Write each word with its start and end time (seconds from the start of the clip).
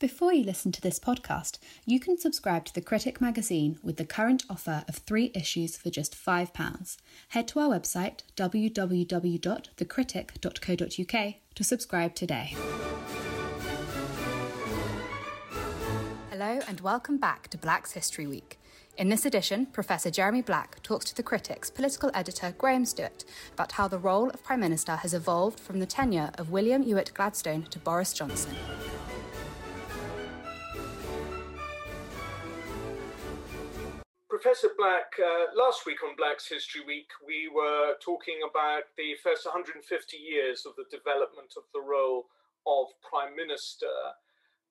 Before 0.00 0.32
you 0.32 0.44
listen 0.44 0.70
to 0.70 0.80
this 0.80 1.00
podcast, 1.00 1.58
you 1.84 1.98
can 1.98 2.16
subscribe 2.16 2.64
to 2.66 2.74
The 2.74 2.80
Critic 2.80 3.20
magazine 3.20 3.80
with 3.82 3.96
the 3.96 4.04
current 4.04 4.44
offer 4.48 4.84
of 4.86 4.94
three 4.94 5.32
issues 5.34 5.76
for 5.76 5.90
just 5.90 6.14
£5. 6.14 6.96
Head 7.30 7.48
to 7.48 7.58
our 7.58 7.68
website 7.68 8.20
www.thecritic.co.uk 8.36 11.34
to 11.56 11.64
subscribe 11.64 12.14
today. 12.14 12.54
Hello, 16.30 16.60
and 16.68 16.80
welcome 16.80 17.18
back 17.18 17.48
to 17.48 17.58
Black's 17.58 17.94
History 17.94 18.28
Week. 18.28 18.60
In 18.96 19.08
this 19.08 19.26
edition, 19.26 19.66
Professor 19.66 20.12
Jeremy 20.12 20.42
Black 20.42 20.80
talks 20.84 21.06
to 21.06 21.16
The 21.16 21.24
Critic's 21.24 21.70
political 21.70 22.12
editor 22.14 22.54
Graham 22.56 22.84
Stewart 22.84 23.24
about 23.52 23.72
how 23.72 23.88
the 23.88 23.98
role 23.98 24.30
of 24.30 24.44
Prime 24.44 24.60
Minister 24.60 24.94
has 24.94 25.12
evolved 25.12 25.58
from 25.58 25.80
the 25.80 25.86
tenure 25.86 26.30
of 26.38 26.50
William 26.50 26.84
Ewart 26.84 27.10
Gladstone 27.14 27.64
to 27.70 27.80
Boris 27.80 28.12
Johnson. 28.12 28.54
Professor 34.40 34.70
Black, 34.78 35.18
uh, 35.18 35.50
last 35.58 35.84
week 35.84 35.98
on 36.04 36.14
Black's 36.14 36.46
History 36.46 36.80
Week, 36.86 37.10
we 37.26 37.50
were 37.52 37.94
talking 38.00 38.38
about 38.48 38.82
the 38.96 39.16
first 39.20 39.44
150 39.44 39.82
years 40.16 40.64
of 40.64 40.76
the 40.76 40.84
development 40.96 41.54
of 41.56 41.64
the 41.74 41.80
role 41.80 42.26
of 42.64 42.86
Prime 43.02 43.34
Minister. 43.34 43.90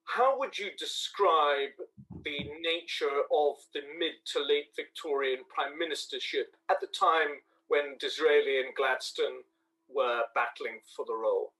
How 0.05 0.39
would 0.39 0.57
you 0.57 0.69
describe 0.79 1.75
the 2.23 2.47
nature 2.63 3.27
of 3.27 3.55
the 3.73 3.81
mid 3.99 4.23
to 4.31 4.39
late 4.39 4.71
Victorian 4.73 5.39
Prime 5.53 5.75
Ministership 5.75 6.55
at 6.71 6.79
the 6.79 6.87
time 6.87 7.43
when 7.67 7.97
Disraeli 7.99 8.63
and 8.63 8.73
Gladstone 8.73 9.43
were 9.89 10.21
battling 10.33 10.79
for 10.95 11.03
the 11.05 11.13
role? 11.13 11.51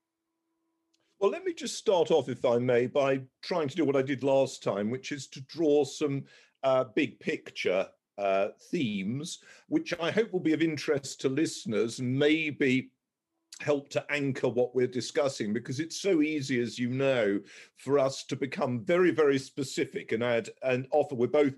Well, 1.20 1.31
let 1.31 1.43
me 1.43 1.53
just 1.53 1.76
start 1.76 2.09
off, 2.09 2.29
if 2.29 2.45
I 2.45 2.57
may, 2.57 2.87
by 2.87 3.23
trying 3.43 3.67
to 3.67 3.76
do 3.76 3.84
what 3.84 3.98
I 3.98 4.01
did 4.01 4.23
last 4.23 4.63
time, 4.63 4.91
which 4.91 5.12
is 5.12 5.27
to 5.27 5.41
draw 5.41 5.84
some 5.84 6.23
uh, 6.63 6.85
big 6.95 7.20
picture 7.20 7.85
uh, 8.18 8.49
themes, 8.71 9.40
which 9.68 9.93
I 9.99 10.12
hope 10.12 10.32
will 10.34 10.40
be 10.40 10.54
of 10.54 10.62
interest 10.62 11.21
to 11.21 11.29
listeners 11.29 11.99
and 11.99 12.18
maybe 12.18 12.91
help 13.62 13.90
to 13.90 14.05
anchor 14.12 14.48
what 14.48 14.76
we're 14.76 14.87
discussing 14.87 15.51
because 15.51 15.79
it's 15.79 15.99
so 15.99 16.21
easy 16.21 16.62
as 16.62 16.77
you 16.77 16.90
know 16.90 17.40
for 17.76 17.98
us 17.98 18.23
to 18.23 18.35
become 18.35 18.85
very 18.85 19.10
very 19.10 19.40
specific 19.40 20.12
and 20.12 20.23
add 20.23 20.48
and 20.62 20.85
offer 20.91 21.15
we're 21.15 21.27
both 21.27 21.54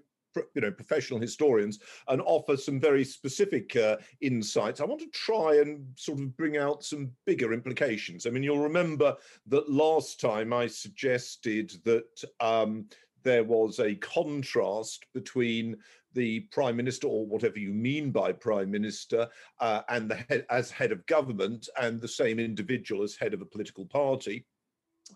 you 0.54 0.62
know 0.62 0.72
professional 0.72 1.20
historians 1.20 1.80
and 2.08 2.22
offer 2.22 2.56
some 2.56 2.80
very 2.80 3.04
specific 3.04 3.76
uh, 3.76 3.98
insights. 4.22 4.80
I 4.80 4.86
want 4.86 5.02
to 5.02 5.08
try 5.08 5.58
and 5.58 5.88
sort 5.96 6.20
of 6.20 6.38
bring 6.38 6.58
out 6.58 6.84
some 6.84 7.12
bigger 7.26 7.52
implications. 7.52 8.26
I 8.26 8.30
mean 8.30 8.44
you'll 8.44 8.60
remember 8.60 9.16
that 9.48 9.70
last 9.70 10.20
time 10.20 10.54
i 10.54 10.68
suggested 10.68 11.74
that 11.84 12.24
um, 12.40 12.86
there 13.24 13.44
was 13.44 13.80
a 13.80 13.96
contrast 13.96 15.06
between 15.14 15.76
the 16.14 16.42
prime 16.52 16.76
minister 16.76 17.08
or 17.08 17.26
whatever 17.26 17.60
you 17.60 17.74
mean 17.74 18.12
by 18.12 18.32
prime 18.32 18.72
minister 18.72 19.28
uh, 19.60 19.82
and 19.90 20.10
the 20.10 20.16
head, 20.16 20.46
as 20.50 20.72
head 20.72 20.92
of 20.92 21.06
government 21.06 21.70
and 21.82 22.00
the 22.00 22.08
same 22.08 22.40
individual 22.40 23.04
as 23.04 23.16
head 23.16 23.34
of 23.34 23.42
a 23.42 23.46
political 23.46 23.86
party 23.86 24.46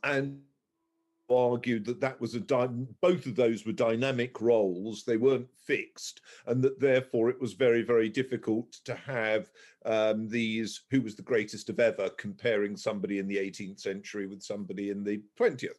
and 0.04 0.40
argued 1.32 1.86
that 1.86 2.02
that 2.02 2.20
was 2.20 2.36
a 2.36 2.40
dy- 2.40 2.86
both 3.02 3.26
of 3.26 3.36
those 3.36 3.66
were 3.66 3.72
dynamic 3.72 4.42
roles 4.42 5.04
they 5.04 5.18
weren't 5.18 5.48
fixed 5.66 6.22
and 6.48 6.62
that 6.62 6.80
therefore 6.80 7.30
it 7.30 7.40
was 7.40 7.54
very 7.54 7.82
very 7.82 8.10
difficult 8.10 8.74
to 8.84 8.94
have 8.94 9.50
um, 9.86 10.28
these 10.28 10.82
who 10.92 11.02
was 11.02 11.16
the 11.16 11.22
greatest 11.22 11.70
of 11.70 11.80
ever 11.80 12.10
comparing 12.18 12.76
somebody 12.76 13.20
in 13.20 13.28
the 13.28 13.38
18th 13.38 13.80
century 13.80 14.28
with 14.28 14.44
somebody 14.44 14.90
in 14.90 15.04
the 15.04 15.22
20th 15.40 15.70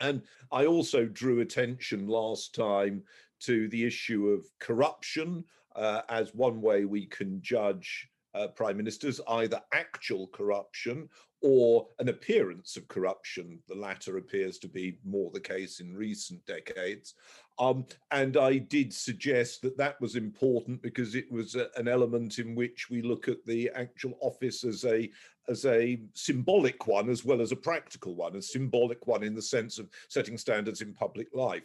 and 0.00 0.22
I 0.52 0.66
also 0.66 1.06
drew 1.06 1.40
attention 1.40 2.06
last 2.06 2.54
time 2.54 3.02
to 3.40 3.68
the 3.68 3.84
issue 3.84 4.28
of 4.28 4.46
corruption 4.58 5.44
uh, 5.76 6.02
as 6.08 6.34
one 6.34 6.60
way 6.60 6.84
we 6.84 7.06
can 7.06 7.40
judge 7.42 8.08
uh, 8.34 8.48
prime 8.48 8.76
ministers, 8.76 9.20
either 9.28 9.60
actual 9.72 10.28
corruption 10.28 11.08
or 11.40 11.86
an 11.98 12.08
appearance 12.08 12.76
of 12.76 12.88
corruption. 12.88 13.58
The 13.68 13.74
latter 13.74 14.18
appears 14.18 14.58
to 14.58 14.68
be 14.68 14.98
more 15.04 15.30
the 15.32 15.40
case 15.40 15.80
in 15.80 15.94
recent 15.94 16.44
decades. 16.46 17.14
Um, 17.58 17.86
and 18.10 18.36
I 18.36 18.58
did 18.58 18.92
suggest 18.92 19.62
that 19.62 19.76
that 19.78 20.00
was 20.00 20.14
important 20.14 20.82
because 20.82 21.14
it 21.14 21.30
was 21.30 21.54
a, 21.54 21.68
an 21.76 21.88
element 21.88 22.38
in 22.38 22.54
which 22.54 22.88
we 22.90 23.02
look 23.02 23.28
at 23.28 23.44
the 23.46 23.70
actual 23.74 24.16
office 24.20 24.64
as 24.64 24.84
a 24.84 25.10
as 25.48 25.64
a 25.64 25.98
symbolic 26.12 26.86
one 26.86 27.08
as 27.08 27.24
well 27.24 27.40
as 27.40 27.52
a 27.52 27.56
practical 27.56 28.14
one, 28.14 28.36
a 28.36 28.42
symbolic 28.42 29.06
one 29.06 29.22
in 29.22 29.34
the 29.34 29.42
sense 29.42 29.78
of 29.78 29.88
setting 30.08 30.36
standards 30.36 30.82
in 30.82 30.92
public 30.92 31.28
life. 31.32 31.64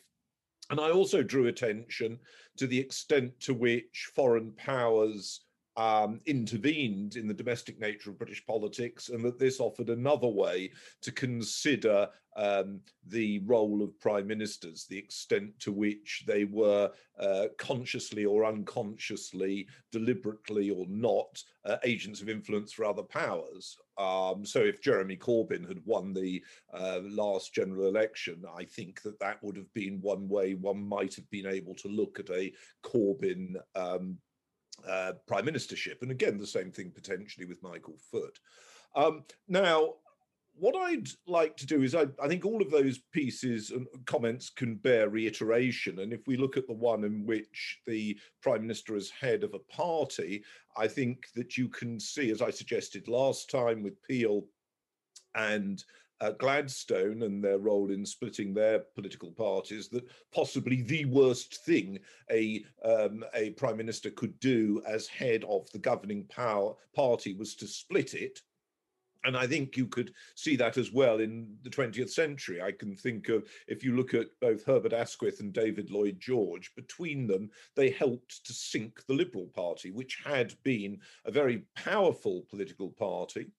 And 0.70 0.80
I 0.80 0.92
also 0.92 1.24
drew 1.24 1.48
attention 1.48 2.20
to 2.58 2.68
the 2.68 2.80
extent 2.80 3.40
to 3.42 3.54
which 3.54 4.10
foreign 4.16 4.52
powers 4.54 5.42
um, 5.76 6.20
intervened 6.26 7.16
in 7.16 7.28
the 7.28 7.34
domestic 7.34 7.80
nature 7.80 8.12
of 8.12 8.18
British 8.18 8.46
politics, 8.46 9.10
and 9.10 9.24
that 9.26 9.40
this 9.40 9.60
offered 9.60 9.90
another 9.90 10.28
way 10.28 10.72
to 11.02 11.12
consider 11.12 12.08
um, 12.36 12.80
the 13.08 13.40
role 13.46 13.84
of 13.84 14.00
prime 14.00 14.28
ministers, 14.28 14.86
the 14.86 14.98
extent 14.98 15.60
to 15.60 15.72
which 15.72 16.24
they 16.28 16.46
were 16.46 16.92
uh, 17.20 17.46
consciously 17.58 18.26
or 18.26 18.46
unconsciously, 18.46 19.68
deliberately 19.92 20.70
or 20.70 20.86
not, 20.90 21.42
uh, 21.66 21.78
agents 21.84 22.22
of 22.22 22.30
influence 22.30 22.74
for 22.74 22.86
other 22.86 23.04
powers. 23.04 23.78
Um, 23.98 24.46
so, 24.46 24.62
if 24.62 24.82
Jeremy 24.82 25.16
Corbyn 25.16 25.68
had 25.68 25.80
won 25.86 26.14
the 26.14 26.44
uh, 26.74 27.02
last 27.04 27.54
general 27.54 27.88
election, 27.88 28.44
I 28.58 28.66
think 28.66 29.02
that 29.04 29.20
that 29.20 29.44
would 29.44 29.56
have 29.56 29.72
been 29.74 30.00
one 30.02 30.28
way 30.28 30.56
one 30.56 30.84
might 30.84 31.16
have 31.16 31.30
been 31.30 31.46
able 31.46 31.76
to 31.76 31.88
look 31.88 32.20
at 32.20 32.30
a 32.32 32.52
Corbyn 32.84 33.56
um, 33.76 34.18
uh, 34.88 35.14
prime 35.28 35.46
ministership. 35.46 36.02
And 36.02 36.12
again, 36.12 36.38
the 36.38 36.48
same 36.48 36.72
thing 36.72 36.92
potentially 36.92 37.46
with 37.46 37.64
Michael 37.64 37.98
Foot. 38.12 38.40
Um, 38.96 39.24
now, 39.48 39.96
what 40.56 40.76
I'd 40.76 41.08
like 41.26 41.58
to 41.58 41.66
do 41.66 41.82
is, 41.82 41.96
I, 41.96 42.06
I, 42.22 42.28
think 42.28 42.46
all 42.46 42.62
of 42.62 42.70
those 42.70 43.00
pieces 43.12 43.72
and 43.72 43.88
comments 44.06 44.52
can 44.52 44.76
bear 44.76 45.10
reiteration. 45.10 46.00
And 46.00 46.14
if 46.14 46.28
we 46.28 46.38
look 46.38 46.58
at 46.58 46.68
the 46.68 46.74
one 46.74 47.04
in 47.04 47.26
which 47.26 47.80
the 47.88 48.18
prime 48.42 48.62
minister 48.62 48.96
is 48.96 49.10
head 49.10 49.44
of 49.44 49.56
a 49.56 49.74
party, 49.74 50.44
I 50.78 50.88
think 50.88 51.26
that 51.36 51.58
you 51.58 51.70
can 51.70 52.00
see, 52.00 52.30
as 52.30 52.42
I 52.42 52.52
suggested 52.52 53.08
last 53.08 53.50
time 53.50 53.82
with 53.82 54.02
Peel 54.04 54.46
and 55.36 55.84
uh, 56.24 56.32
Gladstone 56.32 57.24
and 57.24 57.44
their 57.44 57.58
role 57.58 57.92
in 57.92 58.06
splitting 58.06 58.54
their 58.54 58.80
political 58.96 59.32
parties 59.32 59.90
that 59.90 60.06
possibly 60.34 60.82
the 60.82 61.04
worst 61.06 61.66
thing 61.66 62.00
a 62.32 62.64
um, 62.86 63.26
a 63.34 63.50
prime 63.52 63.76
minister 63.76 64.10
could 64.10 64.40
do 64.40 64.82
as 64.88 65.08
head 65.08 65.44
of 65.44 65.70
the 65.72 65.80
governing 65.80 66.24
power 66.26 66.74
party 66.96 67.34
was 67.34 67.56
to 67.56 67.68
split 67.68 68.14
it. 68.14 68.40
And 69.26 69.38
I 69.38 69.48
think 69.48 69.78
you 69.78 69.88
could 69.88 70.14
see 70.36 70.56
that 70.58 70.78
as 70.78 70.92
well 70.92 71.20
in 71.20 71.56
the 71.64 71.70
20th 71.70 72.10
century. 72.10 72.62
I 72.62 72.74
can 72.74 72.96
think 72.96 73.30
of, 73.30 73.48
if 73.68 73.82
you 73.82 73.96
look 73.96 74.14
at 74.14 74.28
both 74.42 74.66
Herbert 74.66 74.92
Asquith 74.92 75.40
and 75.40 75.54
David 75.54 75.90
Lloyd 75.92 76.20
George, 76.20 76.76
between 76.76 77.26
them, 77.26 77.50
they 77.76 77.90
helped 77.90 78.46
to 78.46 78.54
sink 78.54 79.00
the 79.08 79.14
Liberal 79.14 79.48
Party, 79.56 79.92
which 79.92 80.22
had 80.26 80.54
been 80.64 81.00
a 81.24 81.32
very 81.32 81.64
powerful 81.78 82.46
political 82.50 82.90
party 82.90 83.50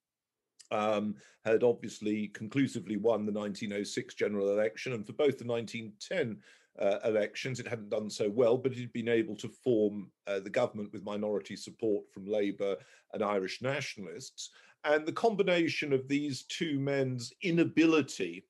um, 0.74 1.14
had 1.44 1.62
obviously 1.62 2.28
conclusively 2.28 2.96
won 2.96 3.26
the 3.26 3.32
1906 3.32 4.14
general 4.14 4.50
election, 4.50 4.92
and 4.92 5.06
for 5.06 5.12
both 5.12 5.38
the 5.38 5.46
1910 5.46 6.38
uh, 6.78 6.98
elections, 7.04 7.60
it 7.60 7.68
hadn't 7.68 7.90
done 7.90 8.10
so 8.10 8.28
well, 8.28 8.56
but 8.56 8.72
it 8.72 8.78
had 8.78 8.92
been 8.92 9.08
able 9.08 9.36
to 9.36 9.48
form 9.48 10.10
uh, 10.26 10.40
the 10.40 10.50
government 10.50 10.92
with 10.92 11.04
minority 11.04 11.54
support 11.54 12.04
from 12.12 12.26
Labour 12.26 12.76
and 13.12 13.22
Irish 13.22 13.62
nationalists. 13.62 14.50
And 14.84 15.06
the 15.06 15.12
combination 15.12 15.92
of 15.92 16.08
these 16.08 16.42
two 16.42 16.78
men's 16.78 17.32
inability 17.42 18.44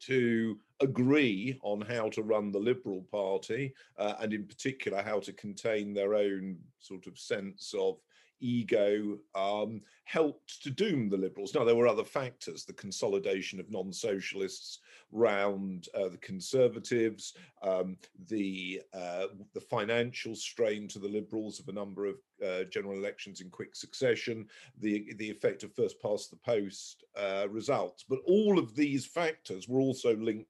to 0.00 0.58
agree 0.80 1.58
on 1.62 1.80
how 1.80 2.08
to 2.10 2.22
run 2.22 2.50
the 2.50 2.58
Liberal 2.58 3.02
Party, 3.10 3.74
uh, 3.98 4.14
and 4.20 4.32
in 4.32 4.46
particular 4.46 5.02
how 5.02 5.20
to 5.20 5.32
contain 5.32 5.92
their 5.92 6.14
own 6.14 6.58
sort 6.78 7.06
of 7.06 7.18
sense 7.18 7.74
of 7.78 7.98
ego 8.42 9.18
um, 9.34 9.80
helped 10.04 10.62
to 10.62 10.70
doom 10.70 11.08
the 11.08 11.16
Liberals. 11.16 11.54
Now, 11.54 11.64
there 11.64 11.76
were 11.76 11.86
other 11.86 12.04
factors 12.04 12.64
the 12.64 12.72
consolidation 12.72 13.60
of 13.60 13.70
non 13.70 13.92
socialists 13.92 14.80
round 15.12 15.88
uh, 15.94 16.08
the 16.08 16.18
Conservatives, 16.18 17.34
um, 17.62 17.96
the, 18.28 18.82
uh, 18.92 19.26
the 19.54 19.60
financial 19.60 20.34
strain 20.34 20.88
to 20.88 20.98
the 20.98 21.08
Liberals 21.08 21.60
of 21.60 21.68
a 21.68 21.72
number 21.72 22.06
of 22.06 22.16
uh, 22.44 22.64
general 22.64 22.98
elections 22.98 23.40
in 23.40 23.50
quick 23.50 23.76
succession, 23.76 24.46
the, 24.78 25.12
the 25.16 25.30
effect 25.30 25.62
of 25.62 25.74
first 25.74 26.00
past 26.02 26.30
the 26.30 26.36
post 26.36 27.04
uh, 27.16 27.46
results. 27.48 28.04
But 28.08 28.18
all 28.26 28.58
of 28.58 28.74
these 28.74 29.06
factors 29.06 29.68
were 29.68 29.80
also 29.80 30.16
linked 30.16 30.48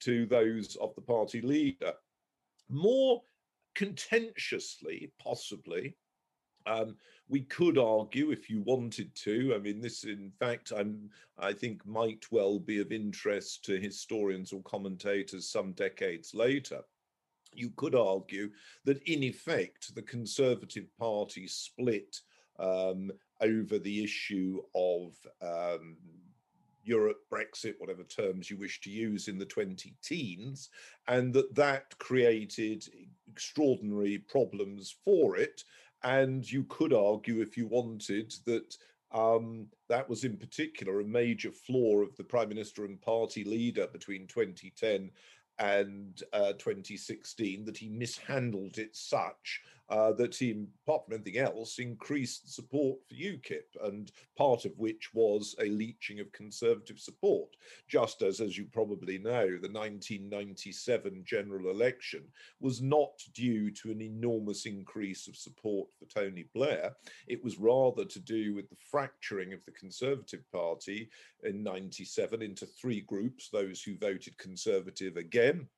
to 0.00 0.26
those 0.26 0.76
of 0.76 0.94
the 0.94 1.02
party 1.02 1.40
leader. 1.40 1.92
More 2.68 3.22
contentiously, 3.74 5.12
possibly, 5.18 5.96
Um, 6.66 6.96
we 7.28 7.40
could 7.40 7.78
argue, 7.78 8.30
if 8.30 8.50
you 8.50 8.62
wanted 8.62 9.14
to, 9.16 9.54
I 9.54 9.58
mean, 9.58 9.80
this, 9.80 10.04
in 10.04 10.30
fact, 10.38 10.72
I'm, 10.76 11.10
I 11.38 11.52
think 11.52 11.84
might 11.86 12.24
well 12.30 12.58
be 12.58 12.80
of 12.80 12.92
interest 12.92 13.64
to 13.64 13.80
historians 13.80 14.52
or 14.52 14.62
commentators 14.62 15.48
some 15.48 15.72
decades 15.72 16.34
later. 16.34 16.80
You 17.54 17.70
could 17.76 17.94
argue 17.94 18.50
that, 18.84 19.02
in 19.04 19.22
effect, 19.22 19.94
the 19.94 20.02
Conservative 20.02 20.86
Party 20.98 21.46
split 21.46 22.20
um, 22.58 23.10
over 23.40 23.78
the 23.78 24.04
issue 24.04 24.60
of 24.74 25.14
um, 25.40 25.96
Europe, 26.84 27.20
Brexit, 27.30 27.74
whatever 27.78 28.04
terms 28.04 28.50
you 28.50 28.56
wish 28.56 28.80
to 28.82 28.90
use 28.90 29.28
in 29.28 29.38
the 29.38 29.46
20 29.46 29.94
teens, 30.02 30.68
and 31.08 31.32
that 31.34 31.54
that 31.54 31.96
created 31.98 32.84
extraordinary 33.30 34.18
problems 34.18 34.94
for 35.04 35.36
it 35.36 35.64
and 36.04 36.50
you 36.50 36.64
could 36.64 36.92
argue, 36.92 37.40
if 37.40 37.56
you 37.56 37.66
wanted, 37.66 38.34
that 38.46 38.76
um, 39.12 39.66
that 39.88 40.08
was 40.08 40.24
in 40.24 40.36
particular 40.36 41.00
a 41.00 41.04
major 41.04 41.52
flaw 41.52 42.00
of 42.00 42.16
the 42.16 42.24
prime 42.24 42.48
minister 42.48 42.84
and 42.84 43.00
party 43.00 43.44
leader 43.44 43.86
between 43.86 44.26
2010 44.26 45.10
and 45.58 46.22
uh, 46.32 46.52
2016 46.54 47.64
that 47.64 47.76
he 47.76 47.88
mishandled 47.88 48.78
it 48.78 48.96
such 48.96 49.60
uh, 49.92 50.10
that 50.10 50.34
he, 50.34 50.64
apart 50.86 51.04
from 51.04 51.14
anything 51.14 51.36
else, 51.36 51.78
increased 51.78 52.54
support 52.54 52.98
for 53.06 53.14
UKIP, 53.14 53.76
and 53.84 54.10
part 54.38 54.64
of 54.64 54.72
which 54.78 55.10
was 55.12 55.54
a 55.60 55.66
leeching 55.66 56.18
of 56.18 56.32
Conservative 56.32 56.98
support. 56.98 57.50
Just 57.88 58.22
as, 58.22 58.40
as 58.40 58.56
you 58.56 58.64
probably 58.72 59.18
know, 59.18 59.46
the 59.46 59.68
1997 59.68 61.22
general 61.26 61.70
election 61.70 62.22
was 62.58 62.80
not 62.80 63.12
due 63.34 63.70
to 63.70 63.90
an 63.90 64.00
enormous 64.00 64.64
increase 64.64 65.28
of 65.28 65.36
support 65.36 65.90
for 65.98 66.06
Tony 66.06 66.46
Blair. 66.54 66.96
It 67.26 67.44
was 67.44 67.58
rather 67.58 68.06
to 68.06 68.18
do 68.18 68.54
with 68.54 68.70
the 68.70 68.76
fracturing 68.90 69.52
of 69.52 69.62
the 69.66 69.72
Conservative 69.72 70.50
Party 70.50 71.10
in 71.44 71.62
97 71.62 72.40
into 72.40 72.64
three 72.64 73.02
groups 73.02 73.50
those 73.50 73.82
who 73.82 73.98
voted 73.98 74.38
Conservative 74.38 75.18
again 75.18 75.68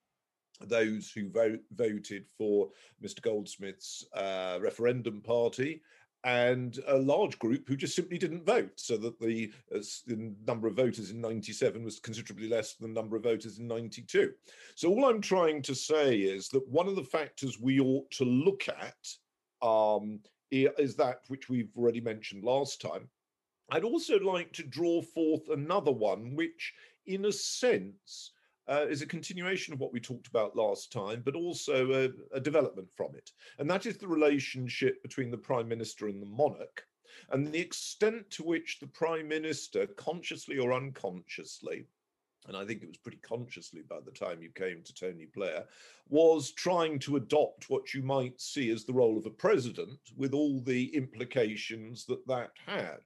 those 0.60 1.10
who 1.10 1.30
vote, 1.30 1.60
voted 1.74 2.26
for 2.38 2.68
Mr. 3.02 3.20
Goldsmith's 3.20 4.04
uh, 4.14 4.58
referendum 4.60 5.20
party, 5.20 5.82
and 6.24 6.78
a 6.88 6.96
large 6.96 7.38
group 7.38 7.68
who 7.68 7.76
just 7.76 7.94
simply 7.94 8.16
didn't 8.16 8.46
vote, 8.46 8.72
so 8.76 8.96
that 8.96 9.20
the, 9.20 9.52
uh, 9.74 9.80
the, 10.06 10.34
number 10.46 10.66
of 10.66 10.74
voters 10.74 11.10
in 11.10 11.20
97 11.20 11.84
was 11.84 12.00
considerably 12.00 12.48
less 12.48 12.74
than 12.74 12.94
the 12.94 13.00
number 13.00 13.16
of 13.16 13.22
voters 13.22 13.58
in 13.58 13.66
92. 13.68 14.32
So 14.74 14.88
all 14.88 15.04
I'm 15.04 15.20
trying 15.20 15.60
to 15.62 15.74
say 15.74 16.16
is 16.16 16.48
that 16.48 16.66
one 16.66 16.88
of 16.88 16.96
the 16.96 17.02
factors 17.02 17.60
we 17.60 17.78
ought 17.78 18.10
to 18.12 18.24
look 18.24 18.66
at 18.68 19.66
um, 19.66 20.20
is 20.50 20.96
that 20.96 21.20
which 21.28 21.50
we've 21.50 21.76
already 21.76 22.00
mentioned 22.00 22.42
last 22.42 22.80
time. 22.80 23.08
I'd 23.70 23.84
also 23.84 24.18
like 24.18 24.52
to 24.54 24.62
draw 24.62 25.02
forth 25.02 25.48
another 25.50 25.92
one, 25.92 26.34
which 26.36 26.72
in 27.06 27.26
a 27.26 27.32
sense 27.32 28.32
uh, 28.68 28.86
is 28.88 29.02
a 29.02 29.06
continuation 29.06 29.74
of 29.74 29.80
what 29.80 29.92
we 29.92 30.00
talked 30.00 30.26
about 30.26 30.56
last 30.56 30.92
time, 30.92 31.22
but 31.24 31.34
also 31.34 31.92
a, 31.92 32.36
a 32.36 32.40
development 32.40 32.88
from 32.96 33.14
it. 33.14 33.30
And 33.58 33.68
that 33.70 33.86
is 33.86 33.98
the 33.98 34.08
relationship 34.08 35.02
between 35.02 35.30
the 35.30 35.38
Prime 35.38 35.68
Minister 35.68 36.08
and 36.08 36.20
the 36.20 36.26
monarch, 36.26 36.86
and 37.30 37.46
the 37.46 37.60
extent 37.60 38.30
to 38.30 38.42
which 38.42 38.78
the 38.80 38.86
Prime 38.86 39.28
Minister, 39.28 39.86
consciously 39.86 40.58
or 40.58 40.72
unconsciously, 40.72 41.86
and 42.46 42.56
I 42.56 42.64
think 42.64 42.82
it 42.82 42.88
was 42.88 42.98
pretty 42.98 43.20
consciously 43.22 43.82
by 43.88 44.00
the 44.04 44.10
time 44.10 44.42
you 44.42 44.50
came 44.50 44.82
to 44.82 44.94
Tony 44.94 45.26
Blair, 45.34 45.64
was 46.08 46.52
trying 46.52 46.98
to 47.00 47.16
adopt 47.16 47.70
what 47.70 47.94
you 47.94 48.02
might 48.02 48.38
see 48.40 48.70
as 48.70 48.84
the 48.84 48.92
role 48.92 49.16
of 49.16 49.26
a 49.26 49.30
president 49.30 49.98
with 50.16 50.34
all 50.34 50.60
the 50.60 50.94
implications 50.94 52.04
that 52.06 52.26
that 52.26 52.50
had. 52.66 53.00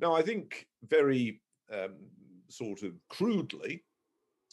Now, 0.00 0.14
I 0.14 0.22
think 0.22 0.66
very 0.88 1.40
um, 1.72 1.94
sort 2.48 2.82
of 2.82 2.94
crudely, 3.08 3.84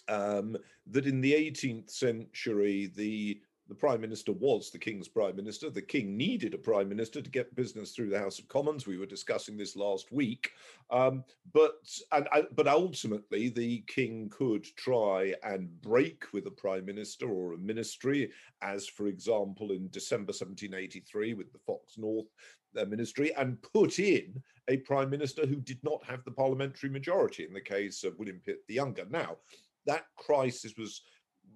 um, 0.09 0.57
that 0.87 1.05
in 1.05 1.21
the 1.21 1.33
18th 1.33 1.89
century, 1.89 2.91
the 2.95 3.41
the 3.69 3.75
prime 3.75 4.01
minister 4.01 4.31
was 4.33 4.71
the 4.71 4.79
king's 4.79 5.07
prime 5.07 5.35
minister. 5.35 5.69
The 5.69 5.81
king 5.81 6.17
needed 6.17 6.55
a 6.55 6.57
prime 6.57 6.89
minister 6.89 7.21
to 7.21 7.29
get 7.29 7.55
business 7.55 7.91
through 7.91 8.09
the 8.09 8.17
House 8.17 8.39
of 8.39 8.47
Commons. 8.47 8.87
We 8.87 8.97
were 8.97 9.05
discussing 9.05 9.55
this 9.55 9.75
last 9.75 10.11
week, 10.11 10.51
um, 10.89 11.23
but 11.53 11.75
and, 12.11 12.27
but 12.55 12.67
ultimately 12.67 13.49
the 13.49 13.81
king 13.81 14.27
could 14.35 14.63
try 14.75 15.35
and 15.43 15.69
break 15.81 16.25
with 16.33 16.47
a 16.47 16.51
prime 16.51 16.85
minister 16.85 17.29
or 17.29 17.53
a 17.53 17.57
ministry, 17.59 18.31
as 18.63 18.87
for 18.87 19.07
example 19.07 19.71
in 19.71 19.87
December 19.91 20.31
1783 20.31 21.35
with 21.35 21.53
the 21.53 21.59
Fox 21.59 21.99
North 21.99 22.27
uh, 22.75 22.85
ministry, 22.85 23.31
and 23.35 23.61
put 23.61 23.99
in 23.99 24.41
a 24.67 24.77
prime 24.77 25.11
minister 25.11 25.45
who 25.45 25.57
did 25.57 25.79
not 25.83 26.03
have 26.03 26.23
the 26.23 26.31
parliamentary 26.31 26.89
majority. 26.89 27.45
In 27.45 27.53
the 27.53 27.61
case 27.61 28.03
of 28.03 28.17
William 28.17 28.41
Pitt 28.43 28.65
the 28.67 28.73
Younger, 28.73 29.05
now 29.11 29.37
that 29.85 30.05
crisis 30.17 30.73
was, 30.77 31.01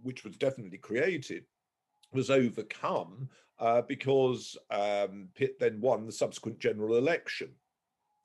which 0.02 0.24
was 0.24 0.38
definitely 0.38 0.78
created, 0.78 1.46
was 2.12 2.30
overcome 2.30 3.30
uh, 3.60 3.82
because 3.82 4.58
um, 4.72 5.28
Pitt 5.36 5.60
then 5.60 5.82
won 5.82 6.06
the 6.06 6.12
subsequent 6.12 6.60
general 6.60 6.98
election. 6.98 7.50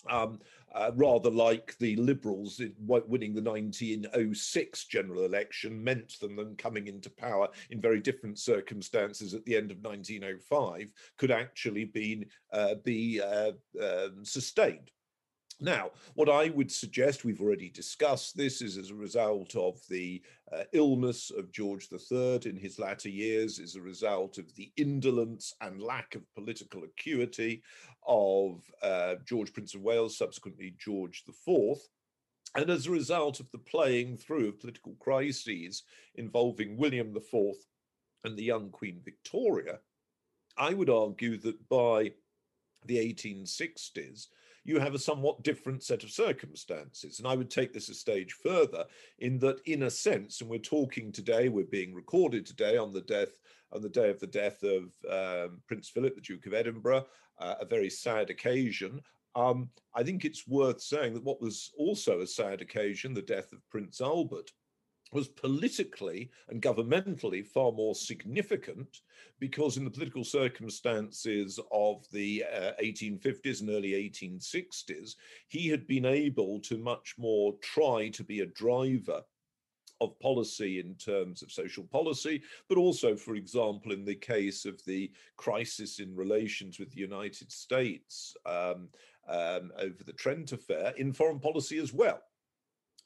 Um, 0.09 0.39
uh, 0.75 0.93
rather 0.95 1.31
like 1.31 1.77
the 1.79 1.97
Liberals 1.97 2.61
winning 2.87 3.35
the 3.35 3.43
1906 3.43 4.85
general 4.85 5.25
election 5.25 5.83
meant 5.83 6.21
them 6.21 6.37
them 6.37 6.55
coming 6.57 6.87
into 6.87 7.11
power 7.11 7.49
in 7.71 7.81
very 7.81 8.01
different 8.01 8.39
circumstances 8.39 9.35
at 9.35 9.45
the 9.45 9.57
end 9.57 9.71
of 9.71 9.79
1905 9.79 10.93
could 11.17 11.31
actually 11.31 11.85
be, 11.85 12.27
uh, 12.53 12.75
be 12.85 13.21
uh, 13.21 13.53
um, 13.83 14.25
sustained. 14.25 14.91
Now, 15.61 15.91
what 16.15 16.29
I 16.29 16.51
would 16.51 16.71
suggest, 16.71 17.25
we've 17.25 17.41
already 17.41 17.69
discussed 17.69 18.37
this, 18.37 18.63
is 18.63 18.79
as 18.79 18.91
a 18.91 18.95
result 18.95 19.57
of 19.57 19.81
the 19.89 20.23
uh, 20.53 20.63
illness 20.73 21.33
of 21.37 21.51
George 21.51 21.89
III 21.91 22.41
in 22.45 22.57
his 22.57 22.79
latter 22.79 23.09
years, 23.09 23.59
is 23.59 23.75
a 23.75 23.83
result 23.83 24.39
of 24.39 24.55
the 24.55 24.71
indolence 24.77 25.53
and 25.61 25.83
lack 25.83 26.15
of 26.15 26.33
political 26.35 26.85
acuity 26.85 27.63
of 28.07 28.63
uh, 28.85 29.17
George, 29.25 29.53
Prince 29.53 29.75
of 29.75 29.81
Wales, 29.81 30.17
subsequently 30.17 30.77
George 30.79 31.25
IV. 31.29 31.79
And 32.55 32.71
as 32.71 32.87
a 32.87 32.93
result 32.93 33.41
of 33.41 33.51
the 33.51 33.59
playing 33.59 34.17
through 34.17 34.49
of 34.49 34.61
political 34.61 34.95
crises 35.01 35.83
involving 36.15 36.77
William 36.77 37.15
IV 37.17 37.57
and 38.23 38.37
the 38.37 38.45
young 38.45 38.71
Queen 38.71 39.01
Victoria, 39.05 39.81
I 40.57 40.73
would 40.73 40.89
argue 40.89 41.37
that 41.39 41.69
by 41.69 42.13
the 42.87 42.97
1860s, 42.97 44.29
you 44.69 44.79
have 44.79 44.95
a 44.95 44.99
somewhat 44.99 45.43
different 45.43 45.83
set 45.83 46.05
of 46.05 46.11
circumstances. 46.11 47.19
And 47.19 47.27
I 47.27 47.35
would 47.35 47.51
take 47.51 47.73
this 47.73 47.89
a 47.89 47.95
stage 47.95 48.35
further 48.35 48.85
in 49.19 49.39
that, 49.39 49.61
in 49.65 49.85
a 49.85 49.91
sense, 49.91 50.43
and 50.43 50.51
we're 50.51 50.59
talking 50.59 51.11
today, 51.11 51.49
we're 51.49 51.65
being 51.65 51.95
recorded 51.95 52.45
today 52.45 52.77
on 52.77 52.93
the 52.93 53.01
death, 53.01 53.31
on 53.73 53.81
the 53.81 53.89
day 53.89 54.11
of 54.11 54.21
the 54.21 54.27
death 54.27 54.63
of 54.63 54.93
um, 55.11 55.63
Prince 55.67 55.89
Philip, 55.89 56.15
the 56.15 56.21
Duke 56.21 56.45
of 56.45 56.53
Edinburgh, 56.53 57.07
uh, 57.39 57.55
a 57.63 57.65
very 57.65 57.89
sad 57.89 58.29
occasion. 58.29 59.01
Um, 59.35 59.71
I 59.95 60.03
think 60.03 60.27
it's 60.27 60.47
worth 60.47 60.83
saying 60.83 61.15
that 61.15 61.25
what 61.25 61.41
was 61.41 61.71
also 61.79 62.21
a 62.21 62.27
sad 62.27 62.61
occasion, 62.61 63.15
the 63.15 63.23
death 63.23 63.53
of 63.55 63.67
Prince 63.71 64.03
Albert, 64.03 64.51
was 65.13 65.29
politically 65.29 66.31
and 66.49 66.63
governmentally 66.63 67.47
far 67.47 67.73
more 67.73 67.95
significant 67.95 69.01
because 69.41 69.77
in 69.77 69.85
the 69.85 69.91
political 69.91 70.25
circumstances 70.25 71.61
of 71.73 72.05
the 72.13 72.45
uh, 72.53 72.73
1850s 72.83 73.61
and 73.61 73.71
early 73.71 73.93
1860s, 73.93 75.15
he 75.47 75.69
had 75.69 75.87
been 75.87 76.05
able 76.05 76.61
to 76.61 76.77
much 76.79 77.15
more 77.19 77.55
try 77.63 78.09
to 78.09 78.25
be 78.25 78.41
a 78.41 78.47
driver 78.47 79.23
of 80.01 80.19
policy 80.21 80.79
in 80.79 80.95
terms 80.95 81.43
of 81.43 81.51
social 81.51 81.85
policy, 81.85 82.43
but 82.69 82.79
also, 82.79 83.17
for 83.17 83.35
example, 83.35 83.93
in 83.93 84.05
the 84.05 84.15
case 84.15 84.65
of 84.65 84.83
the 84.85 85.11
crisis 85.37 85.99
in 85.99 86.15
relations 86.15 86.79
with 86.79 86.91
the 86.93 87.01
United 87.01 87.51
States 87.51 88.37
um, 88.47 88.89
um, 89.29 89.73
over 89.79 90.05
the 90.05 90.13
Trent 90.13 90.53
affair, 90.53 90.93
in 90.97 91.13
foreign 91.13 91.41
policy 91.41 91.79
as 91.79 91.93
well. 91.93 92.21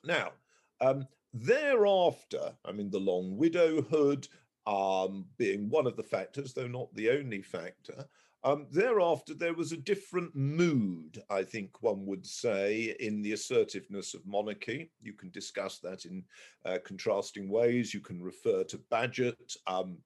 Now, 0.04 0.32
um, 0.80 1.06
Thereafter, 1.34 2.52
I 2.64 2.72
mean, 2.72 2.90
the 2.90 3.00
long 3.00 3.36
widowhood 3.36 4.28
um, 4.66 5.26
being 5.38 5.68
one 5.68 5.86
of 5.86 5.96
the 5.96 6.02
factors, 6.02 6.52
though 6.52 6.68
not 6.68 6.94
the 6.94 7.10
only 7.10 7.42
factor. 7.42 8.06
Um, 8.44 8.66
thereafter, 8.70 9.34
there 9.34 9.54
was 9.54 9.70
a 9.70 9.76
different 9.76 10.34
mood, 10.34 11.22
I 11.30 11.44
think 11.44 11.80
one 11.80 12.04
would 12.06 12.26
say, 12.26 12.96
in 12.98 13.22
the 13.22 13.32
assertiveness 13.32 14.14
of 14.14 14.26
monarchy. 14.26 14.90
You 15.00 15.12
can 15.12 15.30
discuss 15.30 15.78
that 15.78 16.04
in 16.04 16.24
uh, 16.64 16.78
contrasting 16.84 17.48
ways. 17.48 17.94
You 17.94 18.00
can 18.00 18.20
refer 18.20 18.64
to 18.64 18.78
Bagehot. 18.90 19.56
Um, 19.66 19.98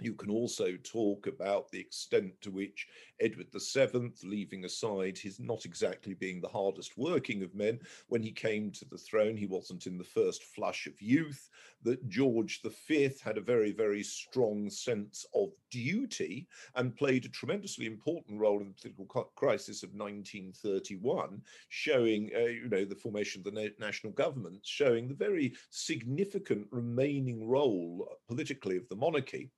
You 0.00 0.14
can 0.14 0.30
also 0.30 0.76
talk 0.82 1.26
about 1.26 1.70
the 1.70 1.78
extent 1.78 2.32
to 2.40 2.50
which 2.50 2.86
Edward 3.20 3.48
VII, 3.52 4.12
leaving 4.24 4.64
aside 4.64 5.18
his 5.18 5.38
not 5.38 5.66
exactly 5.66 6.14
being 6.14 6.40
the 6.40 6.48
hardest 6.48 6.96
working 6.96 7.42
of 7.42 7.54
men, 7.54 7.80
when 8.08 8.22
he 8.22 8.32
came 8.32 8.70
to 8.72 8.86
the 8.86 8.96
throne, 8.96 9.36
he 9.36 9.46
wasn't 9.46 9.86
in 9.86 9.98
the 9.98 10.04
first 10.04 10.44
flush 10.44 10.86
of 10.86 11.00
youth, 11.02 11.50
that 11.82 12.08
George 12.08 12.62
V 12.62 13.10
had 13.22 13.36
a 13.36 13.42
very, 13.42 13.72
very 13.72 14.02
strong 14.02 14.70
sense 14.70 15.26
of 15.34 15.50
duty 15.70 16.48
and 16.76 16.96
played 16.96 17.24
a 17.24 17.28
tremendously 17.28 17.86
important 17.86 18.40
role 18.40 18.60
in 18.60 18.68
the 18.68 18.90
political 18.90 19.32
crisis 19.36 19.82
of 19.82 19.90
1931, 19.90 21.42
showing, 21.68 22.30
uh, 22.34 22.40
you 22.40 22.68
know, 22.68 22.84
the 22.84 22.94
formation 22.94 23.40
of 23.40 23.52
the 23.52 23.72
national 23.78 24.12
government, 24.14 24.60
showing 24.64 25.08
the 25.08 25.14
very 25.14 25.52
significant 25.70 26.66
remaining 26.70 27.46
role 27.46 28.08
politically 28.28 28.76
of 28.76 28.88
the 28.88 28.96
monarchy 28.96 29.50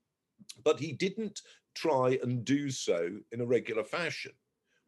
but 0.65 0.79
he 0.79 0.93
didn't 0.93 1.41
try 1.75 2.19
and 2.23 2.45
do 2.45 2.71
so 2.71 3.11
in 3.33 3.41
a 3.41 3.47
regular 3.47 3.85
fashion. 3.85 4.33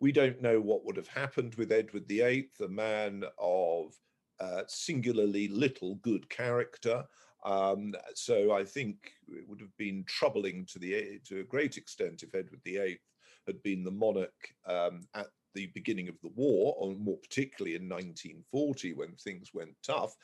We 0.01 0.13
don't 0.13 0.43
know 0.43 0.61
what 0.61 0.85
would 0.85 0.97
have 0.97 1.09
happened 1.09 1.55
with 1.55 1.73
Edward 1.73 2.07
VIII, 2.09 2.51
a 2.63 2.69
man 2.69 3.25
of 3.39 3.95
uh, 4.41 4.63
singularly 4.67 5.49
little 5.49 5.97
good 5.97 6.29
character. 6.29 7.05
Um, 7.45 7.95
so 8.15 8.53
I 8.53 8.65
think 8.65 9.13
it 9.29 9.49
would 9.49 9.61
have 9.61 9.77
been 9.77 10.05
troubling 10.07 10.67
to 10.67 10.79
the 10.79 11.21
to 11.27 11.41
a 11.41 11.45
great 11.45 11.77
extent 11.77 12.23
if 12.23 12.35
Edward 12.35 12.61
VIII 12.65 12.99
had 13.47 13.63
been 13.63 13.85
the 13.85 13.91
monarch 13.91 14.55
um, 14.67 15.03
at 15.15 15.29
the 15.55 15.67
beginning 15.67 16.09
of 16.09 16.21
the 16.23 16.33
war, 16.35 16.75
or 16.79 16.95
more 16.95 17.19
particularly 17.19 17.77
in 17.77 17.89
1940 17.89 18.95
when 18.95 19.15
things 19.15 19.55
went 19.55 19.75
tough. 19.83 20.17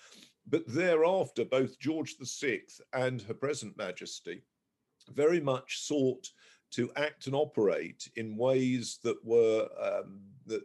But 0.48 0.66
thereafter, 0.66 1.44
both 1.44 1.78
George 1.78 2.16
VI 2.20 2.62
and 2.92 3.22
Her 3.22 3.34
Present 3.34 3.76
Majesty 3.76 4.42
very 5.14 5.40
much 5.40 5.80
sought 5.80 6.28
to 6.72 6.90
act 6.96 7.26
and 7.26 7.34
operate 7.34 8.08
in 8.16 8.36
ways 8.36 8.98
that 9.02 9.22
were 9.24 9.68
um, 9.80 10.20
that 10.46 10.62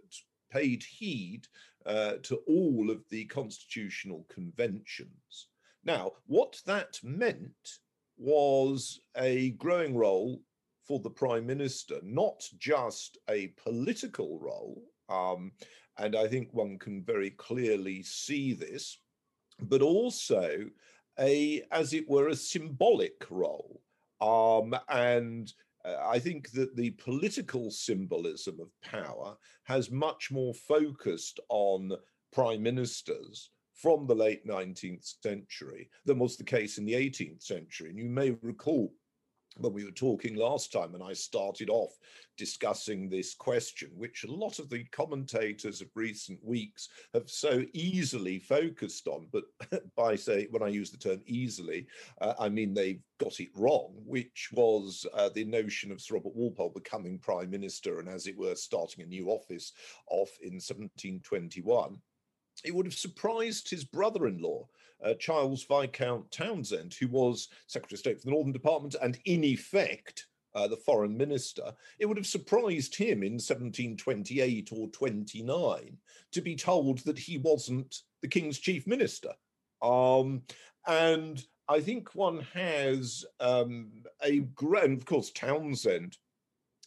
paid 0.51 0.83
heed 0.83 1.47
uh, 1.85 2.13
to 2.23 2.37
all 2.47 2.89
of 2.89 3.03
the 3.09 3.25
constitutional 3.25 4.25
conventions. 4.29 5.47
Now, 5.83 6.13
what 6.25 6.61
that 6.65 6.99
meant 7.03 7.79
was 8.17 9.01
a 9.17 9.51
growing 9.51 9.95
role 9.95 10.41
for 10.87 10.99
the 10.99 11.09
prime 11.09 11.45
minister, 11.45 11.99
not 12.03 12.43
just 12.57 13.17
a 13.29 13.47
political 13.57 14.39
role, 14.39 14.83
um, 15.09 15.51
and 15.97 16.15
I 16.15 16.27
think 16.27 16.49
one 16.53 16.77
can 16.77 17.03
very 17.03 17.31
clearly 17.31 18.03
see 18.03 18.53
this, 18.53 18.99
but 19.59 19.81
also 19.81 20.65
a, 21.19 21.63
as 21.71 21.93
it 21.93 22.09
were, 22.09 22.29
a 22.29 22.35
symbolic 22.35 23.25
role. 23.29 23.81
Um, 24.21 24.75
and 24.89 25.51
uh, 25.83 25.95
I 26.05 26.19
think 26.19 26.51
that 26.51 26.75
the 26.75 26.91
political 26.91 27.69
symbolism 27.71 28.59
of 28.59 28.69
power 28.81 29.35
has 29.63 29.91
much 29.91 30.31
more 30.31 30.53
focused 30.53 31.39
on 31.49 31.91
prime 32.31 32.63
ministers 32.63 33.49
from 33.73 34.07
the 34.07 34.15
late 34.15 34.47
19th 34.47 35.15
century 35.21 35.89
than 36.05 36.17
was 36.17 36.37
the 36.37 36.43
case 36.43 36.77
in 36.77 36.85
the 36.85 36.93
18th 36.93 37.43
century. 37.43 37.89
And 37.89 37.99
you 37.99 38.09
may 38.09 38.31
recall 38.41 38.93
when 39.57 39.73
we 39.73 39.85
were 39.85 39.91
talking 39.91 40.35
last 40.35 40.71
time 40.71 40.93
and 40.93 41.03
I 41.03 41.13
started 41.13 41.69
off 41.69 41.97
discussing 42.37 43.09
this 43.09 43.33
question, 43.33 43.89
which 43.95 44.23
a 44.23 44.31
lot 44.31 44.59
of 44.59 44.69
the 44.69 44.83
commentators 44.85 45.81
of 45.81 45.87
recent 45.95 46.43
weeks 46.43 46.89
have 47.13 47.29
so 47.29 47.63
easily 47.73 48.39
focused 48.39 49.07
on. 49.07 49.27
But 49.31 49.45
by 49.95 50.15
say, 50.15 50.47
when 50.51 50.63
I 50.63 50.67
use 50.67 50.91
the 50.91 50.97
term 50.97 51.21
easily, 51.25 51.87
uh, 52.21 52.33
I 52.39 52.49
mean 52.49 52.73
they've 52.73 53.01
got 53.19 53.39
it 53.39 53.49
wrong, 53.55 53.93
which 54.05 54.49
was 54.51 55.05
uh, 55.13 55.29
the 55.29 55.45
notion 55.45 55.91
of 55.91 56.01
Sir 56.01 56.15
Robert 56.15 56.35
Walpole 56.35 56.69
becoming 56.69 57.19
prime 57.19 57.49
minister 57.49 57.99
and, 57.99 58.09
as 58.09 58.27
it 58.27 58.37
were, 58.37 58.55
starting 58.55 59.03
a 59.03 59.07
new 59.07 59.29
office 59.29 59.71
off 60.09 60.31
in 60.41 60.55
1721 60.55 61.97
it 62.63 62.73
would 62.73 62.85
have 62.85 62.95
surprised 62.95 63.69
his 63.69 63.83
brother 63.83 64.27
in 64.27 64.41
law, 64.41 64.67
uh, 65.03 65.13
Charles 65.15 65.63
Viscount 65.63 66.29
Townshend, 66.31 66.93
who 66.93 67.07
was 67.07 67.49
Secretary 67.67 67.95
of 67.95 67.99
State 67.99 68.19
for 68.19 68.25
the 68.25 68.31
Northern 68.31 68.53
Department 68.53 68.95
and, 69.01 69.17
in 69.25 69.43
effect, 69.43 70.27
uh, 70.55 70.67
the 70.67 70.77
foreign 70.77 71.15
minister. 71.15 71.73
It 71.99 72.05
would 72.05 72.17
have 72.17 72.25
surprised 72.25 72.95
him 72.95 73.23
in 73.23 73.33
1728 73.33 74.69
or 74.71 74.87
29 74.89 75.97
to 76.31 76.41
be 76.41 76.55
told 76.55 76.99
that 76.99 77.19
he 77.19 77.37
wasn't 77.37 78.03
the 78.21 78.27
king's 78.27 78.57
chief 78.57 78.87
minister. 78.87 79.31
Um, 79.81 80.43
and 80.87 81.43
I 81.67 81.81
think 81.81 82.15
one 82.15 82.45
has 82.53 83.25
um, 83.39 83.91
a 84.23 84.39
great, 84.39 84.91
of 84.91 85.05
course, 85.05 85.31
Townshend 85.31 86.17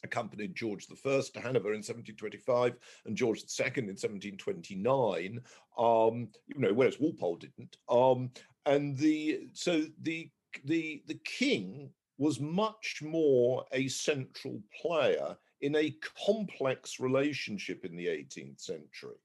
accompanied 0.04 0.54
George 0.54 0.86
I 0.90 0.94
to 0.94 1.40
Hanover 1.40 1.72
in 1.72 1.82
1725 1.82 2.76
and 3.06 3.16
George 3.16 3.40
II 3.40 3.66
in 3.66 3.96
1729. 3.96 5.40
Um, 5.78 6.28
you 6.46 6.58
know, 6.58 6.72
whereas 6.74 6.98
Walpole 6.98 7.36
didn't. 7.36 7.76
Um, 7.88 8.30
and 8.66 8.96
the 8.96 9.48
so 9.52 9.84
the 10.02 10.30
the 10.64 11.02
the 11.06 11.20
king 11.24 11.90
was 12.18 12.40
much 12.40 13.00
more 13.00 13.64
a 13.72 13.88
central 13.88 14.60
player 14.82 15.36
in 15.60 15.76
a 15.76 15.96
complex 16.26 17.00
relationship 17.00 17.84
in 17.84 17.96
the 17.96 18.06
18th 18.06 18.60
century. 18.60 19.16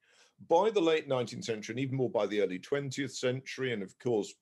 By 0.48 0.70
the 0.70 0.82
late 0.82 1.10
19th 1.10 1.44
century, 1.44 1.74
and 1.74 1.80
even 1.80 1.96
more 1.96 2.10
by 2.10 2.28
the 2.28 2.42
early 2.42 2.60
20th 2.60 3.12
century, 3.12 3.74
and 3.74 3.82
of 3.82 3.98
course, 4.00 4.34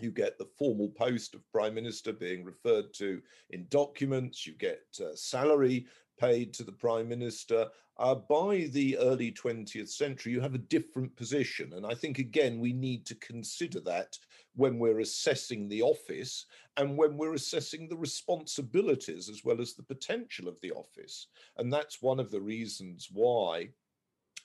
you 0.00 0.10
get 0.10 0.38
the 0.38 0.48
formal 0.58 0.88
post 0.90 1.34
of 1.34 1.48
prime 1.50 1.74
minister 1.74 2.12
being 2.12 2.44
referred 2.44 2.94
to 2.94 3.20
in 3.50 3.66
documents, 3.68 4.46
you 4.46 4.54
get 4.54 4.82
uh, 5.00 5.14
salary 5.14 5.86
paid 6.22 6.54
to 6.54 6.62
the 6.62 6.72
prime 6.72 7.08
minister. 7.08 7.66
Uh, 7.98 8.14
by 8.14 8.68
the 8.70 8.96
early 8.98 9.32
20th 9.32 9.88
century, 9.88 10.32
you 10.32 10.40
have 10.40 10.54
a 10.54 10.68
different 10.76 11.14
position. 11.16 11.72
And 11.74 11.84
I 11.84 11.94
think, 11.94 12.18
again, 12.18 12.60
we 12.60 12.72
need 12.72 13.04
to 13.06 13.16
consider 13.16 13.80
that 13.80 14.16
when 14.54 14.78
we're 14.78 15.00
assessing 15.00 15.68
the 15.68 15.82
office 15.82 16.46
and 16.76 16.96
when 16.96 17.16
we're 17.16 17.34
assessing 17.34 17.88
the 17.88 17.96
responsibilities 17.96 19.28
as 19.28 19.42
well 19.44 19.60
as 19.60 19.74
the 19.74 19.82
potential 19.82 20.48
of 20.48 20.60
the 20.60 20.70
office. 20.70 21.26
And 21.58 21.72
that's 21.72 22.00
one 22.00 22.20
of 22.20 22.30
the 22.30 22.40
reasons 22.40 23.08
why 23.12 23.70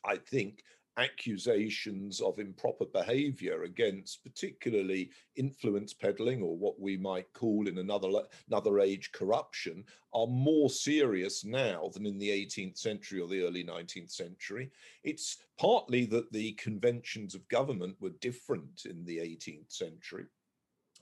I 0.04 0.16
think 0.18 0.64
accusations 0.98 2.20
of 2.22 2.40
improper 2.40 2.86
behavior 2.86 3.64
against 3.64 4.24
particularly 4.24 5.12
influence 5.36 5.94
peddling 5.94 6.42
or 6.42 6.58
what 6.58 6.80
we 6.80 6.98
might 6.98 7.32
call 7.34 7.68
in 7.68 7.78
another 7.78 8.10
another 8.48 8.80
age 8.80 9.12
corruption 9.12 9.84
are 10.14 10.28
more 10.28 10.70
serious 10.70 11.46
now 11.46 11.90
than 11.94 12.06
in 12.06 12.18
the 12.18 12.30
18th 12.30 12.78
century 12.78 13.22
or 13.22 13.28
the 13.28 13.44
early 13.44 13.64
19th 13.64 14.12
century. 14.12 14.72
It's 15.04 15.38
partly 15.60 16.06
that 16.08 16.32
the 16.32 16.54
conventions 16.54 17.36
of 17.36 17.48
government 17.50 17.96
were 18.00 18.12
different 18.22 18.86
in 18.86 19.06
the 19.06 19.18
18th 19.18 19.72
century. 19.72 20.26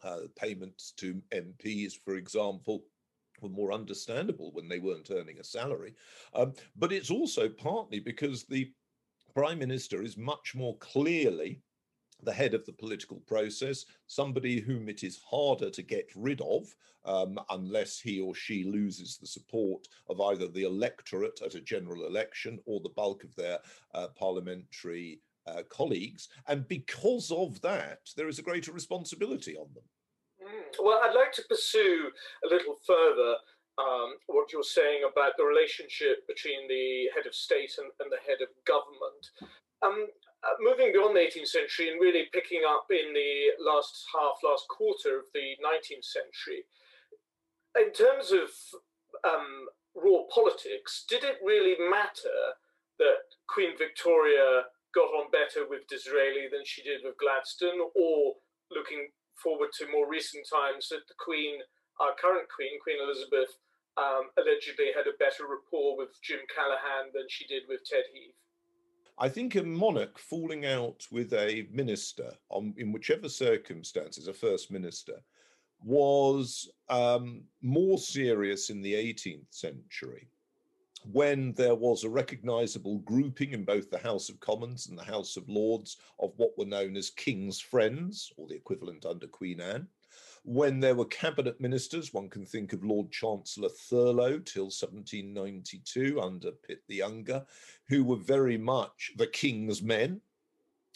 Uh, 0.04 0.28
payments 0.36 0.92
to 0.98 1.22
MPs 1.34 1.94
for 2.04 2.16
example 2.16 2.84
were 3.42 3.50
more 3.50 3.72
understandable 3.72 4.52
when 4.52 4.68
they 4.68 4.80
weren't 4.80 5.12
earning 5.12 5.40
a 5.40 5.44
salary. 5.44 5.94
Um, 6.34 6.54
but 6.76 6.92
it's 6.92 7.12
also 7.12 7.50
partly 7.50 8.00
because 8.00 8.44
the 8.44 8.72
prime 9.36 9.60
minister 9.60 10.02
is 10.02 10.18
much 10.18 10.56
more 10.56 10.78
clearly 10.78 11.62
the 12.24 12.34
head 12.34 12.54
of 12.54 12.66
the 12.66 12.72
political 12.72 13.18
process, 13.28 13.86
somebody 14.08 14.62
whom 14.62 14.88
it 14.88 15.04
is 15.04 15.20
harder 15.30 15.70
to 15.70 15.82
get 15.82 16.10
rid 16.16 16.40
of 16.42 16.74
um, 17.04 17.38
unless 17.50 18.00
he 18.00 18.20
or 18.20 18.34
she 18.34 18.64
loses 18.64 19.18
the 19.18 19.28
support 19.28 19.88
of 20.10 20.22
either 20.22 20.48
the 20.48 20.64
electorate 20.64 21.42
at 21.46 21.56
a 21.56 21.62
general 21.62 22.06
election 22.06 22.58
or 22.66 22.80
the 22.80 22.90
bulk 22.90 23.24
of 23.24 23.36
their 23.36 23.60
uh, 23.94 24.08
parliamentary 24.18 25.20
uh, 25.46 25.62
colleagues. 25.70 26.30
And 26.48 26.68
because 26.68 27.30
of 27.30 27.62
that, 27.62 28.00
there 28.16 28.30
is 28.30 28.40
a 28.40 28.44
greater 28.44 28.72
responsibility 28.72 29.56
on 29.58 29.68
them. 29.76 29.84
Mm. 30.42 30.84
Well, 30.84 31.00
I'd 31.04 31.16
like 31.16 31.34
to 31.34 31.44
pursue 31.48 32.10
a 32.44 32.48
little 32.48 32.76
further 32.88 33.36
um, 33.78 34.16
what 34.28 34.52
you're 34.52 34.64
saying 34.64 35.04
about 35.04 35.34
the 35.38 35.44
relationship 35.44 36.28
between 36.28 36.68
the 36.68 37.12
head 37.16 37.28
of 37.28 37.36
state 37.36 37.76
and, 37.78 37.92
and 38.00 38.12
the 38.12 38.24
head 38.24 38.40
of 38.42 38.50
government. 38.64 39.24
Um, 39.84 40.08
uh, 40.46 40.56
moving 40.62 40.94
beyond 40.94 41.16
the 41.16 41.26
18th 41.26 41.48
century 41.48 41.90
and 41.90 42.00
really 42.00 42.30
picking 42.32 42.62
up 42.68 42.86
in 42.90 43.14
the 43.14 43.58
last 43.60 44.06
half, 44.14 44.38
last 44.46 44.68
quarter 44.70 45.18
of 45.18 45.26
the 45.34 45.58
19th 45.58 46.06
century, 46.06 46.64
in 47.76 47.92
terms 47.92 48.32
of 48.32 48.48
um, 49.26 49.68
raw 49.96 50.24
politics, 50.30 51.06
did 51.10 51.24
it 51.24 51.42
really 51.44 51.76
matter 51.90 52.56
that 53.00 53.26
Queen 53.48 53.76
Victoria 53.78 54.70
got 54.94 55.12
on 55.12 55.28
better 55.32 55.68
with 55.68 55.88
Disraeli 55.90 56.48
than 56.48 56.64
she 56.64 56.84
did 56.84 57.02
with 57.04 57.20
Gladstone, 57.20 57.92
or 57.96 58.40
looking 58.72 59.12
forward 59.36 59.70
to 59.76 59.92
more 59.92 60.08
recent 60.08 60.48
times, 60.48 60.88
that 60.90 61.04
the 61.08 61.20
Queen, 61.20 61.60
our 62.00 62.16
current 62.16 62.48
Queen, 62.48 62.80
Queen 62.80 63.04
Elizabeth, 63.04 63.60
um, 63.98 64.30
allegedly 64.38 64.92
had 64.96 65.08
a 65.08 65.18
better 65.20 65.44
rapport 65.50 65.98
with 65.98 66.22
Jim 66.22 66.40
Callaghan 66.54 67.12
than 67.14 67.26
she 67.30 67.46
did 67.48 67.64
with 67.68 67.82
Ted 67.86 68.04
Heath. 68.14 68.36
I 69.18 69.30
think 69.30 69.56
a 69.56 69.64
monarch 69.64 70.20
falling 70.20 70.66
out 70.66 71.08
with 71.10 71.34
a 71.34 71.68
minister 71.72 72.32
on, 72.50 72.74
in 72.78 72.92
whichever 72.92 73.30
circumstances, 73.30 74.28
a 74.28 74.34
first 74.34 74.72
minister, 74.72 75.22
was 75.84 76.70
um, 76.90 77.44
more 77.62 77.98
serious 77.98 78.70
in 78.70 78.82
the 78.82 78.94
18th 78.94 79.52
century 79.52 80.28
when 81.12 81.54
there 81.54 81.76
was 81.76 82.04
a 82.04 82.10
recognizable 82.10 83.00
grouping 83.00 83.52
in 83.52 83.64
both 83.64 83.90
the 83.90 83.98
House 83.98 84.30
of 84.30 84.40
Commons 84.40 84.88
and 84.88 84.98
the 84.98 85.04
House 85.04 85.38
of 85.38 85.48
Lords 85.48 85.98
of 86.20 86.34
what 86.38 86.58
were 86.58 86.66
known 86.66 86.98
as 86.98 87.10
King's 87.12 87.60
Friends, 87.60 88.32
or 88.38 88.48
the 88.48 88.56
equivalent 88.56 89.06
under 89.06 89.28
Queen 89.28 89.62
Anne. 89.62 89.88
When 90.48 90.80
there 90.80 90.94
were 90.94 91.06
cabinet 91.06 91.60
ministers, 91.60 92.14
one 92.14 92.30
can 92.30 92.46
think 92.46 92.72
of 92.72 92.84
Lord 92.84 93.12
Chancellor 93.12 93.70
Thurlow 93.70 94.38
till 94.38 94.66
1792 94.66 96.22
under 96.22 96.52
Pitt 96.52 96.84
the 96.88 96.98
Younger, 96.98 97.44
who 97.90 98.04
were 98.04 98.16
very 98.16 98.58
much 98.58 99.12
the 99.18 99.26
king's 99.26 99.82
men 99.82 100.22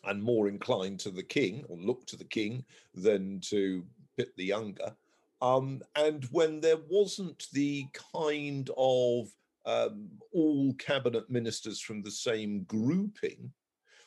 and 0.04 0.22
more 0.22 0.48
inclined 0.48 1.00
to 1.00 1.10
the 1.10 1.24
king 1.24 1.66
or 1.68 1.78
looked 1.78 2.10
to 2.10 2.16
the 2.16 2.26
king 2.26 2.64
than 2.94 3.40
to 3.42 3.84
Pitt 4.16 4.34
the 4.38 4.46
Younger. 4.46 4.96
Um, 5.42 5.82
and 5.96 6.26
when 6.26 6.62
there 6.62 6.80
wasn't 6.88 7.48
the 7.52 7.88
kind 8.14 8.70
of 8.78 9.30
um, 9.66 10.10
all 10.32 10.76
cabinet 10.76 11.28
ministers 11.28 11.80
from 11.80 12.04
the 12.04 12.12
same 12.12 12.66
grouping, 12.66 13.52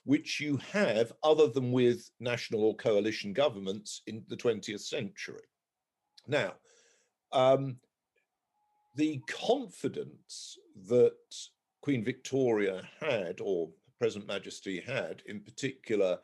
which 0.04 0.40
you 0.40 0.56
have 0.72 1.12
other 1.22 1.48
than 1.48 1.72
with 1.72 2.10
national 2.18 2.64
or 2.64 2.74
coalition 2.76 3.32
governments 3.32 4.02
in 4.06 4.24
the 4.28 4.36
20th 4.36 4.80
century. 4.80 5.42
Now, 6.26 6.54
um, 7.32 7.76
the 8.96 9.20
confidence 9.28 10.58
that 10.88 11.14
Queen 11.80 12.04
Victoria 12.04 12.82
had, 13.00 13.40
or 13.40 13.70
present 13.98 14.26
Majesty 14.26 14.80
had, 14.80 15.22
in 15.26 15.40
particular 15.40 16.18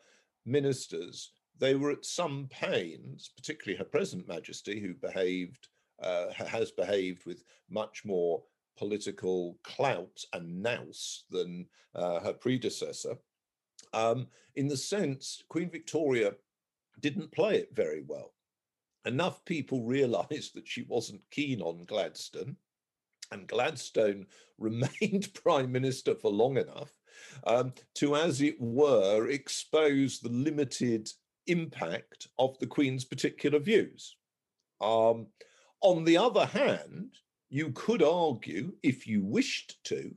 ministers, 0.45 1.31
they 1.57 1.75
were 1.75 1.91
at 1.91 2.05
some 2.05 2.47
pains, 2.49 3.31
particularly 3.35 3.77
her 3.77 3.85
present 3.85 4.27
Majesty, 4.27 4.79
who 4.79 4.93
behaved, 4.93 5.67
uh, 6.01 6.31
has 6.33 6.71
behaved 6.71 7.25
with 7.25 7.43
much 7.69 8.05
more 8.05 8.41
political 8.77 9.57
clout 9.63 10.23
and 10.33 10.61
nous 10.61 11.25
than 11.29 11.67
uh, 11.95 12.19
her 12.21 12.33
predecessor. 12.33 13.17
Um, 13.93 14.27
in 14.55 14.67
the 14.67 14.77
sense, 14.77 15.43
Queen 15.49 15.69
Victoria 15.69 16.33
didn't 16.99 17.31
play 17.31 17.55
it 17.55 17.69
very 17.73 18.03
well. 18.05 18.33
Enough 19.05 19.43
people 19.45 19.83
realised 19.85 20.55
that 20.55 20.67
she 20.67 20.83
wasn't 20.83 21.21
keen 21.31 21.61
on 21.61 21.85
Gladstone, 21.85 22.57
and 23.31 23.47
Gladstone 23.47 24.25
remained 24.57 25.33
prime 25.43 25.71
minister 25.71 26.15
for 26.15 26.31
long 26.31 26.57
enough 26.57 26.91
um, 27.45 27.73
to, 27.95 28.15
as 28.15 28.41
it 28.41 28.59
were, 28.59 29.29
expose 29.29 30.19
the 30.19 30.29
limited 30.29 31.09
impact 31.47 32.27
of 32.37 32.57
the 32.59 32.67
Queen's 32.67 33.05
particular 33.05 33.59
views. 33.59 34.15
Um, 34.81 35.27
on 35.81 36.03
the 36.03 36.17
other 36.17 36.45
hand, 36.45 37.15
you 37.49 37.71
could 37.71 38.03
argue, 38.03 38.73
if 38.83 39.07
you 39.07 39.23
wished 39.23 39.83
to, 39.85 40.13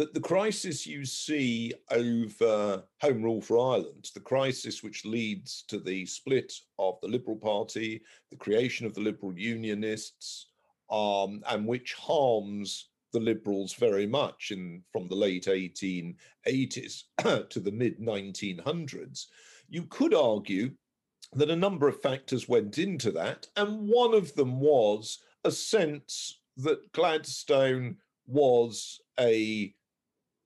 that 0.00 0.14
the 0.14 0.20
crisis 0.20 0.86
you 0.86 1.04
see 1.04 1.74
over 1.90 2.82
Home 3.02 3.22
Rule 3.22 3.42
for 3.42 3.58
Ireland, 3.58 4.08
the 4.14 4.20
crisis 4.20 4.82
which 4.82 5.04
leads 5.04 5.62
to 5.68 5.78
the 5.78 6.06
split 6.06 6.54
of 6.78 6.98
the 7.02 7.08
Liberal 7.08 7.36
Party, 7.36 8.00
the 8.30 8.38
creation 8.38 8.86
of 8.86 8.94
the 8.94 9.02
Liberal 9.02 9.38
Unionists, 9.38 10.46
um, 10.90 11.42
and 11.50 11.66
which 11.66 11.92
harms 11.92 12.88
the 13.12 13.20
Liberals 13.20 13.74
very 13.74 14.06
much 14.06 14.52
in 14.52 14.82
from 14.90 15.06
the 15.06 15.14
late 15.14 15.44
1880s 15.44 17.02
to 17.50 17.60
the 17.60 17.70
mid 17.70 18.00
1900s, 18.00 19.26
you 19.68 19.82
could 19.82 20.14
argue 20.14 20.70
that 21.34 21.50
a 21.50 21.56
number 21.56 21.86
of 21.88 22.00
factors 22.00 22.48
went 22.48 22.78
into 22.78 23.10
that, 23.10 23.48
and 23.54 23.86
one 23.86 24.14
of 24.14 24.34
them 24.34 24.60
was 24.60 25.18
a 25.44 25.50
sense 25.50 26.40
that 26.56 26.90
Gladstone 26.92 27.98
was 28.26 28.98
a 29.18 29.74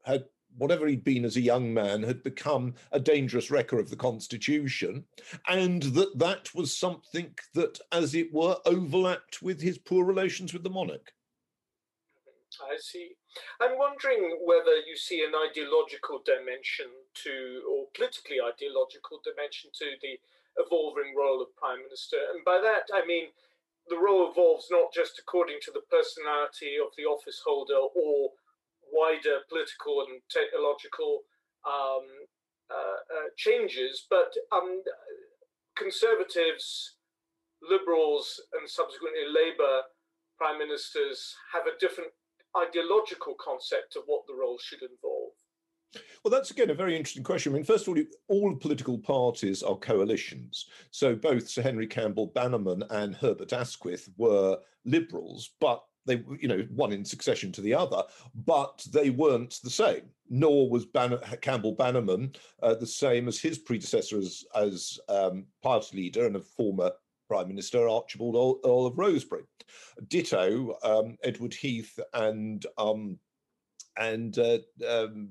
had 0.05 0.25
whatever 0.57 0.87
he'd 0.87 1.05
been 1.05 1.25
as 1.25 1.37
a 1.37 1.41
young 1.41 1.75
man 1.75 2.03
had 2.03 2.23
become 2.23 2.75
a 2.93 3.01
dangerous 3.01 3.51
wrecker 3.51 3.79
of 3.79 3.91
the 3.91 3.97
constitution 3.97 5.05
and 5.49 5.83
that 5.83 6.17
that 6.19 6.55
was 6.55 6.77
something 6.77 7.35
that 7.55 7.79
as 7.91 8.15
it 8.15 8.33
were 8.33 8.57
overlapped 8.65 9.43
with 9.43 9.61
his 9.61 9.79
poor 9.79 10.05
relations 10.05 10.53
with 10.53 10.63
the 10.63 10.71
monarch. 10.71 11.13
I 12.63 12.77
see. 12.79 13.17
I'm 13.61 13.77
wondering 13.77 14.39
whether 14.45 14.77
you 14.87 14.97
see 14.97 15.25
an 15.25 15.33
ideological 15.35 16.23
dimension 16.25 16.87
to 17.25 17.63
or 17.69 17.87
politically 17.97 18.39
ideological 18.39 19.21
dimension 19.25 19.71
to 19.75 19.87
the 20.01 20.21
evolving 20.63 21.17
role 21.19 21.43
of 21.43 21.51
prime 21.57 21.83
minister. 21.83 22.17
And 22.33 22.45
by 22.45 22.61
that 22.63 22.87
i 22.95 23.05
mean 23.05 23.27
the 23.89 23.99
role 23.99 24.31
evolves 24.31 24.69
not 24.71 24.93
just 24.93 25.19
according 25.19 25.59
to 25.63 25.73
the 25.73 25.85
personality 25.91 26.77
of 26.81 26.95
the 26.97 27.05
office 27.05 27.43
holder 27.45 27.77
or 27.77 28.31
wider 28.95 29.43
political 29.49 30.07
and 30.07 30.23
technological 30.31 31.27
um, 31.67 32.07
uh, 32.71 32.99
uh, 33.11 33.29
changes, 33.37 34.07
but 34.09 34.33
um, 34.53 34.83
conservatives, 35.77 36.97
liberals, 37.61 38.41
and 38.59 38.69
subsequently 38.69 39.27
Labour 39.29 39.83
prime 40.39 40.59
ministers 40.59 41.35
have 41.53 41.67
a 41.67 41.79
different 41.79 42.11
ideological 42.57 43.35
concept 43.39 43.97
of 43.97 44.03
what 44.07 44.23
the 44.27 44.35
role 44.35 44.59
should 44.59 44.83
involve. 44.83 45.33
Well, 46.25 46.31
that's 46.31 46.51
again 46.51 46.71
a 46.71 46.75
very 46.75 46.97
interesting 46.97 47.23
question. 47.23 47.53
I 47.53 47.55
mean, 47.55 47.65
first 47.65 47.87
of 47.87 47.97
all, 47.97 48.05
all 48.29 48.57
political 48.57 48.99
parties 48.99 49.63
are 49.63 49.77
coalitions. 49.77 50.67
So 50.91 51.15
both 51.15 51.49
Sir 51.49 51.63
Henry 51.63 51.87
Campbell 51.87 52.33
Bannerman 52.35 52.83
and 52.91 53.15
Herbert 53.15 53.53
Asquith 53.53 54.09
were 54.17 54.59
liberals, 54.85 55.51
but 55.61 55.85
they, 56.07 56.23
you 56.41 56.49
know, 56.49 56.67
one 56.75 56.93
in 56.93 57.05
succession 57.05 57.53
to 57.53 57.61
the 57.61 57.75
other, 57.75 58.03
but 58.45 58.87
they 58.93 59.11
weren't 59.11 59.61
the 59.63 59.71
same. 59.71 60.03
Nor 60.31 60.71
was 60.71 60.87
Banner, 60.87 61.19
Campbell 61.43 61.73
Bannerman 61.73 62.35
uh, 62.63 62.75
the 62.75 62.87
same 62.87 63.29
as 63.29 63.39
his 63.39 63.59
predecessor 63.59 64.19
as, 64.19 64.45
as 64.55 64.99
um, 65.09 65.47
party 65.63 65.97
leader 65.97 66.27
and 66.27 66.37
a 66.37 66.41
former 66.41 66.91
Prime 67.29 67.49
Minister 67.49 67.89
Archibald 67.89 68.61
Earl 68.65 68.87
of 68.87 68.95
Rosebery. 68.95 69.45
Ditto 70.09 70.77
um, 70.83 71.17
Edward 71.23 71.55
Heath 71.55 71.99
and 72.13 72.65
um, 72.79 73.19
and 73.97 74.39
uh, 74.39 74.59
um, 74.89 75.29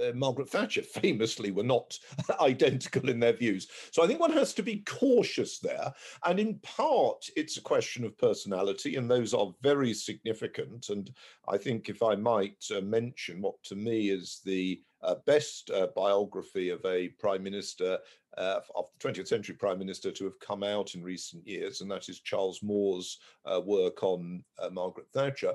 uh, 0.00 0.12
Margaret 0.14 0.48
Thatcher 0.48 0.82
famously 0.82 1.50
were 1.50 1.62
not 1.62 1.98
identical 2.40 3.08
in 3.08 3.20
their 3.20 3.32
views. 3.32 3.68
So 3.90 4.02
I 4.02 4.06
think 4.06 4.20
one 4.20 4.32
has 4.32 4.54
to 4.54 4.62
be 4.62 4.82
cautious 4.86 5.58
there. 5.58 5.92
And 6.24 6.38
in 6.38 6.58
part, 6.60 7.24
it's 7.36 7.56
a 7.56 7.62
question 7.62 8.04
of 8.04 8.18
personality, 8.18 8.96
and 8.96 9.10
those 9.10 9.34
are 9.34 9.54
very 9.62 9.94
significant. 9.94 10.88
And 10.88 11.10
I 11.48 11.58
think, 11.58 11.88
if 11.88 12.02
I 12.02 12.14
might 12.14 12.64
uh, 12.74 12.80
mention 12.80 13.40
what 13.40 13.62
to 13.64 13.74
me 13.74 14.10
is 14.10 14.40
the 14.44 14.80
uh, 15.02 15.16
best 15.26 15.70
uh, 15.70 15.88
biography 15.96 16.70
of 16.70 16.84
a 16.84 17.08
prime 17.08 17.42
minister 17.42 17.98
uh, 18.38 18.60
of 18.74 18.86
the 18.98 19.08
20th 19.08 19.28
century 19.28 19.54
prime 19.54 19.78
minister 19.78 20.10
to 20.10 20.24
have 20.24 20.38
come 20.38 20.62
out 20.62 20.94
in 20.94 21.02
recent 21.02 21.46
years, 21.46 21.80
and 21.80 21.90
that 21.90 22.08
is 22.08 22.20
Charles 22.20 22.62
Moore's 22.62 23.18
uh, 23.44 23.60
work 23.60 24.02
on 24.02 24.42
Margaret 24.70 25.06
Thatcher. 25.12 25.54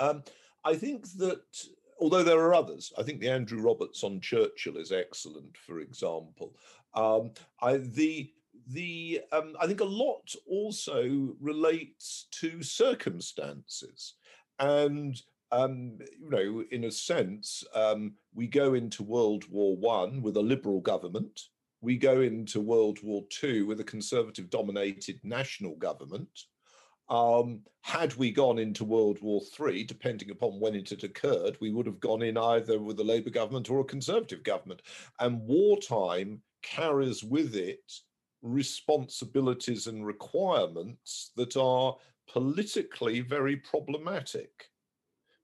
Um, 0.00 0.22
I 0.64 0.74
think 0.74 1.10
that 1.18 1.42
although 2.02 2.24
there 2.24 2.40
are 2.40 2.54
others. 2.54 2.92
I 2.98 3.04
think 3.04 3.20
the 3.20 3.30
Andrew 3.30 3.60
Roberts 3.62 4.02
on 4.02 4.20
Churchill 4.20 4.76
is 4.76 4.90
excellent, 4.90 5.56
for 5.56 5.78
example. 5.78 6.56
Um, 6.94 7.30
I, 7.60 7.76
the 7.76 8.32
the 8.66 9.20
um, 9.30 9.54
I 9.60 9.66
think 9.66 9.80
a 9.80 9.84
lot 9.84 10.34
also 10.46 11.34
relates 11.40 12.26
to 12.40 12.62
circumstances, 12.62 14.14
and 14.58 15.14
um, 15.52 15.98
you 16.20 16.30
know, 16.30 16.64
in 16.70 16.84
a 16.84 16.90
sense, 16.90 17.62
um, 17.74 18.14
we 18.34 18.46
go 18.48 18.74
into 18.74 19.02
World 19.04 19.44
War 19.48 19.76
One 19.76 20.22
with 20.22 20.36
a 20.36 20.42
liberal 20.42 20.80
government. 20.80 21.40
We 21.80 21.96
go 21.96 22.20
into 22.20 22.60
World 22.60 22.98
War 23.02 23.22
Two 23.30 23.66
with 23.66 23.80
a 23.80 23.84
conservative-dominated 23.84 25.20
national 25.22 25.76
government. 25.76 26.46
Um, 27.12 27.60
had 27.82 28.14
we 28.14 28.30
gone 28.30 28.58
into 28.58 28.86
World 28.86 29.20
War 29.20 29.42
III, 29.60 29.84
depending 29.84 30.30
upon 30.30 30.58
when 30.58 30.74
it 30.74 30.88
had 30.88 31.04
occurred, 31.04 31.58
we 31.60 31.70
would 31.70 31.84
have 31.84 32.00
gone 32.00 32.22
in 32.22 32.38
either 32.38 32.80
with 32.80 32.98
a 33.00 33.04
Labour 33.04 33.28
government 33.28 33.68
or 33.68 33.80
a 33.80 33.84
Conservative 33.84 34.42
government. 34.42 34.80
And 35.20 35.42
wartime 35.42 36.40
carries 36.62 37.22
with 37.22 37.54
it 37.54 37.92
responsibilities 38.40 39.88
and 39.88 40.06
requirements 40.06 41.32
that 41.36 41.54
are 41.54 41.94
politically 42.32 43.20
very 43.20 43.56
problematic 43.56 44.70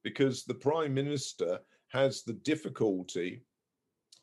because 0.02 0.44
the 0.44 0.54
Prime 0.54 0.94
Minister 0.94 1.60
has 1.88 2.22
the 2.22 2.32
difficulty 2.32 3.42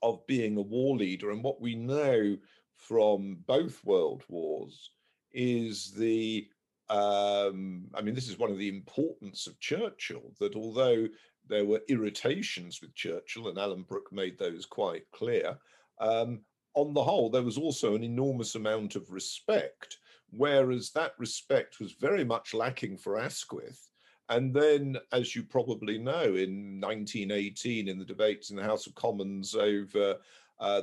of 0.01 0.25
being 0.25 0.57
a 0.57 0.61
war 0.61 0.97
leader. 0.97 1.29
And 1.29 1.43
what 1.43 1.61
we 1.61 1.75
know 1.75 2.37
from 2.75 3.37
both 3.45 3.85
world 3.85 4.23
wars 4.29 4.89
is 5.31 5.91
the 5.91 6.47
um, 6.89 7.85
I 7.93 8.01
mean, 8.01 8.15
this 8.15 8.29
is 8.29 8.37
one 8.37 8.51
of 8.51 8.57
the 8.57 8.69
importance 8.69 9.47
of 9.47 9.59
Churchill, 9.59 10.33
that 10.39 10.55
although 10.55 11.07
there 11.47 11.65
were 11.65 11.81
irritations 11.87 12.81
with 12.81 12.95
Churchill, 12.95 13.47
and 13.47 13.57
Alan 13.57 13.83
Brooke 13.83 14.11
made 14.11 14.37
those 14.37 14.65
quite 14.65 15.03
clear, 15.11 15.57
um, 15.99 16.41
on 16.73 16.93
the 16.93 17.03
whole, 17.03 17.29
there 17.29 17.41
was 17.43 17.57
also 17.57 17.95
an 17.95 18.03
enormous 18.03 18.55
amount 18.55 18.95
of 18.95 19.09
respect 19.09 19.97
whereas 20.31 20.91
that 20.91 21.13
respect 21.17 21.79
was 21.79 21.93
very 21.93 22.23
much 22.23 22.53
lacking 22.53 22.97
for 22.97 23.17
Asquith. 23.17 23.89
And 24.29 24.53
then, 24.53 24.97
as 25.11 25.35
you 25.35 25.43
probably 25.43 25.97
know, 25.97 26.23
in 26.23 26.81
1918, 26.81 27.87
in 27.87 27.99
the 27.99 28.05
debates 28.05 28.49
in 28.49 28.55
the 28.55 28.63
House 28.63 28.87
of 28.87 28.95
Commons 28.95 29.53
over, 29.53 30.15
uh, 30.59 30.81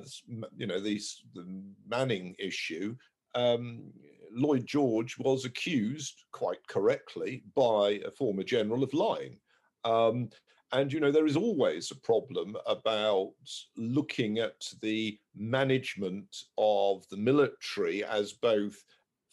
you 0.56 0.66
know, 0.66 0.78
these, 0.78 1.22
the 1.34 1.44
Manning 1.88 2.36
issue, 2.38 2.94
um, 3.34 3.92
Lloyd 4.34 4.66
George 4.66 5.18
was 5.18 5.44
accused, 5.44 6.24
quite 6.32 6.66
correctly, 6.66 7.44
by 7.54 8.00
a 8.04 8.10
former 8.10 8.42
general 8.42 8.82
of 8.82 8.94
lying. 8.94 9.38
Um, 9.84 10.30
and, 10.72 10.92
you 10.92 11.00
know, 11.00 11.12
there 11.12 11.26
is 11.26 11.36
always 11.36 11.90
a 11.90 12.00
problem 12.00 12.56
about 12.66 13.32
looking 13.76 14.38
at 14.38 14.66
the 14.80 15.18
management 15.36 16.44
of 16.56 17.06
the 17.10 17.16
military 17.16 18.04
as 18.04 18.32
both 18.32 18.82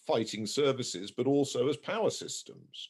fighting 0.06 0.46
services, 0.46 1.12
but 1.12 1.28
also 1.28 1.70
as 1.70 1.78
power 1.78 2.10
systems. 2.10 2.90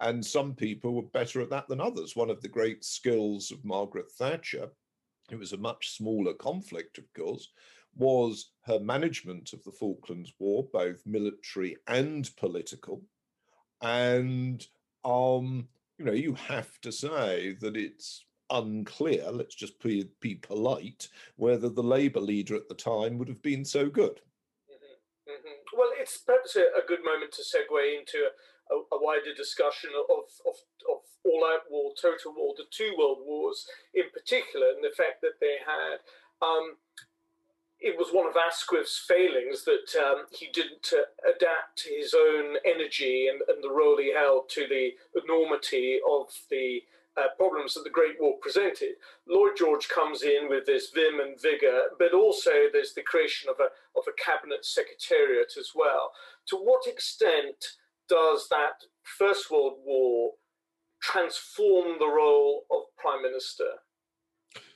And 0.00 0.24
some 0.24 0.54
people 0.54 0.94
were 0.94 1.02
better 1.02 1.40
at 1.40 1.50
that 1.50 1.66
than 1.66 1.80
others. 1.80 2.14
One 2.14 2.30
of 2.30 2.40
the 2.40 2.48
great 2.48 2.84
skills 2.84 3.50
of 3.50 3.64
Margaret 3.64 4.10
Thatcher, 4.12 4.70
it 5.30 5.38
was 5.38 5.52
a 5.52 5.56
much 5.56 5.96
smaller 5.96 6.34
conflict, 6.34 6.98
of 6.98 7.12
course, 7.14 7.48
was 7.98 8.50
her 8.62 8.78
management 8.78 9.52
of 9.52 9.62
the 9.64 9.72
Falklands 9.72 10.32
War, 10.38 10.66
both 10.72 11.02
military 11.04 11.76
and 11.86 12.30
political. 12.36 13.02
And 13.82 14.66
um, 15.04 15.68
you 15.98 16.04
know, 16.04 16.12
you 16.12 16.34
have 16.34 16.80
to 16.82 16.92
say 16.92 17.56
that 17.60 17.76
it's 17.76 18.24
unclear, 18.50 19.30
let's 19.30 19.54
just 19.54 19.80
be, 19.82 20.08
be 20.20 20.36
polite, 20.36 21.08
whether 21.36 21.68
the 21.68 21.82
Labour 21.82 22.20
leader 22.20 22.54
at 22.54 22.68
the 22.68 22.74
time 22.74 23.18
would 23.18 23.28
have 23.28 23.42
been 23.42 23.64
so 23.64 23.88
good. 23.88 24.20
Mm-hmm. 24.70 25.32
Mm-hmm. 25.32 25.76
Well, 25.78 25.90
it's 25.98 26.18
perhaps 26.18 26.56
a, 26.56 26.60
a, 26.78 26.86
good 26.86 27.04
moment 27.04 27.32
to 27.32 27.42
segue 27.42 27.98
into 27.98 28.28
a, 28.70 28.74
a, 28.94 29.02
wider 29.02 29.34
discussion 29.36 29.90
of, 30.08 30.24
of, 30.46 30.54
of 30.88 31.00
all 31.24 31.44
out 31.52 31.62
war, 31.70 31.92
total 32.00 32.32
war, 32.36 32.54
the 32.56 32.64
two 32.70 32.94
world 32.96 33.18
wars 33.26 33.66
in 33.92 34.04
particular, 34.14 34.68
and 34.68 34.82
the 34.82 34.96
fact 34.96 35.20
that 35.22 35.40
they 35.40 35.56
had. 35.66 35.98
Um, 36.40 36.76
it 37.80 37.96
was 37.96 38.08
one 38.10 38.26
of 38.26 38.34
Asquith's 38.36 39.04
failings 39.06 39.64
that 39.64 39.88
um, 40.02 40.24
he 40.30 40.48
didn't 40.52 40.92
uh, 40.92 41.02
adapt 41.28 41.86
his 41.88 42.14
own 42.14 42.56
energy 42.64 43.28
and, 43.30 43.40
and, 43.48 43.62
the 43.62 43.70
role 43.70 43.96
he 43.96 44.12
held 44.12 44.48
to 44.50 44.66
the 44.68 44.90
enormity 45.22 46.00
of 46.08 46.26
the 46.50 46.82
uh, 47.16 47.28
problems 47.36 47.74
that 47.74 47.84
the 47.84 47.90
Great 47.90 48.20
War 48.20 48.34
presented. 48.40 48.94
Lloyd 49.28 49.52
George 49.56 49.88
comes 49.88 50.22
in 50.22 50.48
with 50.48 50.66
this 50.66 50.90
vim 50.90 51.20
and 51.20 51.40
vigor, 51.40 51.82
but 51.98 52.14
also 52.14 52.50
there's 52.72 52.94
the 52.94 53.02
creation 53.02 53.48
of 53.48 53.56
a, 53.60 53.70
of 53.98 54.04
a 54.08 54.22
cabinet 54.22 54.64
secretariat 54.64 55.52
as 55.58 55.70
well. 55.74 56.12
To 56.48 56.56
what 56.56 56.86
extent 56.86 57.64
does 58.08 58.48
that 58.50 58.84
First 59.02 59.50
World 59.50 59.78
War 59.84 60.32
transform 61.00 61.98
the 61.98 62.08
role 62.08 62.64
of 62.70 62.82
Prime 62.96 63.22
Minister? 63.22 63.70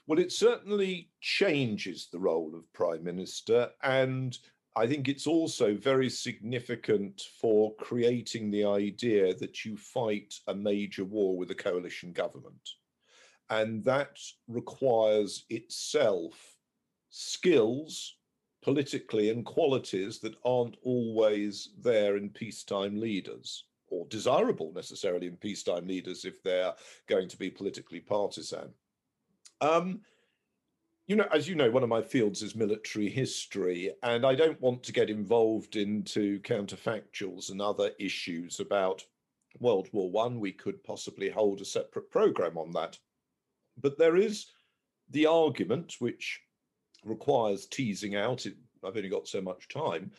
Well, 0.07 0.19
it 0.19 0.33
certainly 0.33 1.11
changes 1.21 2.09
the 2.11 2.19
role 2.19 2.55
of 2.55 2.73
Prime 2.73 3.05
Minister. 3.05 3.71
And 3.83 4.37
I 4.75 4.87
think 4.87 5.09
it's 5.09 5.27
also 5.27 5.75
very 5.77 6.09
significant 6.09 7.23
for 7.41 7.75
creating 7.77 8.51
the 8.51 8.65
idea 8.65 9.35
that 9.35 9.65
you 9.65 9.77
fight 9.77 10.35
a 10.49 10.55
major 10.55 11.05
war 11.05 11.37
with 11.37 11.51
a 11.51 11.55
coalition 11.55 12.13
government. 12.13 12.71
And 13.51 13.85
that 13.85 14.19
requires 14.49 15.45
itself 15.51 16.57
skills 17.11 18.17
politically 18.63 19.31
and 19.31 19.45
qualities 19.45 20.21
that 20.21 20.37
aren't 20.45 20.77
always 20.83 21.71
there 21.81 22.17
in 22.17 22.31
peacetime 22.31 22.99
leaders 22.99 23.65
or 23.89 24.07
desirable 24.07 24.73
necessarily 24.75 25.27
in 25.27 25.37
peacetime 25.37 25.87
leaders 25.87 26.25
if 26.25 26.43
they're 26.43 26.73
going 27.09 27.29
to 27.29 27.37
be 27.37 27.51
politically 27.51 28.01
partisan. 28.01 28.73
Um, 29.63 30.01
you 31.07 31.17
know, 31.17 31.27
as 31.33 31.49
you 31.49 31.55
know, 31.55 31.71
one 31.71 31.83
of 31.83 31.89
my 31.89 32.03
fields 32.03 32.43
is 32.43 32.57
military 32.57 33.09
history, 33.09 33.93
and 34.03 34.27
I 34.27 34.35
don't 34.35 34.61
want 34.61 34.83
to 34.85 34.93
get 34.93 35.09
involved 35.09 35.77
into 35.77 36.41
counterfactuals 36.41 37.51
and 37.51 37.63
other 37.63 37.91
issues 37.99 38.61
about 38.61 39.05
World 39.61 39.89
War 39.93 40.11
One. 40.11 40.41
We 40.41 40.53
could 40.53 40.83
possibly 40.83 41.31
hold 41.31 41.61
a 41.61 41.65
separate 41.65 42.11
program 42.11 42.59
on 42.59 42.73
that. 42.73 42.99
But 43.81 43.99
there 43.99 44.17
is 44.17 44.47
the 45.11 45.27
argument, 45.27 45.97
which 46.01 46.41
requires 47.05 47.67
teasing 47.67 48.17
out, 48.17 48.47
it, 48.47 48.57
I've 48.85 48.97
only 48.97 49.09
got 49.09 49.29
so 49.29 49.41
much 49.41 49.69
time, 49.69 50.11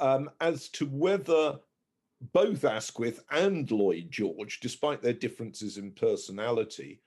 um, 0.00 0.30
as 0.40 0.68
to 0.70 0.86
whether 0.86 1.58
both 2.32 2.64
Asquith 2.64 3.22
and 3.30 3.70
Lloyd 3.70 4.10
George, 4.10 4.60
despite 4.60 5.02
their 5.02 5.12
differences 5.12 5.78
in 5.78 5.92
personality, 5.92 7.00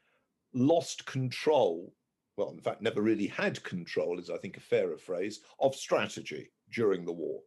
lost 0.53 1.05
control, 1.05 1.93
well, 2.37 2.51
in 2.51 2.61
fact, 2.61 2.81
never 2.81 3.01
really 3.01 3.27
had 3.27 3.63
control, 3.63 4.19
is 4.19 4.29
I 4.29 4.37
think 4.37 4.57
a 4.57 4.61
fairer 4.61 4.97
phrase, 4.97 5.41
of 5.59 5.75
strategy 5.75 6.51
during 6.73 7.05
the 7.05 7.11
war. 7.11 7.41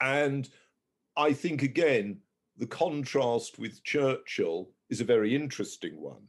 And 0.00 0.48
I 1.16 1.32
think, 1.32 1.62
again, 1.62 2.20
the 2.56 2.66
contrast 2.66 3.58
with 3.58 3.82
Churchill 3.84 4.70
is 4.90 5.00
a 5.00 5.04
very 5.04 5.34
interesting 5.34 6.00
one. 6.00 6.26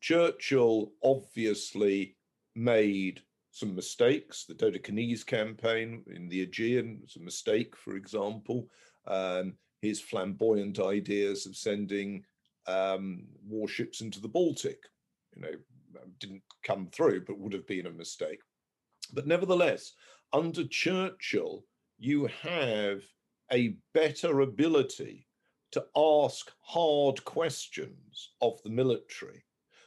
Churchill 0.00 0.92
obviously 1.02 2.16
made 2.54 3.22
some 3.50 3.74
mistakes. 3.74 4.44
The 4.44 4.54
Dodecanese 4.54 5.24
campaign 5.24 6.02
in 6.08 6.28
the 6.28 6.42
Aegean 6.42 6.98
was 7.02 7.16
a 7.16 7.20
mistake, 7.20 7.76
for 7.76 7.96
example. 7.96 8.68
Um, 9.06 9.54
his 9.80 10.00
flamboyant 10.00 10.80
ideas 10.80 11.46
of 11.46 11.56
sending 11.56 12.24
um, 12.66 13.24
warships 13.46 14.00
into 14.00 14.20
the 14.20 14.28
Baltic 14.28 14.78
you 15.34 15.42
know, 15.42 16.02
um, 16.02 16.12
didn't 16.18 16.42
come 16.62 16.88
through, 16.88 17.24
but 17.24 17.38
would 17.38 17.52
have 17.52 17.66
been 17.66 17.86
a 17.86 17.90
mistake. 17.90 18.40
But 19.12 19.26
nevertheless, 19.26 19.92
under 20.32 20.64
Churchill, 20.66 21.64
you 21.98 22.28
have 22.42 23.02
a 23.52 23.76
better 23.92 24.40
ability 24.40 25.26
to 25.72 25.84
ask 25.96 26.50
hard 26.60 27.24
questions 27.24 28.30
of 28.40 28.62
the 28.62 28.70
military 28.70 29.44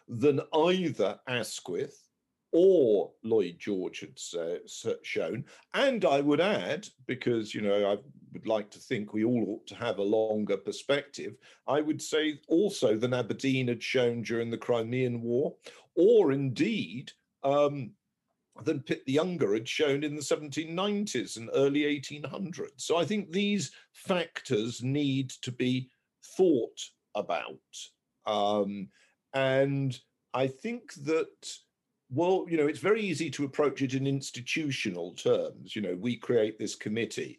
than 0.08 0.42
either 0.54 1.20
Asquith 1.28 2.08
or 2.54 3.12
Lloyd 3.24 3.58
George 3.60 4.00
had 4.00 4.98
shown. 5.04 5.46
And 5.74 6.06
I 6.06 6.22
would 6.22 6.42
add, 6.42 6.88
because 7.06 7.54
you 7.54 7.62
know 7.62 7.92
I 7.92 7.98
would 8.38 8.48
like 8.48 8.70
to 8.72 8.80
think 8.80 9.14
we 9.14 9.24
all 9.24 9.46
ought 9.50 9.68
to 9.68 9.76
have 9.76 9.98
a 9.98 10.04
longer 10.04 10.58
perspective, 10.58 11.36
I 11.68 11.82
would 11.82 12.02
say 12.02 12.40
also 12.48 12.96
than 12.96 13.14
Aberdeen 13.14 13.68
had 13.68 13.82
shown 13.82 14.22
during 14.22 14.52
the 14.52 14.58
Crimean 14.58 15.22
War, 15.22 15.56
or 15.96 16.32
indeed 16.32 17.12
um, 17.44 17.92
than 18.64 18.82
Pitt 18.82 19.06
the 19.06 19.14
Younger 19.14 19.56
had 19.56 19.68
shown 19.68 20.04
in 20.04 20.16
the 20.16 20.22
1790s 20.22 21.38
and 21.38 21.50
early 21.54 21.82
1800s. 21.82 22.82
So 22.82 22.96
I 22.98 23.06
think 23.06 23.32
these 23.32 23.72
factors 23.92 24.84
need 24.84 25.32
to 25.42 25.52
be 25.52 25.90
thought 26.38 26.80
about. 27.16 27.58
Um, 28.28 28.90
and 29.34 30.00
I 30.34 30.46
think 30.48 30.94
that 31.06 31.58
well, 32.10 32.46
you 32.48 32.56
know, 32.56 32.68
it's 32.68 32.80
very 32.80 33.02
easy 33.02 33.30
to 33.32 33.44
approach 33.44 33.82
it 33.82 33.94
in 33.94 34.08
institutional 34.08 35.14
terms. 35.14 35.76
You 35.76 35.82
know, 35.82 35.98
we 36.00 36.16
create 36.16 36.58
this 36.58 36.76
committee. 36.76 37.38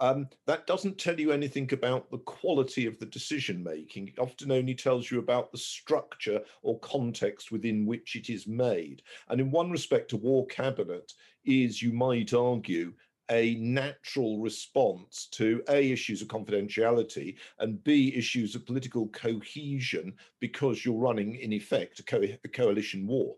Um, 0.00 0.30
that 0.46 0.66
doesn't 0.66 0.98
tell 0.98 1.20
you 1.20 1.30
anything 1.30 1.70
about 1.74 2.10
the 2.10 2.18
quality 2.18 2.86
of 2.86 2.98
the 2.98 3.06
decision 3.06 3.62
making. 3.62 4.08
It 4.08 4.18
often 4.18 4.50
only 4.50 4.74
tells 4.74 5.10
you 5.10 5.18
about 5.18 5.52
the 5.52 5.58
structure 5.58 6.42
or 6.62 6.80
context 6.80 7.52
within 7.52 7.84
which 7.84 8.16
it 8.16 8.30
is 8.30 8.46
made. 8.46 9.02
And 9.28 9.40
in 9.40 9.50
one 9.50 9.70
respect, 9.70 10.12
a 10.12 10.16
war 10.16 10.46
cabinet 10.46 11.12
is, 11.44 11.82
you 11.82 11.92
might 11.92 12.32
argue, 12.32 12.94
a 13.30 13.54
natural 13.56 14.40
response 14.40 15.28
to 15.32 15.62
A, 15.68 15.92
issues 15.92 16.22
of 16.22 16.28
confidentiality, 16.28 17.36
and 17.58 17.84
B, 17.84 18.14
issues 18.16 18.54
of 18.54 18.66
political 18.66 19.08
cohesion, 19.10 20.16
because 20.40 20.84
you're 20.84 20.94
running, 20.98 21.36
in 21.36 21.52
effect, 21.52 22.00
a, 22.00 22.02
co 22.02 22.22
a 22.22 22.48
coalition 22.48 23.06
war. 23.06 23.36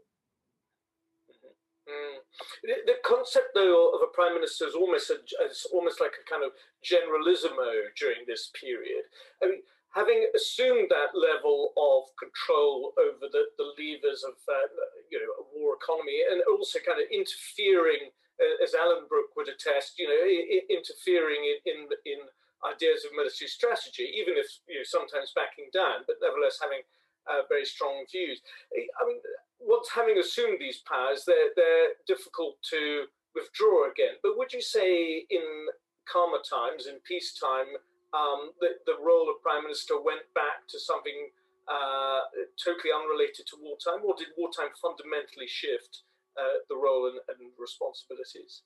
The, 2.63 2.97
concept, 3.05 3.53
though, 3.55 3.93
of 3.95 4.01
a 4.03 4.11
prime 4.13 4.35
minister 4.35 4.67
is 4.67 4.75
almost 4.75 5.11
a, 5.11 5.21
is 5.45 5.67
almost 5.73 6.01
like 6.01 6.17
a 6.17 6.25
kind 6.29 6.45
of 6.45 6.53
generalissimo 6.83 7.93
during 7.97 8.25
this 8.27 8.51
period. 8.59 9.05
I 9.43 9.47
mean, 9.47 9.63
having 9.95 10.29
assumed 10.35 10.89
that 10.89 11.13
level 11.13 11.73
of 11.77 12.09
control 12.17 12.93
over 12.97 13.29
the, 13.29 13.53
the 13.61 13.69
levers 13.77 14.25
of 14.25 14.35
uh, 14.49 14.69
you 15.11 15.21
know 15.21 15.31
a 15.41 15.45
war 15.53 15.77
economy, 15.77 16.25
and 16.31 16.41
also 16.49 16.81
kind 16.81 17.01
of 17.01 17.09
interfering, 17.13 18.11
uh, 18.41 18.65
as 18.65 18.75
Alan 18.75 19.05
Brooke 19.09 19.37
would 19.37 19.49
attest, 19.49 19.99
you 19.99 20.09
know, 20.09 20.25
interfering 20.73 21.45
in, 21.45 21.59
in 21.69 21.79
in 22.09 22.21
ideas 22.65 23.05
of 23.05 23.13
military 23.13 23.49
strategy, 23.49 24.09
even 24.17 24.41
if 24.41 24.49
you 24.69 24.81
know 24.81 24.87
sometimes 24.87 25.37
backing 25.37 25.69
down, 25.73 26.09
but 26.09 26.17
nevertheless 26.23 26.59
having 26.63 26.83
uh, 27.29 27.45
very 27.49 27.65
strong 27.65 28.05
views. 28.11 28.41
I 28.73 29.03
mean, 29.07 29.21
once 29.67 29.89
having 29.95 30.19
assumed 30.19 30.59
these 30.61 30.83
powers, 30.89 31.25
they're, 31.27 31.51
they're 31.57 31.95
difficult 32.07 32.57
to 32.71 33.05
withdraw 33.35 33.91
again. 33.91 34.15
But 34.23 34.37
would 34.37 34.53
you 34.53 34.61
say 34.61 35.25
in 35.31 35.67
calmer 36.11 36.43
times, 36.49 36.87
in 36.87 36.99
peacetime, 37.07 37.71
um, 38.13 38.53
the, 38.61 38.77
the 38.87 38.97
role 39.01 39.31
of 39.31 39.43
prime 39.43 39.63
minister 39.63 40.01
went 40.01 40.23
back 40.35 40.69
to 40.69 40.79
something 40.79 41.31
uh, 41.69 42.21
totally 42.63 42.93
unrelated 42.93 43.47
to 43.47 43.57
wartime, 43.63 44.05
or 44.05 44.15
did 44.19 44.29
wartime 44.37 44.75
fundamentally 44.81 45.47
shift 45.47 46.03
uh, 46.39 46.61
the 46.69 46.77
role 46.77 47.07
and, 47.07 47.19
and 47.29 47.51
responsibilities? 47.59 48.63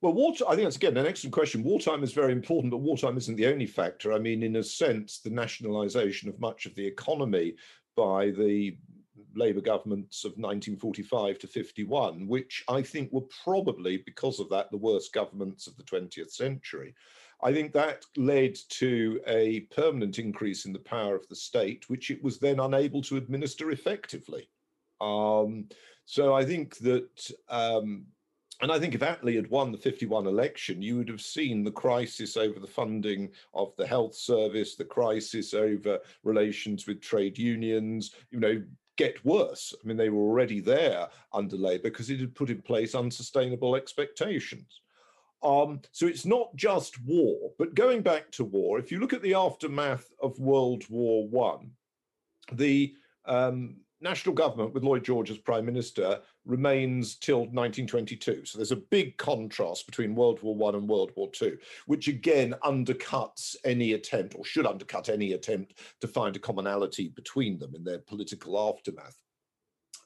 Well, 0.00 0.12
water, 0.12 0.44
I 0.48 0.54
think 0.54 0.64
that's 0.64 0.76
again 0.76 0.96
an 0.96 1.06
excellent 1.06 1.34
question. 1.34 1.62
Wartime 1.62 2.02
is 2.02 2.12
very 2.12 2.32
important, 2.32 2.70
but 2.70 2.78
wartime 2.78 3.16
isn't 3.16 3.36
the 3.36 3.46
only 3.46 3.66
factor. 3.66 4.12
I 4.12 4.18
mean, 4.18 4.42
in 4.42 4.56
a 4.56 4.62
sense, 4.62 5.18
the 5.18 5.30
nationalization 5.30 6.28
of 6.28 6.40
much 6.40 6.66
of 6.66 6.74
the 6.74 6.86
economy 6.86 7.54
by 7.96 8.30
the 8.30 8.76
Labour 9.34 9.60
governments 9.60 10.24
of 10.24 10.32
1945 10.32 11.38
to 11.40 11.46
51, 11.46 12.26
which 12.26 12.64
I 12.68 12.82
think 12.82 13.12
were 13.12 13.26
probably, 13.44 13.98
because 13.98 14.40
of 14.40 14.48
that, 14.50 14.70
the 14.70 14.76
worst 14.76 15.12
governments 15.12 15.66
of 15.66 15.76
the 15.76 15.82
20th 15.82 16.30
century. 16.30 16.94
I 17.42 17.52
think 17.52 17.72
that 17.72 18.04
led 18.16 18.56
to 18.70 19.20
a 19.26 19.60
permanent 19.60 20.18
increase 20.18 20.64
in 20.64 20.72
the 20.72 20.80
power 20.80 21.14
of 21.14 21.28
the 21.28 21.36
state, 21.36 21.88
which 21.88 22.10
it 22.10 22.22
was 22.22 22.38
then 22.38 22.58
unable 22.58 23.00
to 23.02 23.16
administer 23.16 23.70
effectively. 23.70 24.48
Um, 25.00 25.68
so 26.04 26.34
I 26.34 26.44
think 26.44 26.78
that, 26.78 27.30
um, 27.48 28.06
and 28.60 28.72
I 28.72 28.80
think 28.80 28.94
if 28.94 29.02
Attlee 29.02 29.36
had 29.36 29.50
won 29.50 29.70
the 29.70 29.78
51 29.78 30.26
election, 30.26 30.82
you 30.82 30.96
would 30.96 31.08
have 31.08 31.20
seen 31.20 31.62
the 31.62 31.70
crisis 31.70 32.36
over 32.36 32.58
the 32.58 32.66
funding 32.66 33.30
of 33.54 33.72
the 33.76 33.86
health 33.86 34.16
service, 34.16 34.74
the 34.74 34.84
crisis 34.84 35.54
over 35.54 36.00
relations 36.24 36.88
with 36.88 37.00
trade 37.00 37.38
unions, 37.38 38.16
you 38.32 38.40
know, 38.40 38.60
get 38.98 39.24
worse. 39.24 39.74
I 39.82 39.86
mean, 39.86 39.96
they 39.96 40.10
were 40.10 40.22
already 40.22 40.60
there 40.60 41.08
under 41.32 41.56
Labour 41.56 41.84
because 41.84 42.10
it 42.10 42.20
had 42.20 42.34
put 42.34 42.50
in 42.50 42.60
place 42.60 42.94
unsustainable 42.94 43.76
expectations. 43.76 44.82
Um, 45.42 45.80
so 45.92 46.06
it's 46.06 46.26
not 46.26 46.54
just 46.56 47.00
war, 47.04 47.52
but 47.58 47.74
going 47.74 48.02
back 48.02 48.30
to 48.32 48.44
war, 48.44 48.78
if 48.78 48.90
you 48.90 48.98
look 48.98 49.12
at 49.12 49.22
the 49.22 49.34
aftermath 49.34 50.12
of 50.20 50.38
World 50.38 50.84
War 50.90 51.26
One, 51.28 51.70
the 52.52 52.94
um, 53.24 53.76
national 54.00 54.34
government 54.34 54.74
with 54.74 54.84
Lloyd 54.84 55.04
George 55.04 55.30
as 55.30 55.38
prime 55.38 55.66
minister 55.66 56.20
remains 56.44 57.16
till 57.16 57.40
1922. 57.40 58.44
So 58.44 58.58
there's 58.58 58.72
a 58.72 58.76
big 58.76 59.16
contrast 59.16 59.86
between 59.86 60.14
World 60.14 60.42
War 60.42 60.54
One 60.54 60.74
and 60.74 60.88
World 60.88 61.12
War 61.16 61.30
Two, 61.30 61.58
which 61.86 62.08
again 62.08 62.54
undercuts 62.64 63.56
any 63.64 63.94
attempt, 63.94 64.34
or 64.36 64.44
should 64.44 64.66
undercut 64.66 65.08
any 65.08 65.32
attempt, 65.32 65.80
to 66.00 66.08
find 66.08 66.36
a 66.36 66.40
commonality 66.40 67.08
between 67.08 67.58
them 67.58 67.74
in 67.74 67.84
their 67.84 67.98
political 67.98 68.58
aftermath. 68.58 69.16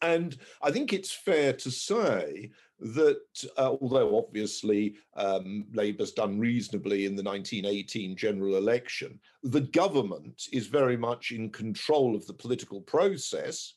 And 0.02 0.36
I 0.60 0.72
think 0.72 0.92
it's 0.92 1.12
fair 1.12 1.52
to 1.52 1.70
say 1.70 2.50
that 2.80 3.20
uh, 3.56 3.76
although 3.80 4.18
obviously 4.18 4.96
um, 5.14 5.66
Labour's 5.72 6.12
done 6.12 6.40
reasonably 6.40 7.06
in 7.06 7.14
the 7.14 7.22
1918 7.22 8.16
general 8.16 8.56
election, 8.56 9.20
the 9.44 9.60
government 9.60 10.48
is 10.52 10.66
very 10.66 10.96
much 10.96 11.30
in 11.30 11.50
control 11.50 12.16
of 12.16 12.26
the 12.26 12.34
political 12.34 12.80
process. 12.80 13.74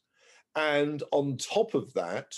And 0.56 1.04
on 1.12 1.38
top 1.38 1.74
of 1.74 1.94
that, 1.94 2.36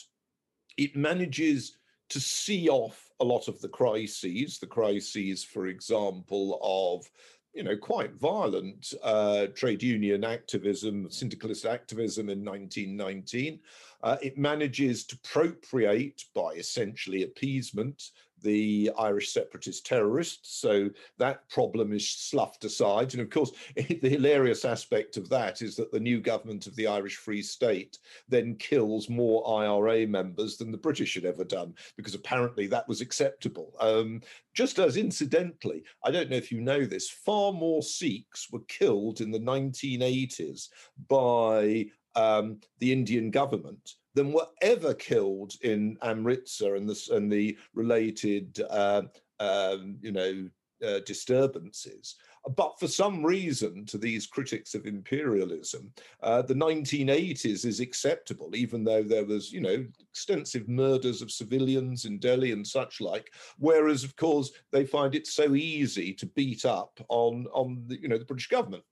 it 0.77 0.95
manages 0.95 1.77
to 2.09 2.19
see 2.19 2.69
off 2.69 3.09
a 3.19 3.25
lot 3.25 3.47
of 3.47 3.59
the 3.61 3.69
crises, 3.69 4.59
the 4.59 4.67
crises, 4.67 5.43
for 5.43 5.67
example, 5.67 6.59
of 6.63 7.09
you 7.57 7.63
know, 7.63 7.75
quite 7.75 8.13
violent 8.13 8.93
uh, 9.03 9.47
trade 9.47 9.81
union 9.81 10.23
activism, 10.23 11.09
syndicalist 11.09 11.65
activism 11.65 12.29
in 12.29 12.45
1919. 12.45 13.59
Uh, 14.03 14.17
it 14.21 14.37
manages 14.37 15.03
to 15.05 15.15
appropriate 15.15 16.23
by 16.35 16.51
essentially 16.51 17.23
appeasement 17.23 18.11
the 18.41 18.91
Irish 18.97 19.31
separatist 19.31 19.85
terrorists. 19.85 20.59
So 20.59 20.89
that 21.17 21.47
problem 21.49 21.93
is 21.93 22.09
sloughed 22.09 22.63
aside. 22.65 23.13
And 23.13 23.21
of 23.21 23.29
course, 23.29 23.51
the 23.75 24.09
hilarious 24.09 24.65
aspect 24.65 25.17
of 25.17 25.29
that 25.29 25.61
is 25.61 25.75
that 25.75 25.91
the 25.91 25.99
new 25.99 26.19
government 26.19 26.67
of 26.67 26.75
the 26.75 26.87
Irish 26.87 27.17
Free 27.17 27.41
State 27.41 27.97
then 28.27 28.55
kills 28.55 29.09
more 29.09 29.61
IRA 29.61 30.07
members 30.07 30.57
than 30.57 30.71
the 30.71 30.77
British 30.77 31.15
had 31.15 31.25
ever 31.25 31.43
done, 31.43 31.73
because 31.95 32.15
apparently 32.15 32.67
that 32.67 32.87
was 32.87 33.01
acceptable. 33.01 33.73
Um, 33.79 34.21
just 34.53 34.79
as 34.79 34.97
incidentally, 34.97 35.83
I 36.03 36.11
don't 36.11 36.29
know 36.29 36.37
if 36.37 36.51
you 36.51 36.61
know 36.61 36.85
this, 36.85 37.09
far 37.09 37.53
more 37.53 37.81
Sikhs 37.81 38.47
were 38.51 38.63
killed 38.67 39.21
in 39.21 39.31
the 39.31 39.39
1980s 39.39 40.69
by 41.07 41.85
um, 42.15 42.59
the 42.79 42.91
Indian 42.91 43.29
government 43.29 43.93
than 44.17 44.33
were 44.33 44.47
ever 44.61 44.95
killed 44.95 45.53
in 45.61 45.95
Amritsar 46.01 46.75
and 46.75 46.89
the, 46.89 47.15
and 47.15 47.31
the 47.31 47.55
related, 47.75 48.59
uh, 48.69 49.03
um, 49.39 49.97
you 50.01 50.11
know, 50.11 50.49
uh, 50.85 50.99
disturbances. 51.05 52.15
But 52.55 52.79
for 52.79 52.87
some 52.87 53.23
reason, 53.23 53.85
to 53.87 53.97
these 53.97 54.25
critics 54.25 54.73
of 54.73 54.87
imperialism, 54.87 55.91
uh, 56.23 56.41
the 56.41 56.55
1980s 56.55 57.63
is 57.63 57.79
acceptable, 57.79 58.55
even 58.55 58.83
though 58.83 59.03
there 59.03 59.25
was, 59.25 59.51
you 59.51 59.61
know, 59.61 59.85
extensive 59.99 60.67
murders 60.67 61.21
of 61.21 61.29
civilians 61.29 62.05
in 62.05 62.17
Delhi 62.17 62.53
and 62.53 62.65
such 62.65 63.01
like. 63.01 63.31
Whereas, 63.59 64.03
of 64.03 64.15
course, 64.15 64.51
they 64.71 64.85
find 64.85 65.13
it 65.13 65.27
so 65.27 65.53
easy 65.55 66.13
to 66.13 66.25
beat 66.25 66.65
up 66.65 66.99
on 67.09 67.47
on 67.53 67.83
the, 67.87 68.01
you 68.01 68.07
know, 68.07 68.17
the 68.17 68.25
British 68.25 68.47
government. 68.47 68.83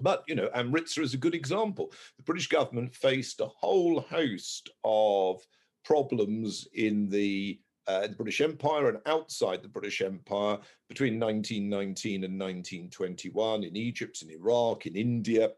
But, 0.00 0.24
you 0.26 0.34
know, 0.34 0.50
Amritsar 0.54 1.02
is 1.02 1.14
a 1.14 1.18
good 1.18 1.34
example. 1.34 1.92
The 2.16 2.22
British 2.22 2.48
government 2.48 2.94
faced 2.94 3.40
a 3.40 3.46
whole 3.46 4.00
host 4.00 4.70
of 4.84 5.40
problems 5.84 6.68
in 6.74 7.08
the, 7.08 7.60
uh, 7.86 8.06
the 8.06 8.16
British 8.16 8.40
Empire 8.40 8.88
and 8.88 8.98
outside 9.06 9.62
the 9.62 9.68
British 9.68 10.00
Empire 10.00 10.58
between 10.88 11.18
1919 11.18 12.24
and 12.24 12.38
1921 12.38 13.64
in 13.64 13.76
Egypt, 13.76 14.22
in 14.22 14.30
Iraq, 14.30 14.86
in 14.86 14.96
India 14.96 15.50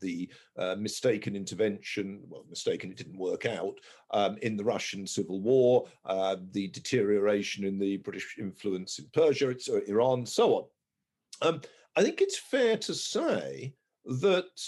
the 0.00 0.28
uh, 0.56 0.74
mistaken 0.78 1.36
intervention, 1.36 2.20
well, 2.28 2.44
mistaken, 2.48 2.90
it 2.90 2.96
didn't 2.96 3.18
work 3.18 3.46
out, 3.46 3.78
um, 4.12 4.36
in 4.42 4.56
the 4.56 4.64
Russian 4.64 5.06
Civil 5.06 5.40
War, 5.40 5.86
uh, 6.04 6.36
the 6.52 6.68
deterioration 6.68 7.64
in 7.64 7.78
the 7.78 7.98
British 7.98 8.36
influence 8.38 8.98
in 8.98 9.06
Persia, 9.12 9.50
uh, 9.50 9.80
Iran, 9.86 10.26
so 10.26 10.54
on. 10.54 10.64
Um, 11.42 11.60
I 11.96 12.02
think 12.02 12.20
it's 12.20 12.38
fair 12.38 12.76
to 12.78 12.94
say 12.94 13.74
that 14.04 14.60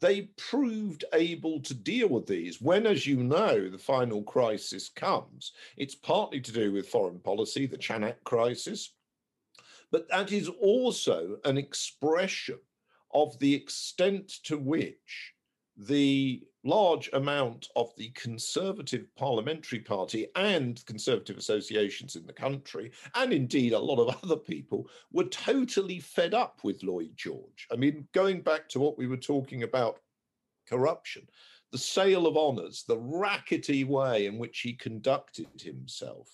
they 0.00 0.22
proved 0.36 1.04
able 1.12 1.60
to 1.60 1.74
deal 1.74 2.08
with 2.08 2.26
these 2.26 2.60
when, 2.60 2.86
as 2.86 3.06
you 3.06 3.22
know, 3.22 3.70
the 3.70 3.78
final 3.78 4.22
crisis 4.22 4.88
comes. 4.88 5.52
It's 5.76 5.94
partly 5.94 6.40
to 6.40 6.52
do 6.52 6.72
with 6.72 6.88
foreign 6.88 7.20
policy, 7.20 7.66
the 7.66 7.78
Chanak 7.78 8.16
crisis, 8.24 8.94
but 9.92 10.08
that 10.08 10.32
is 10.32 10.48
also 10.48 11.36
an 11.44 11.56
expression 11.56 12.58
of 13.14 13.38
the 13.38 13.54
extent 13.54 14.28
to 14.44 14.58
which 14.58 15.31
the 15.76 16.42
large 16.64 17.10
amount 17.12 17.68
of 17.76 17.92
the 17.96 18.10
Conservative 18.10 19.06
Parliamentary 19.16 19.80
Party 19.80 20.28
and 20.36 20.84
Conservative 20.86 21.36
associations 21.36 22.16
in 22.16 22.26
the 22.26 22.32
country, 22.32 22.92
and 23.14 23.32
indeed 23.32 23.72
a 23.72 23.78
lot 23.78 23.98
of 23.98 24.16
other 24.22 24.36
people, 24.36 24.88
were 25.12 25.24
totally 25.24 25.98
fed 25.98 26.34
up 26.34 26.60
with 26.62 26.82
Lloyd 26.82 27.12
George. 27.16 27.66
I 27.72 27.76
mean, 27.76 28.06
going 28.12 28.42
back 28.42 28.68
to 28.70 28.80
what 28.80 28.98
we 28.98 29.06
were 29.06 29.16
talking 29.16 29.62
about 29.62 29.98
corruption, 30.68 31.26
the 31.72 31.78
sale 31.78 32.26
of 32.26 32.36
honours, 32.36 32.84
the 32.86 32.98
rackety 32.98 33.84
way 33.84 34.26
in 34.26 34.38
which 34.38 34.60
he 34.60 34.74
conducted 34.74 35.48
himself. 35.60 36.28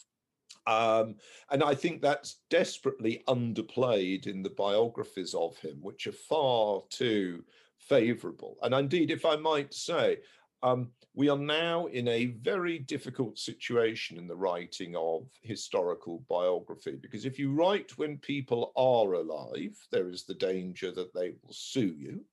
Um, 0.66 1.14
and 1.50 1.62
I 1.62 1.74
think 1.74 2.02
that's 2.02 2.40
desperately 2.50 3.22
underplayed 3.26 4.26
in 4.26 4.42
the 4.42 4.50
biographies 4.50 5.32
of 5.32 5.56
him, 5.58 5.78
which 5.80 6.06
are 6.06 6.12
far 6.12 6.82
too 6.90 7.42
favourable. 7.88 8.56
And 8.62 8.74
indeed, 8.74 9.10
if 9.10 9.24
I 9.24 9.36
might 9.36 9.72
say, 9.72 10.18
um, 10.62 10.90
we 11.14 11.28
are 11.28 11.38
now 11.38 11.86
in 11.86 12.06
a 12.08 12.26
very 12.26 12.78
difficult 12.78 13.38
situation 13.38 14.18
in 14.18 14.26
the 14.26 14.36
writing 14.36 14.94
of 14.96 15.26
historical 15.42 16.24
biography 16.28 16.96
because 17.00 17.24
if 17.24 17.38
you 17.38 17.52
write 17.52 17.96
when 17.96 18.18
people 18.18 18.72
are 18.76 19.14
alive, 19.14 19.76
there 19.90 20.10
is 20.10 20.24
the 20.24 20.34
danger 20.34 20.92
that 20.92 21.12
they 21.14 21.30
will 21.42 21.52
sue 21.52 21.94
you. 21.98 22.24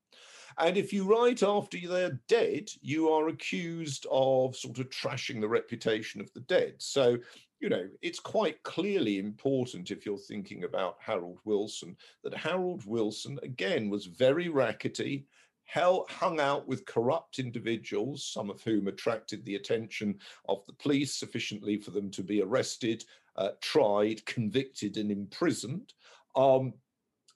And 0.57 0.77
if 0.77 0.93
you 0.93 1.03
write 1.03 1.43
after 1.43 1.77
they're 1.77 2.19
dead, 2.27 2.69
you 2.81 3.09
are 3.09 3.27
accused 3.27 4.05
of 4.09 4.55
sort 4.55 4.79
of 4.79 4.89
trashing 4.89 5.41
the 5.41 5.49
reputation 5.49 6.21
of 6.21 6.31
the 6.33 6.39
dead. 6.41 6.75
So, 6.77 7.17
you 7.59 7.69
know, 7.69 7.89
it's 8.01 8.19
quite 8.19 8.61
clearly 8.63 9.17
important 9.17 9.91
if 9.91 10.05
you're 10.05 10.17
thinking 10.17 10.63
about 10.63 10.97
Harold 10.99 11.39
Wilson 11.43 11.97
that 12.23 12.33
Harold 12.33 12.83
Wilson, 12.85 13.39
again, 13.43 13.89
was 13.89 14.05
very 14.05 14.47
rackety 14.47 15.25
hell, 15.65 16.05
hung 16.09 16.39
out 16.39 16.67
with 16.67 16.85
corrupt 16.85 17.39
individuals, 17.39 18.25
some 18.25 18.49
of 18.49 18.61
whom 18.63 18.87
attracted 18.87 19.43
the 19.45 19.55
attention 19.55 20.17
of 20.47 20.65
the 20.65 20.73
police 20.73 21.13
sufficiently 21.13 21.77
for 21.77 21.91
them 21.91 22.09
to 22.11 22.23
be 22.23 22.41
arrested, 22.41 23.03
uh, 23.35 23.49
tried, 23.61 24.25
convicted, 24.25 24.97
and 24.97 25.11
imprisoned, 25.11 25.93
um, 26.35 26.73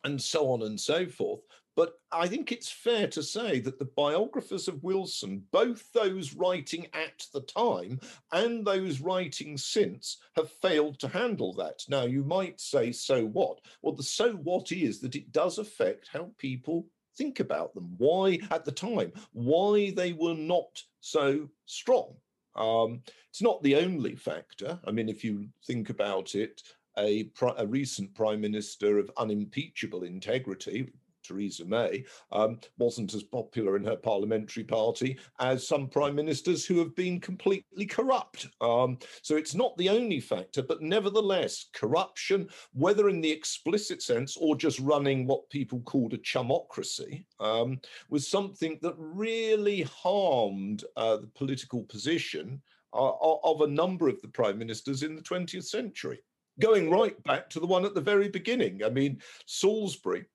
and 0.04 0.22
so 0.22 0.50
on 0.52 0.64
and 0.64 0.80
so 0.80 1.06
forth. 1.06 1.42
But 1.76 1.94
I 2.12 2.28
think 2.28 2.52
it's 2.52 2.70
fair 2.70 3.08
to 3.08 3.24
say 3.24 3.62
that 3.62 3.80
the 3.80 3.86
biographers 3.96 4.68
of 4.68 4.84
Wilson, 4.84 5.46
both 5.52 5.90
those 5.94 6.34
writing 6.34 6.88
at 6.94 7.26
the 7.34 7.40
time 7.42 8.02
and 8.34 8.66
those 8.66 9.00
writing 9.00 9.58
since, 9.58 10.18
have 10.36 10.52
failed 10.52 11.00
to 11.00 11.08
handle 11.08 11.54
that. 11.54 11.84
Now, 11.88 12.04
you 12.04 12.26
might 12.26 12.60
say, 12.60 12.92
so 12.92 13.26
what? 13.28 13.62
Well, 13.82 13.96
the 13.96 14.04
so 14.04 14.34
what 14.34 14.74
is 14.74 15.00
that 15.00 15.16
it 15.16 15.32
does 15.32 15.58
affect 15.58 16.10
how 16.12 16.32
people 16.38 16.86
think 17.20 17.40
about 17.42 17.76
them, 17.76 17.94
why 17.98 18.40
at 18.50 18.64
the 18.64 18.72
time, 18.72 19.12
why 19.34 19.92
they 19.92 20.14
were 20.14 20.34
not 20.34 20.82
so 21.02 21.48
strong. 21.66 22.16
Um, 22.56 23.02
it's 23.30 23.42
not 23.42 23.62
the 23.62 23.76
only 23.76 24.16
factor. 24.16 24.80
I 24.88 24.92
mean, 24.92 25.10
if 25.10 25.24
you 25.24 25.50
think 25.68 25.90
about 25.90 26.34
it, 26.34 26.64
a, 26.98 27.30
a 27.58 27.68
recent 27.68 28.16
prime 28.16 28.42
minister 28.42 28.98
of 28.98 29.12
unimpeachable 29.18 30.04
integrity, 30.04 30.90
Theresa 31.30 31.66
May, 31.66 32.04
um, 32.32 32.60
wasn't 32.78 33.14
as 33.14 33.24
popular 33.24 33.76
in 33.76 33.84
her 33.84 33.96
parliamentary 33.96 34.64
party 34.64 35.18
as 35.40 35.68
some 35.68 35.88
prime 35.88 36.16
ministers 36.16 36.66
who 36.66 36.80
have 36.80 36.96
been 36.96 37.20
completely 37.20 37.86
corrupt. 37.86 38.48
Um, 38.62 38.98
so 39.22 39.38
it's 39.38 39.56
not 39.56 39.78
the 39.78 39.90
only 39.90 40.20
factor, 40.20 40.64
but 40.64 40.82
nevertheless, 40.82 41.68
corruption, 41.74 42.50
whether 42.74 43.10
in 43.10 43.22
the 43.22 43.32
explicit 43.32 44.02
sense 44.02 44.36
or 44.38 44.56
just 44.56 44.80
running 44.80 45.28
what 45.28 45.50
people 45.50 45.82
called 45.82 46.14
a 46.14 46.18
chumocracy, 46.18 47.26
um, 47.40 47.80
was 48.10 48.28
something 48.28 48.80
that 48.82 48.96
really 48.98 49.84
harmed 49.84 50.84
uh, 50.98 51.18
the 51.18 51.30
political 51.36 51.84
position 51.84 52.62
uh, 52.94 53.12
of 53.44 53.62
a 53.62 53.68
number 53.68 54.10
of 54.10 54.20
the 54.22 54.28
prime 54.28 54.58
ministers 54.58 55.04
in 55.04 55.16
the 55.16 55.22
20th 55.22 55.66
century 55.66 56.20
going 56.60 56.90
right 56.90 57.22
back 57.24 57.50
to 57.50 57.60
the 57.60 57.66
one 57.66 57.86
at 57.86 57.94
the 57.94 58.02
very 58.02 58.30
beginning. 58.30 58.84
I 58.84 58.90
mean, 58.90 59.22
Salisbury 59.46 60.26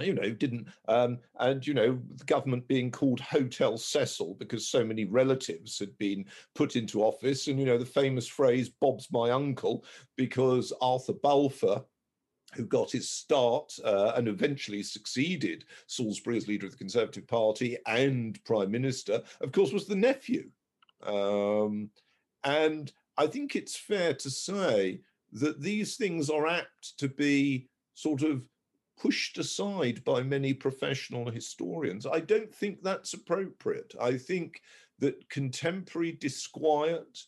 you 0.00 0.14
know, 0.14 0.30
didn't, 0.30 0.68
um, 0.88 1.18
and 1.40 1.66
you 1.66 1.74
know, 1.74 2.00
the 2.16 2.24
government 2.24 2.66
being 2.68 2.90
called 2.90 3.20
Hotel 3.20 3.76
Cecil 3.76 4.34
because 4.38 4.68
so 4.68 4.84
many 4.84 5.04
relatives 5.04 5.78
had 5.78 5.96
been 5.98 6.24
put 6.54 6.76
into 6.76 7.02
office, 7.02 7.48
and 7.48 7.58
you 7.58 7.66
know, 7.66 7.78
the 7.78 7.86
famous 7.86 8.26
phrase 8.26 8.68
"Bob's 8.68 9.08
my 9.12 9.30
uncle" 9.30 9.84
because 10.16 10.72
Arthur 10.80 11.14
Balfour. 11.14 11.84
Who 12.54 12.64
got 12.64 12.90
his 12.90 13.10
start 13.10 13.74
uh, 13.84 14.12
and 14.16 14.26
eventually 14.26 14.82
succeeded 14.82 15.66
Salisbury 15.86 16.38
as 16.38 16.48
leader 16.48 16.64
of 16.64 16.72
the 16.72 16.78
Conservative 16.78 17.28
Party 17.28 17.76
and 17.86 18.42
Prime 18.44 18.70
Minister, 18.70 19.20
of 19.42 19.52
course, 19.52 19.70
was 19.70 19.84
the 19.84 19.94
nephew. 19.94 20.48
Um, 21.02 21.90
and 22.44 22.90
I 23.18 23.26
think 23.26 23.54
it's 23.54 23.76
fair 23.76 24.14
to 24.14 24.30
say 24.30 25.02
that 25.32 25.60
these 25.60 25.96
things 25.96 26.30
are 26.30 26.46
apt 26.46 26.98
to 26.98 27.08
be 27.08 27.68
sort 27.94 28.22
of 28.22 28.44
pushed 28.98 29.38
aside 29.38 30.02
by 30.04 30.22
many 30.22 30.52
professional 30.52 31.30
historians. 31.30 32.06
I 32.06 32.20
don't 32.20 32.54
think 32.54 32.82
that's 32.82 33.14
appropriate. 33.14 33.94
I 34.00 34.16
think 34.16 34.60
that 34.98 35.28
contemporary 35.28 36.12
disquiet, 36.12 37.18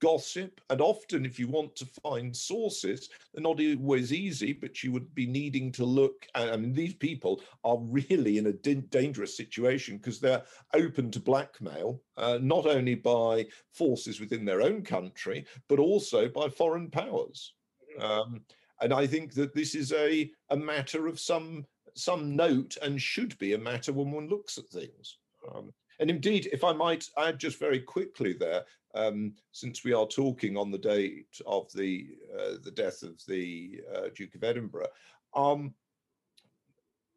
gossip, 0.00 0.60
and 0.70 0.80
often 0.80 1.26
if 1.26 1.38
you 1.38 1.48
want 1.48 1.74
to 1.76 1.86
find 2.02 2.36
sources, 2.36 3.08
they're 3.34 3.42
not 3.42 3.60
always 3.60 4.12
easy, 4.12 4.52
but 4.52 4.84
you 4.84 4.92
would 4.92 5.12
be 5.14 5.26
needing 5.26 5.72
to 5.72 5.84
look. 5.84 6.26
I 6.34 6.56
mean, 6.56 6.72
these 6.72 6.94
people 6.94 7.42
are 7.64 7.78
really 7.80 8.38
in 8.38 8.46
a 8.46 8.52
dangerous 8.52 9.36
situation 9.36 9.96
because 9.96 10.20
they're 10.20 10.44
open 10.74 11.10
to 11.10 11.20
blackmail, 11.20 12.00
uh, 12.16 12.38
not 12.40 12.66
only 12.66 12.94
by 12.94 13.46
forces 13.72 14.20
within 14.20 14.44
their 14.44 14.62
own 14.62 14.82
country, 14.82 15.46
but 15.68 15.80
also 15.80 16.28
by 16.28 16.48
foreign 16.48 16.90
powers. 16.90 17.54
Mm-hmm. 17.98 18.04
Um, 18.04 18.40
and 18.80 18.92
I 18.92 19.06
think 19.06 19.34
that 19.34 19.54
this 19.54 19.74
is 19.74 19.92
a, 19.92 20.30
a 20.50 20.56
matter 20.56 21.06
of 21.06 21.18
some 21.20 21.66
some 21.94 22.36
note 22.36 22.76
and 22.80 23.00
should 23.00 23.36
be 23.38 23.54
a 23.54 23.58
matter 23.58 23.92
when 23.92 24.12
one 24.12 24.28
looks 24.28 24.56
at 24.56 24.68
things. 24.68 25.18
Um, 25.52 25.72
and 25.98 26.10
indeed, 26.10 26.48
if 26.52 26.62
I 26.62 26.72
might 26.72 27.08
add 27.18 27.40
just 27.40 27.58
very 27.58 27.80
quickly 27.80 28.32
there, 28.32 28.64
um, 28.94 29.34
since 29.50 29.82
we 29.82 29.92
are 29.92 30.06
talking 30.06 30.56
on 30.56 30.70
the 30.70 30.78
date 30.78 31.40
of 31.46 31.70
the 31.72 32.08
uh, 32.38 32.54
the 32.62 32.70
death 32.70 33.02
of 33.02 33.20
the 33.26 33.80
uh, 33.94 34.08
Duke 34.14 34.34
of 34.34 34.44
Edinburgh, 34.44 34.88
um, 35.34 35.74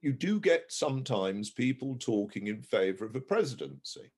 you 0.02 0.14
do 0.14 0.40
get 0.40 0.72
sometimes 0.72 1.52
people 1.52 1.96
talking 2.00 2.48
in 2.48 2.62
favour 2.62 3.06
of 3.06 3.16
a 3.16 3.22
presidency. 3.22 4.12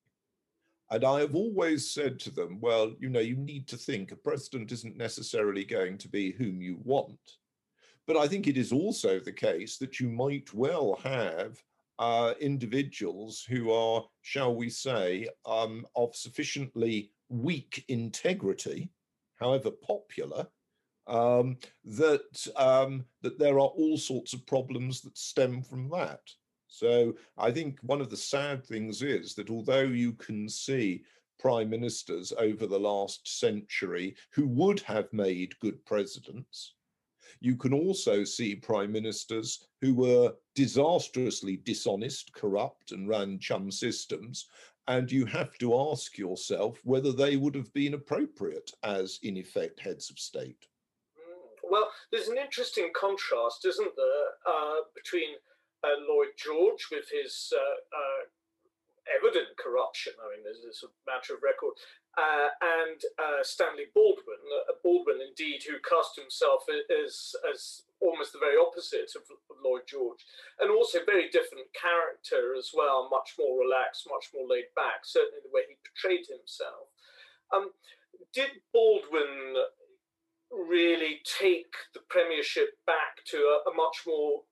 And 0.93 1.03
I 1.03 1.21
have 1.21 1.33
always 1.33 1.89
said 1.89 2.19
to 2.19 2.29
them, 2.29 2.59
well, 2.61 2.93
you 2.99 3.09
know, 3.09 3.19
you 3.19 3.35
need 3.35 3.67
to 3.69 3.77
think 3.77 4.11
a 4.11 4.15
president 4.15 4.71
isn't 4.71 4.95
necessarily 4.95 5.65
going 5.65 5.97
to 5.97 6.07
be 6.07 6.33
whom 6.33 6.61
you 6.61 6.77
want. 6.83 7.17
But 8.05 8.15
I 8.15 8.27
think 8.27 8.45
it 8.45 8.57
is 8.57 8.71
also 8.71 9.19
the 9.19 9.31
case 9.31 9.77
that 9.79 9.99
you 9.99 10.07
might 10.07 10.53
well 10.53 10.99
have 11.03 11.57
uh, 11.97 12.35
individuals 12.39 13.43
who 13.43 13.71
are, 13.71 14.03
shall 14.21 14.53
we 14.53 14.69
say, 14.69 15.29
um, 15.47 15.87
of 15.95 16.15
sufficiently 16.15 17.11
weak 17.27 17.83
integrity, 17.87 18.91
however 19.39 19.71
popular, 19.71 20.45
um, 21.07 21.57
that 21.85 22.47
um, 22.55 23.03
that 23.23 23.39
there 23.39 23.55
are 23.55 23.73
all 23.79 23.97
sorts 23.97 24.33
of 24.33 24.45
problems 24.45 25.01
that 25.01 25.17
stem 25.17 25.63
from 25.63 25.89
that. 25.89 26.21
So 26.73 27.13
I 27.37 27.51
think 27.51 27.77
one 27.83 28.01
of 28.01 28.09
the 28.09 28.17
sad 28.17 28.65
things 28.65 29.03
is 29.03 29.35
that 29.35 29.51
although 29.51 29.83
you 29.83 30.13
can 30.13 30.49
see 30.49 31.03
prime 31.37 31.69
ministers 31.69 32.33
over 32.39 32.65
the 32.65 32.79
last 32.79 33.27
century 33.39 34.15
who 34.31 34.47
would 34.47 34.79
have 34.79 35.13
made 35.13 35.59
good 35.59 35.85
presidents, 35.85 36.73
you 37.41 37.55
can 37.55 37.75
also 37.75 38.23
see 38.23 38.55
prime 38.55 38.91
ministers 38.91 39.67
who 39.81 39.93
were 39.93 40.33
disastrously 40.55 41.57
dishonest, 41.57 42.33
corrupt, 42.33 42.91
and 42.91 43.07
ran 43.07 43.37
chum 43.37 43.69
systems. 43.69 44.47
And 44.87 45.11
you 45.11 45.27
have 45.27 45.55
to 45.59 45.79
ask 45.91 46.17
yourself 46.17 46.79
whether 46.83 47.11
they 47.11 47.37
would 47.37 47.53
have 47.53 47.71
been 47.73 47.93
appropriate 47.93 48.71
as, 48.81 49.19
in 49.21 49.37
effect, 49.37 49.79
heads 49.79 50.09
of 50.09 50.17
state. 50.17 50.65
Well, 51.61 51.91
there's 52.11 52.29
an 52.29 52.37
interesting 52.39 52.89
contrast, 52.95 53.63
isn't 53.63 53.95
there, 53.95 54.53
uh, 54.53 54.81
between 54.95 55.35
uh, 55.83 55.99
Lloyd 56.07 56.33
George 56.39 56.87
with 56.91 57.11
his 57.11 57.51
uh, 57.51 57.77
uh, 57.91 58.23
evident 59.19 59.51
corruption. 59.59 60.13
I 60.15 60.31
mean, 60.31 60.43
there's, 60.43 60.83
a 60.83 60.91
matter 61.03 61.35
of 61.35 61.43
record. 61.43 61.75
Uh, 62.15 62.49
and 62.61 62.99
uh, 63.19 63.41
Stanley 63.43 63.91
Baldwin, 63.93 64.39
Baldwin 64.83 65.19
indeed, 65.19 65.65
who 65.65 65.81
cast 65.81 66.15
himself 66.15 66.63
as, 66.69 67.35
as 67.49 67.83
almost 67.99 68.31
the 68.31 68.43
very 68.43 68.55
opposite 68.55 69.11
of, 69.17 69.25
of, 69.27 69.57
Lloyd 69.63 69.87
George, 69.87 70.23
and 70.59 70.69
also 70.69 70.99
very 71.07 71.31
different 71.31 71.71
character 71.71 72.53
as 72.53 72.71
well, 72.75 73.07
much 73.09 73.33
more 73.39 73.63
relaxed, 73.63 74.05
much 74.11 74.29
more 74.35 74.47
laid 74.47 74.69
back, 74.75 75.07
certainly 75.07 75.39
the 75.39 75.55
way 75.55 75.63
he 75.67 75.79
portrayed 75.81 76.27
himself. 76.27 76.91
Um, 77.55 77.71
did 78.35 78.61
Baldwin 78.73 79.55
really 80.51 81.23
take 81.23 81.73
the 81.93 82.03
premiership 82.09 82.77
back 82.85 83.23
to 83.31 83.37
a, 83.37 83.71
a 83.71 83.73
much 83.73 84.03
more 84.05 84.43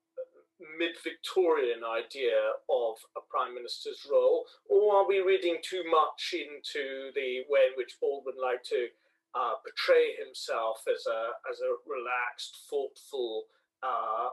mid-Victorian 0.78 1.80
idea 1.84 2.38
of 2.70 2.96
a 3.16 3.20
prime 3.28 3.54
minister's 3.54 4.06
role, 4.10 4.46
or 4.68 4.96
are 4.96 5.08
we 5.08 5.20
reading 5.20 5.58
too 5.62 5.82
much 5.90 6.34
into 6.34 7.10
the 7.14 7.42
way 7.48 7.66
in 7.70 7.74
which 7.76 7.98
Baldwin 8.00 8.36
liked 8.40 8.68
to 8.68 8.86
uh, 9.34 9.54
portray 9.64 10.14
himself 10.24 10.82
as 10.88 11.06
a 11.06 11.30
as 11.50 11.60
a 11.60 11.76
relaxed, 11.86 12.58
thoughtful, 12.68 13.44
uh, 13.82 14.28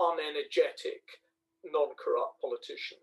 unenergetic, 0.00 1.04
non-corrupt 1.64 2.40
politician? 2.40 2.98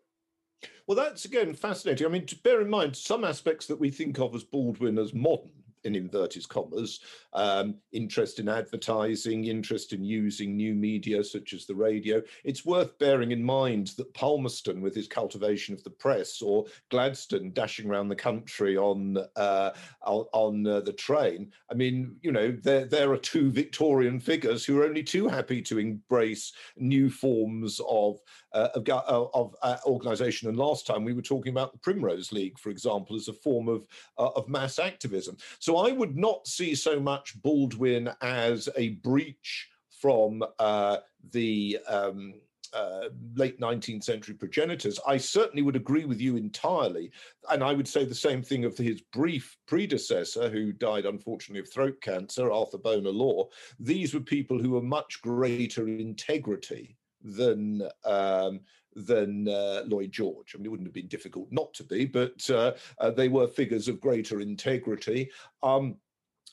Well, 0.87 0.97
that's 0.97 1.25
again 1.25 1.53
fascinating. 1.53 2.07
I 2.07 2.09
mean, 2.09 2.25
to 2.27 2.35
bear 2.37 2.61
in 2.61 2.69
mind 2.69 2.95
some 2.95 3.23
aspects 3.23 3.67
that 3.67 3.79
we 3.79 3.89
think 3.89 4.19
of 4.19 4.35
as 4.35 4.43
Baldwin 4.43 4.97
as 4.97 5.13
modern 5.13 5.62
in 5.83 5.95
inverted 5.95 6.47
commas, 6.47 6.99
um, 7.33 7.75
interest 7.91 8.39
in 8.39 8.49
advertising, 8.49 9.45
interest 9.45 9.93
in 9.93 10.03
using 10.03 10.55
new 10.55 10.73
media 10.73 11.23
such 11.23 11.53
as 11.53 11.65
the 11.65 11.75
radio. 11.75 12.21
It's 12.43 12.65
worth 12.65 12.97
bearing 12.99 13.31
in 13.31 13.43
mind 13.43 13.87
that 13.97 14.13
Palmerston, 14.13 14.81
with 14.81 14.95
his 14.95 15.07
cultivation 15.07 15.73
of 15.73 15.83
the 15.83 15.89
press, 15.89 16.41
or 16.41 16.65
Gladstone 16.89 17.51
dashing 17.51 17.89
around 17.89 18.09
the 18.09 18.15
country 18.15 18.77
on 18.77 19.17
uh, 19.35 19.71
on 20.01 20.67
uh, 20.67 20.81
the 20.81 20.93
train. 20.93 21.51
I 21.71 21.73
mean, 21.73 22.15
you 22.21 22.31
know, 22.31 22.51
there 22.51 22.85
there 22.85 23.11
are 23.11 23.17
two 23.17 23.51
Victorian 23.51 24.19
figures 24.19 24.65
who 24.65 24.79
are 24.79 24.85
only 24.85 25.03
too 25.03 25.27
happy 25.27 25.61
to 25.63 25.79
embrace 25.79 26.53
new 26.77 27.09
forms 27.09 27.79
of 27.87 28.19
uh, 28.53 28.69
of, 28.75 28.87
uh, 28.87 29.25
of 29.33 29.55
uh, 29.61 29.77
organisation. 29.85 30.49
And 30.49 30.57
last 30.57 30.87
time 30.87 31.03
we 31.03 31.13
were 31.13 31.21
talking 31.21 31.51
about 31.51 31.71
the 31.71 31.79
Primrose 31.79 32.31
League, 32.31 32.59
for 32.59 32.69
example, 32.69 33.15
as 33.15 33.27
a 33.27 33.33
form 33.33 33.67
of 33.67 33.87
uh, 34.17 34.29
of 34.35 34.47
mass 34.49 34.79
activism. 34.79 35.37
So 35.59 35.77
I 35.77 35.91
would 35.91 36.15
not 36.15 36.47
see 36.47 36.75
so 36.75 36.99
much 36.99 37.41
Baldwin 37.41 38.09
as 38.21 38.69
a 38.77 38.89
breach 38.89 39.69
from 39.89 40.43
uh, 40.59 40.97
the 41.31 41.79
um, 41.87 42.33
uh, 42.73 43.09
late 43.35 43.59
19th 43.59 44.03
century 44.03 44.33
progenitors, 44.33 44.99
I 45.07 45.17
certainly 45.17 45.61
would 45.61 45.75
agree 45.75 46.05
with 46.05 46.19
you 46.19 46.35
entirely. 46.35 47.11
And 47.51 47.63
I 47.63 47.73
would 47.73 47.87
say 47.87 48.03
the 48.03 48.15
same 48.15 48.41
thing 48.41 48.65
of 48.65 48.77
his 48.77 49.01
brief 49.13 49.55
predecessor, 49.67 50.49
who 50.49 50.71
died 50.73 51.05
unfortunately 51.05 51.59
of 51.59 51.71
throat 51.71 52.01
cancer, 52.01 52.51
Arthur 52.51 52.79
Bonar 52.79 53.11
Law. 53.11 53.49
These 53.79 54.13
were 54.13 54.21
people 54.21 54.59
who 54.59 54.71
were 54.71 54.81
much 54.81 55.21
greater 55.21 55.87
integrity 55.87 56.97
than 57.23 57.87
um, 58.05 58.59
than 58.95 59.47
uh, 59.47 59.83
Lloyd 59.87 60.11
George. 60.11 60.53
I 60.53 60.57
mean, 60.57 60.65
it 60.65 60.69
wouldn't 60.69 60.87
have 60.87 60.93
been 60.93 61.07
difficult 61.07 61.47
not 61.51 61.73
to 61.75 61.83
be, 61.83 62.05
but 62.05 62.47
uh, 62.49 62.73
uh, 62.99 63.11
they 63.11 63.27
were 63.27 63.47
figures 63.47 63.87
of 63.87 63.99
greater 63.99 64.39
integrity. 64.39 65.31
Um, 65.63 65.95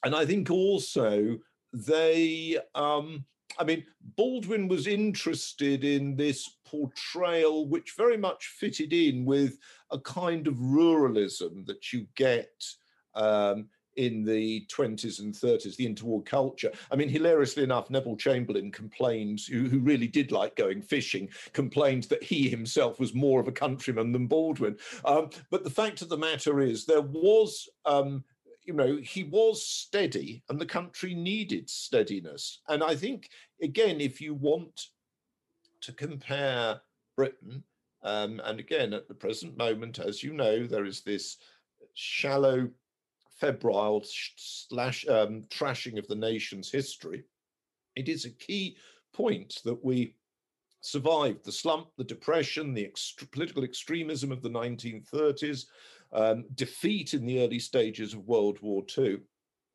and 0.04 0.14
I 0.14 0.24
think 0.24 0.50
also 0.50 1.38
they, 1.72 2.58
um, 2.74 3.24
I 3.58 3.64
mean, 3.64 3.84
Baldwin 4.16 4.68
was 4.68 4.86
interested 4.86 5.84
in 5.84 6.16
this 6.16 6.56
portrayal, 6.64 7.68
which 7.68 7.94
very 7.96 8.16
much 8.16 8.46
fitted 8.46 8.92
in 8.92 9.24
with 9.24 9.58
a 9.90 9.98
kind 9.98 10.46
of 10.46 10.54
ruralism 10.54 11.66
that 11.66 11.92
you 11.92 12.06
get 12.14 12.64
um, 13.14 13.68
in 13.97 14.24
the 14.24 14.66
20s 14.66 15.20
and 15.20 15.34
30s, 15.34 15.76
the 15.76 15.86
interwar 15.86 16.24
culture. 16.24 16.70
I 16.91 16.97
mean, 16.97 17.09
hilariously 17.09 17.64
enough, 17.64 17.91
Neville 17.91 18.16
Chamberlain 18.16 18.70
complained, 18.70 19.41
who, 19.51 19.64
who, 19.68 19.80
really 19.80 20.07
did 20.07 20.30
like 20.30 20.57
going 20.57 20.82
fishing, 20.82 21.28
complained 21.53 22.05
that 22.05 22.22
he 22.22 22.49
himself 22.49 23.01
was 23.01 23.14
more 23.14 23.41
of 23.41 23.49
a 23.49 23.53
countryman 23.53 24.12
than 24.12 24.26
Baldwin. 24.26 24.76
Um, 25.05 25.30
but 25.51 25.64
the 25.64 25.70
fact 25.70 26.03
of 26.03 26.09
the 26.09 26.18
matter 26.18 26.61
is, 26.61 26.84
there 26.84 27.03
was. 27.03 27.68
Um, 27.84 28.24
you 28.62 28.74
know, 28.74 28.99
he 29.03 29.24
was 29.24 29.66
steady 29.66 30.45
and 30.49 30.61
the 30.61 30.66
country 30.66 31.14
needed 31.14 31.68
steadiness. 31.68 32.61
And 32.68 32.84
I 32.84 32.95
think, 32.95 33.30
again, 33.62 34.01
if 34.01 34.20
you 34.20 34.34
want 34.34 34.88
to 35.80 35.93
compare 35.93 36.80
Britain, 37.16 37.64
um, 38.03 38.41
and 38.45 38.61
again, 38.61 38.93
at 38.93 39.09
the 39.09 39.14
present 39.14 39.57
moment, 39.57 39.99
as 39.99 40.22
you 40.22 40.32
know, 40.34 40.66
there 40.66 40.84
is 40.84 41.01
this 41.01 41.38
shallow 41.95 42.68
febrile 43.41 44.03
slash 44.05 45.07
um, 45.09 45.45
trashing 45.51 45.99
of 45.99 46.07
the 46.09 46.14
nation's 46.14 46.70
history, 46.70 47.24
it 47.97 48.09
is 48.09 48.24
a 48.24 48.30
key 48.30 48.76
point 49.12 49.61
that 49.64 49.84
we 49.84 50.14
survived 50.82 51.45
the 51.45 51.53
slump, 51.53 51.88
the 51.97 52.05
depression, 52.05 52.74
the 52.74 52.84
ext- 52.84 53.30
political 53.32 53.64
extremism 53.64 54.32
of 54.32 54.43
the 54.43 54.51
1930s, 54.51 55.64
um, 56.12 56.45
defeat 56.55 57.14
in 57.14 57.26
the 57.26 57.41
early 57.41 57.59
stages 57.59 58.14
of 58.14 58.26
World 58.26 58.59
War 58.61 58.82
II. 58.97 59.18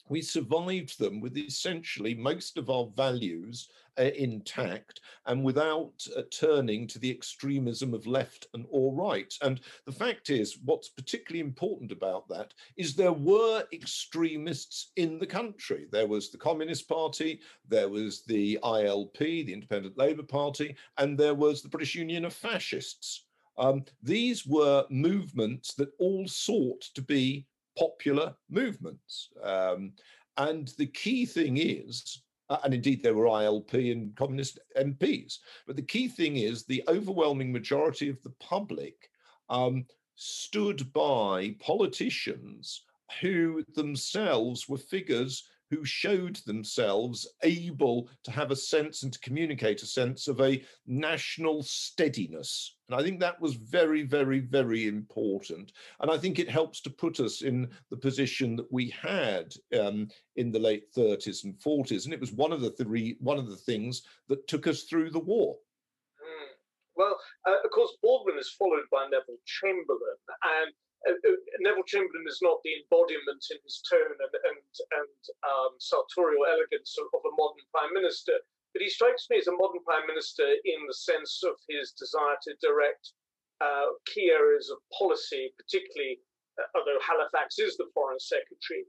We 0.07 0.21
survived 0.21 0.99
them 0.99 1.19
with 1.19 1.37
essentially 1.37 2.13
most 2.13 2.57
of 2.57 2.69
our 2.69 2.87
values 2.95 3.69
uh, 3.97 4.03
intact 4.15 5.01
and 5.25 5.43
without 5.43 6.05
uh, 6.15 6.21
turning 6.29 6.87
to 6.87 6.99
the 6.99 7.09
extremism 7.09 7.93
of 7.93 8.05
left 8.05 8.47
and 8.53 8.65
or 8.69 8.93
right. 8.93 9.33
And 9.41 9.61
the 9.85 9.91
fact 9.91 10.29
is, 10.29 10.57
what's 10.65 10.89
particularly 10.89 11.39
important 11.39 11.91
about 11.91 12.27
that 12.29 12.53
is 12.77 12.93
there 12.93 13.13
were 13.13 13.63
extremists 13.73 14.91
in 14.95 15.17
the 15.17 15.25
country. 15.25 15.87
There 15.91 16.07
was 16.07 16.29
the 16.29 16.37
Communist 16.37 16.87
Party, 16.87 17.39
there 17.67 17.89
was 17.89 18.23
the 18.23 18.59
ILP, 18.63 19.17
the 19.17 19.53
Independent 19.53 19.97
Labour 19.97 20.23
Party, 20.23 20.75
and 20.97 21.17
there 21.17 21.35
was 21.35 21.61
the 21.61 21.69
British 21.69 21.95
Union 21.95 22.25
of 22.25 22.33
Fascists. 22.33 23.25
Um, 23.57 23.85
these 24.03 24.45
were 24.45 24.85
movements 24.89 25.73
that 25.75 25.93
all 25.97 26.27
sought 26.27 26.81
to 26.93 27.01
be 27.01 27.45
popular 27.78 28.36
movements. 28.49 29.30
Um, 29.43 29.93
and 30.38 30.67
the 30.78 30.88
key 30.88 31.26
thing 31.26 31.57
is 31.57 32.21
uh, 32.49 32.57
and 32.63 32.73
indeed 32.73 33.01
there 33.01 33.15
were 33.15 33.26
ILP 33.26 33.91
and 33.91 34.15
communist 34.15 34.59
MPs. 34.78 35.39
But 35.65 35.76
the 35.76 35.82
key 35.82 36.07
thing 36.07 36.38
is 36.38 36.63
the 36.63 36.84
overwhelming 36.88 37.51
majority 37.51 38.09
of 38.09 38.21
the 38.21 38.34
public 38.39 39.09
um, 39.49 39.86
stood 40.15 40.91
by 40.93 41.55
politicians 41.59 42.84
who 43.21 43.63
themselves 43.73 44.67
were 44.69 44.78
figures 44.78 45.43
who 45.76 45.86
showed 45.86 46.38
themselves 46.45 47.28
able 47.43 48.09
to 48.23 48.32
have 48.32 48.51
a 48.51 48.55
sense 48.55 49.03
and 49.03 49.11
to 49.11 49.19
communicate 49.19 49.82
a 49.82 49.86
sense 49.86 50.28
of 50.28 50.39
a 50.39 50.63
national 50.88 51.63
steadiness. 51.63 52.76
And 52.88 52.99
I 52.99 53.03
think 53.03 53.19
that 53.19 53.41
was 53.41 53.55
very, 53.55 54.03
very, 54.03 54.39
very 54.39 54.88
important. 54.88 55.73
And 55.99 56.09
I 56.09 56.17
think 56.17 56.39
it 56.39 56.49
helps 56.49 56.82
to 56.82 56.89
put 56.89 57.19
us 57.19 57.41
in 57.41 57.67
the 57.89 57.97
position 57.97 58.55
that 58.55 58.71
we 58.71 58.89
had 58.89 59.53
um, 59.78 60.07
in 60.36 60.51
the 60.51 60.59
late 60.59 60.93
30s 60.93 61.43
and 61.43 61.55
40s. 61.55 62.05
And 62.05 62.13
it 62.13 62.21
was 62.21 62.32
one 62.32 62.53
of 62.53 62.61
the 62.61 62.71
three, 62.71 63.17
one 63.19 63.38
of 63.38 63.49
the 63.49 63.55
things 63.55 64.03
that 64.30 64.47
took 64.47 64.67
us 64.67 64.84
through 64.84 65.09
the 65.09 65.19
war. 65.19 65.55
Mm. 66.21 66.51
Well, 66.95 67.19
uh, 67.47 67.57
of 67.63 67.71
course, 67.71 67.91
Baldwin 68.01 68.38
is 68.39 68.55
followed 68.57 68.86
by 68.91 69.05
Neville 69.05 69.41
Chamberlain, 69.45 70.19
and 70.63 70.73
Neville 71.59 71.85
Chamberlain 71.85 72.25
is 72.27 72.41
not 72.41 72.61
the 72.63 72.81
embodiment 72.81 73.45
in 73.51 73.57
his 73.63 73.81
tone 73.85 74.17
and 74.17 74.33
and, 74.33 74.61
and 74.97 75.21
um, 75.45 75.77
sartorial 75.77 76.45
elegance 76.49 76.97
of, 76.97 77.13
a 77.13 77.33
modern 77.37 77.65
prime 77.69 77.93
minister, 77.93 78.33
but 78.73 78.81
he 78.81 78.89
strikes 78.89 79.29
me 79.29 79.37
as 79.37 79.47
a 79.47 79.55
modern 79.55 79.83
prime 79.85 80.07
minister 80.07 80.45
in 80.45 80.79
the 80.87 80.93
sense 80.93 81.43
of 81.45 81.55
his 81.69 81.91
desire 81.93 82.37
to 82.43 82.57
direct 82.61 83.13
uh, 83.61 83.93
key 84.05 84.33
areas 84.33 84.69
of 84.69 84.81
policy, 84.97 85.53
particularly 85.57 86.19
uh, 86.59 86.67
although 86.75 86.99
Halifax 86.99 87.59
is 87.59 87.77
the 87.77 87.89
foreign 87.93 88.19
secretary. 88.19 88.85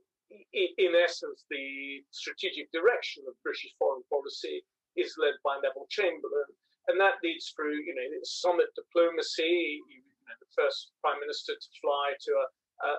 In 0.53 0.93
essence, 0.99 1.47
the 1.51 2.03
strategic 2.11 2.73
direction 2.73 3.23
of 3.29 3.39
British 3.45 3.71
foreign 3.79 4.03
policy 4.11 4.65
is 4.97 5.15
led 5.23 5.39
by 5.45 5.55
Neville 5.63 5.87
Chamberlain, 5.89 6.51
and 6.89 6.99
that 6.99 7.23
leads 7.23 7.55
through, 7.55 7.79
you 7.79 7.95
know, 7.95 8.09
summit 8.25 8.75
diplomacy. 8.75 9.83
You 9.87 10.03
the 10.41 10.51
first 10.55 10.93
prime 11.01 11.21
minister 11.21 11.55
to 11.55 11.69
fly 11.81 12.15
to 12.21 12.33
a, 12.33 12.47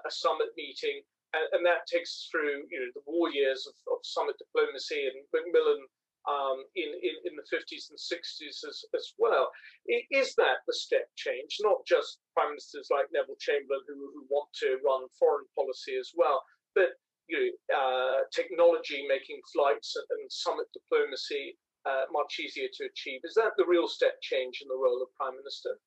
a 0.07 0.11
summit 0.11 0.51
meeting, 0.57 1.01
and, 1.33 1.45
and, 1.53 1.63
that 1.65 1.85
takes 1.85 2.11
us 2.17 2.27
through 2.31 2.65
you 2.71 2.79
know 2.79 2.91
the 2.95 3.05
war 3.05 3.29
years 3.29 3.67
of, 3.67 3.75
of 3.91 3.99
summit 4.03 4.35
diplomacy 4.39 5.09
and 5.09 5.21
Macmillan 5.33 5.85
um, 6.27 6.59
in, 6.75 6.91
in, 6.99 7.15
in 7.23 7.33
the 7.39 7.47
50s 7.47 7.87
and 7.87 7.97
60s 7.97 8.67
as, 8.67 8.83
as 8.93 9.15
well. 9.17 9.47
Is 9.87 10.35
that 10.35 10.67
the 10.67 10.75
step 10.75 11.07
change? 11.15 11.57
Not 11.63 11.87
just 11.87 12.19
prime 12.35 12.51
ministers 12.51 12.91
like 12.91 13.07
Neville 13.15 13.39
Chamberlain 13.39 13.87
who, 13.87 14.11
who 14.11 14.27
want 14.27 14.51
to 14.59 14.77
run 14.83 15.07
foreign 15.15 15.47
policy 15.55 15.95
as 15.95 16.11
well, 16.15 16.43
but 16.75 16.99
you 17.31 17.39
know, 17.39 17.49
uh, 17.71 18.19
technology 18.31 19.07
making 19.07 19.39
flights 19.51 19.95
and, 19.95 20.07
and 20.19 20.31
summit 20.31 20.67
diplomacy 20.75 21.55
uh, 21.87 22.03
much 22.11 22.39
easier 22.39 22.67
to 22.75 22.87
achieve. 22.91 23.21
Is 23.23 23.35
that 23.35 23.55
the 23.55 23.67
real 23.67 23.87
step 23.87 24.19
change 24.21 24.59
in 24.61 24.67
the 24.67 24.75
role 24.75 24.99
of 25.01 25.13
prime 25.15 25.35
minister? 25.35 25.79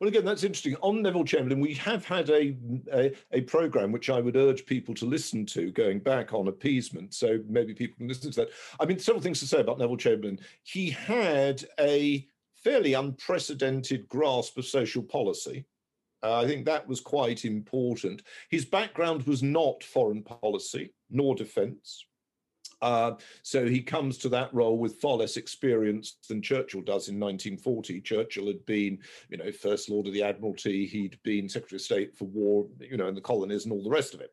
Well, 0.00 0.08
again, 0.08 0.24
that's 0.24 0.44
interesting. 0.44 0.76
On 0.76 1.02
Neville 1.02 1.24
Chamberlain, 1.24 1.60
we 1.60 1.74
have 1.74 2.06
had 2.06 2.30
a, 2.30 2.56
a, 2.90 3.12
a 3.32 3.42
program 3.42 3.92
which 3.92 4.08
I 4.08 4.18
would 4.18 4.34
urge 4.34 4.64
people 4.64 4.94
to 4.94 5.04
listen 5.04 5.44
to 5.46 5.70
going 5.72 5.98
back 5.98 6.32
on 6.32 6.48
appeasement. 6.48 7.12
So 7.12 7.40
maybe 7.46 7.74
people 7.74 7.98
can 7.98 8.08
listen 8.08 8.30
to 8.32 8.40
that. 8.40 8.50
I 8.80 8.86
mean, 8.86 8.98
several 8.98 9.22
things 9.22 9.40
to 9.40 9.46
say 9.46 9.60
about 9.60 9.78
Neville 9.78 9.98
Chamberlain. 9.98 10.40
He 10.62 10.88
had 10.88 11.62
a 11.78 12.26
fairly 12.56 12.94
unprecedented 12.94 14.08
grasp 14.08 14.56
of 14.56 14.64
social 14.64 15.02
policy. 15.02 15.66
Uh, 16.22 16.40
I 16.40 16.46
think 16.46 16.64
that 16.64 16.88
was 16.88 17.00
quite 17.00 17.44
important. 17.44 18.22
His 18.48 18.64
background 18.64 19.24
was 19.24 19.42
not 19.42 19.84
foreign 19.84 20.22
policy 20.22 20.94
nor 21.10 21.34
defense. 21.34 22.06
Uh, 22.82 23.12
so 23.42 23.66
he 23.66 23.82
comes 23.82 24.18
to 24.18 24.28
that 24.30 24.52
role 24.54 24.78
with 24.78 25.00
far 25.00 25.16
less 25.16 25.36
experience 25.36 26.16
than 26.28 26.42
Churchill 26.42 26.80
does 26.80 27.08
in 27.08 27.20
1940. 27.20 28.00
Churchill 28.00 28.46
had 28.46 28.64
been, 28.66 28.98
you 29.28 29.36
know, 29.36 29.52
First 29.52 29.90
Lord 29.90 30.06
of 30.06 30.12
the 30.12 30.22
Admiralty. 30.22 30.86
He'd 30.86 31.18
been 31.22 31.48
Secretary 31.48 31.76
of 31.76 31.82
State 31.82 32.16
for 32.16 32.24
War, 32.26 32.66
you 32.80 32.96
know, 32.96 33.08
in 33.08 33.14
the 33.14 33.20
colonies 33.20 33.64
and 33.64 33.72
all 33.72 33.82
the 33.82 33.90
rest 33.90 34.14
of 34.14 34.20
it. 34.20 34.30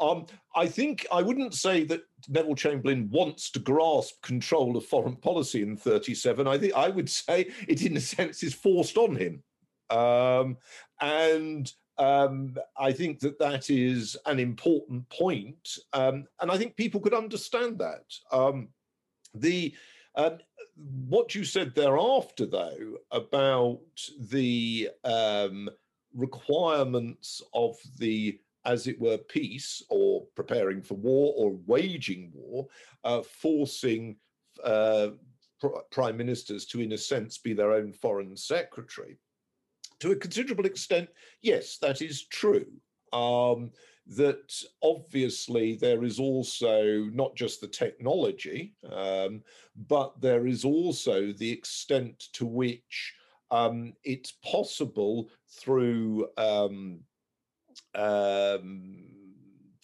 Um, 0.00 0.26
I 0.54 0.66
think 0.66 1.06
I 1.10 1.22
wouldn't 1.22 1.54
say 1.54 1.84
that 1.84 2.02
Neville 2.28 2.54
Chamberlain 2.54 3.08
wants 3.10 3.50
to 3.52 3.58
grasp 3.58 4.22
control 4.22 4.76
of 4.76 4.84
foreign 4.84 5.16
policy 5.16 5.62
in 5.62 5.76
37. 5.76 6.46
I 6.46 6.58
think 6.58 6.74
I 6.74 6.88
would 6.88 7.08
say 7.08 7.50
it, 7.68 7.82
in 7.82 7.96
a 7.96 8.00
sense, 8.00 8.42
is 8.42 8.54
forced 8.54 8.96
on 8.96 9.16
him. 9.16 9.42
Um, 9.90 10.56
and 11.00 11.70
um, 11.98 12.56
I 12.76 12.92
think 12.92 13.20
that 13.20 13.38
that 13.38 13.70
is 13.70 14.16
an 14.26 14.38
important 14.38 15.08
point, 15.08 15.78
um, 15.92 16.26
and 16.40 16.50
I 16.50 16.58
think 16.58 16.76
people 16.76 17.00
could 17.00 17.14
understand 17.14 17.78
that. 17.78 18.04
Um, 18.30 18.68
the 19.34 19.74
um, 20.14 20.38
what 21.08 21.34
you 21.34 21.44
said 21.44 21.74
thereafter, 21.74 22.46
though, 22.46 22.98
about 23.10 23.80
the 24.30 24.90
um, 25.04 25.68
requirements 26.14 27.42
of 27.54 27.76
the 27.98 28.38
as 28.66 28.88
it 28.88 29.00
were, 29.00 29.16
peace 29.16 29.80
or 29.88 30.26
preparing 30.34 30.82
for 30.82 30.94
war 30.94 31.32
or 31.36 31.56
waging 31.66 32.32
war, 32.34 32.66
uh, 33.04 33.22
forcing 33.22 34.16
uh, 34.64 35.10
pr- 35.60 35.68
prime 35.92 36.16
ministers 36.16 36.66
to, 36.66 36.80
in 36.80 36.92
a 36.92 36.98
sense, 36.98 37.38
be 37.38 37.52
their 37.52 37.72
own 37.72 37.92
foreign 37.92 38.36
secretary 38.36 39.18
to 40.00 40.12
a 40.12 40.16
considerable 40.16 40.66
extent, 40.66 41.08
yes, 41.42 41.78
that 41.78 42.02
is 42.02 42.26
true. 42.26 42.66
Um, 43.12 43.70
that 44.08 44.52
obviously 44.82 45.74
there 45.74 46.04
is 46.04 46.18
also 46.18 47.08
not 47.12 47.34
just 47.34 47.60
the 47.60 47.66
technology, 47.66 48.74
um, 48.92 49.42
but 49.88 50.20
there 50.20 50.46
is 50.46 50.64
also 50.64 51.32
the 51.32 51.50
extent 51.50 52.28
to 52.34 52.46
which 52.46 53.14
um, 53.50 53.94
it's 54.04 54.32
possible 54.44 55.28
through 55.48 56.28
um, 56.36 57.00
um, 57.94 59.06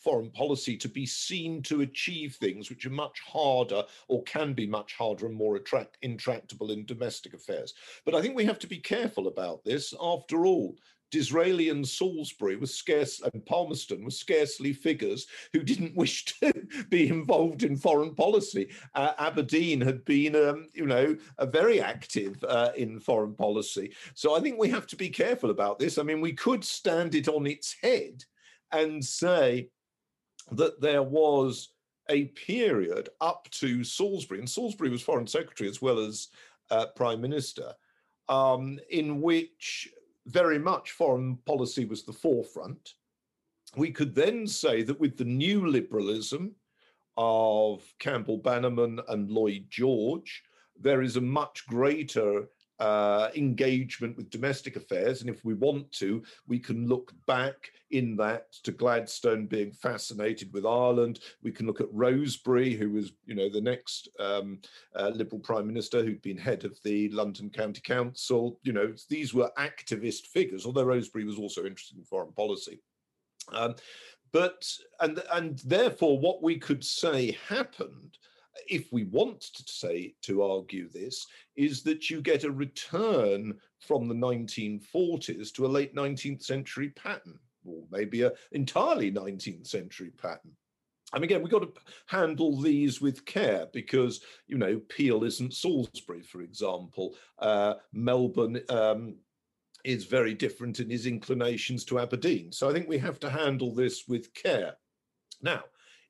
foreign 0.03 0.31
policy 0.31 0.77
to 0.77 0.89
be 0.89 1.07
seen 1.07 1.63
to 1.63 1.83
achieve 1.83 2.35
things 2.35 2.71
which 2.71 2.87
are 2.87 2.91
much 2.91 3.21
harder 3.21 3.85
or 4.09 4.23
can 4.25 4.53
be 4.53 4.67
much 4.67 4.95
harder 4.95 5.27
and 5.27 5.35
more 5.35 5.57
attract, 5.57 5.97
intractable 6.03 6.71
in 6.71 6.85
domestic 6.85 7.35
affairs. 7.35 7.75
But 8.05 8.15
I 8.15 8.23
think 8.23 8.35
we 8.35 8.45
have 8.45 8.59
to 8.61 8.67
be 8.67 8.79
careful 8.79 9.29
about 9.29 9.65
this. 9.65 9.95
After 10.01 10.45
all, 10.47 10.77
Disraeli 11.13 11.69
and 11.69 11.87
Salisbury 11.87 12.57
was 12.57 12.75
scarce, 12.75 13.21
and 13.21 13.45
Palmerston 13.45 14.03
were 14.03 14.11
scarcely 14.11 14.73
figures 14.73 15.27
who 15.53 15.63
didn't 15.63 15.95
wish 15.97 16.25
to 16.25 16.53
be 16.89 17.09
involved 17.09 17.63
in 17.63 17.77
foreign 17.77 18.15
policy. 18.15 18.71
Uh, 18.95 19.13
Aberdeen 19.19 19.81
had 19.81 20.05
been, 20.07 20.35
um, 20.35 20.69
you 20.73 20.87
know, 20.87 21.15
very 21.51 21.81
active 21.81 22.43
uh, 22.49 22.71
in 22.77 22.99
foreign 22.99 23.35
policy. 23.35 23.93
So 24.15 24.35
I 24.35 24.41
think 24.41 24.59
we 24.59 24.71
have 24.71 24.87
to 24.89 24.97
be 24.97 25.11
careful 25.11 25.51
about 25.51 25.79
this. 25.79 25.99
I 25.99 26.03
mean, 26.03 26.23
we 26.23 26.33
could 26.33 26.65
stand 26.65 27.15
it 27.15 27.29
on 27.29 27.47
its 27.47 27.77
head 27.83 28.25
and 28.73 29.05
say 29.05 29.69
that 30.51 30.81
there 30.81 31.03
was 31.03 31.71
a 32.11 32.27
period 32.27 33.09
up 33.21 33.49
to 33.53 33.85
Salisbury, 33.85 34.41
and 34.41 34.49
Salisbury 34.49 34.91
was 34.91 35.03
foreign 35.03 35.27
secretary 35.27 35.71
as 35.71 35.81
well 35.81 35.99
as 35.99 36.29
uh, 36.71 36.87
prime 36.97 37.21
minister, 37.21 37.73
um, 38.29 38.79
in 38.91 39.21
which 39.21 39.89
very 40.27 40.59
much 40.59 40.93
foreign 40.93 41.37
policy 41.47 41.85
was 41.85 42.03
the 42.03 42.13
forefront. 42.13 42.95
We 43.77 43.91
could 43.91 44.15
then 44.15 44.47
say 44.47 44.83
that 44.83 45.01
with 45.01 45.17
the 45.17 45.25
new 45.25 45.67
liberalism 45.67 46.55
of 47.17 47.83
Campbell 47.99 48.39
Bannerman 48.39 49.01
and 49.09 49.31
Lloyd 49.31 49.67
George, 49.69 50.43
there 50.79 51.03
is 51.03 51.17
a 51.17 51.21
much 51.21 51.67
greater 51.67 52.49
uh, 52.83 53.31
engagement 53.37 54.17
with 54.17 54.29
domestic 54.29 54.75
affairs. 54.75 55.21
And 55.21 55.31
if 55.31 55.45
we 55.45 55.55
want 55.55 55.93
to, 55.93 56.21
we 56.49 56.59
can 56.59 56.89
look 56.89 57.13
back 57.29 57.71
in 57.93 58.17
that 58.17 58.51
to 58.65 58.73
Gladstone 58.73 59.47
being 59.47 59.71
fascinated 59.71 60.53
with 60.53 60.67
Ireland. 60.67 61.21
We 61.45 61.53
can 61.53 61.69
look 61.69 61.81
at 61.81 61.93
Rosebery, 61.93 62.77
who 62.77 62.91
was, 62.91 63.13
you 63.25 63.37
know, 63.37 63.49
the 63.49 63.61
next 63.61 64.09
um, 64.19 64.59
uh, 64.97 65.13
Liberal 65.15 65.39
Prime 65.39 65.69
Minister 65.69 66.03
who'd 66.03 66.23
been 66.23 66.37
head 66.37 66.65
of 66.65 66.77
the 66.83 67.09
London 67.11 67.51
County 67.51 67.81
Council. 67.83 68.59
You 68.65 68.73
know, 68.73 68.93
these 69.09 69.33
were 69.33 69.53
activist 69.57 70.27
figures, 70.27 70.67
although 70.67 70.85
Rosebery 70.85 71.25
was 71.25 71.39
also 71.39 71.61
interested 71.65 71.99
in 71.99 72.05
foreign 72.05 72.33
policy. 72.33 72.81
Um, 73.53 73.77
but 74.33 74.69
and 74.99 75.23
and 75.33 75.59
therefore, 75.61 76.19
what 76.19 76.43
we 76.43 76.59
could 76.59 76.83
say 76.83 77.37
happened 77.49 78.19
if 78.69 78.93
we 78.93 79.05
want 79.05 79.41
to 79.41 79.73
say 79.73 80.15
to 80.23 80.43
argue 80.43 80.89
this, 80.89 81.27
is 81.57 81.83
that 81.83 82.11
you 82.11 82.21
get 82.21 82.45
a 82.45 82.51
return 82.51 83.59
from 83.81 84.09
the 84.09 84.15
1940s 84.15 85.53
to 85.55 85.67
a 85.67 85.69
late 85.69 85.95
19th 85.95 86.43
century 86.43 86.91
pattern, 86.91 87.39
or 87.65 87.83
maybe 87.91 88.23
an 88.23 88.33
entirely 88.53 89.11
19th 89.11 89.67
century 89.67 90.11
pattern. 90.11 90.53
And 91.15 91.25
again, 91.25 91.43
we've 91.43 91.53
got 91.53 91.61
to 91.63 91.81
handle 92.07 92.59
these 92.61 93.01
with 93.01 93.25
care 93.27 93.67
because, 93.73 94.23
you 94.47 94.57
know, 94.57 94.81
Peel 94.89 95.25
isn't 95.25 95.53
Salisbury, 95.53 96.23
for 96.23 96.41
example. 96.41 97.15
Uh, 97.39 97.75
Melbourne 97.93 98.61
um, 98.71 99.17
is 99.85 100.05
very 100.05 100.33
different 100.33 100.81
in 100.81 100.89
his 100.89 101.07
inclinations 101.07 101.85
to 101.85 101.99
Aberdeen. 101.99 102.51
So 102.51 102.69
I 102.69 102.73
think 102.73 102.89
we 102.89 102.99
have 102.99 103.21
to 103.21 103.31
handle 103.31 103.75
this 103.75 104.09
with 104.09 104.33
care. 104.33 104.75
Now, 105.43 105.65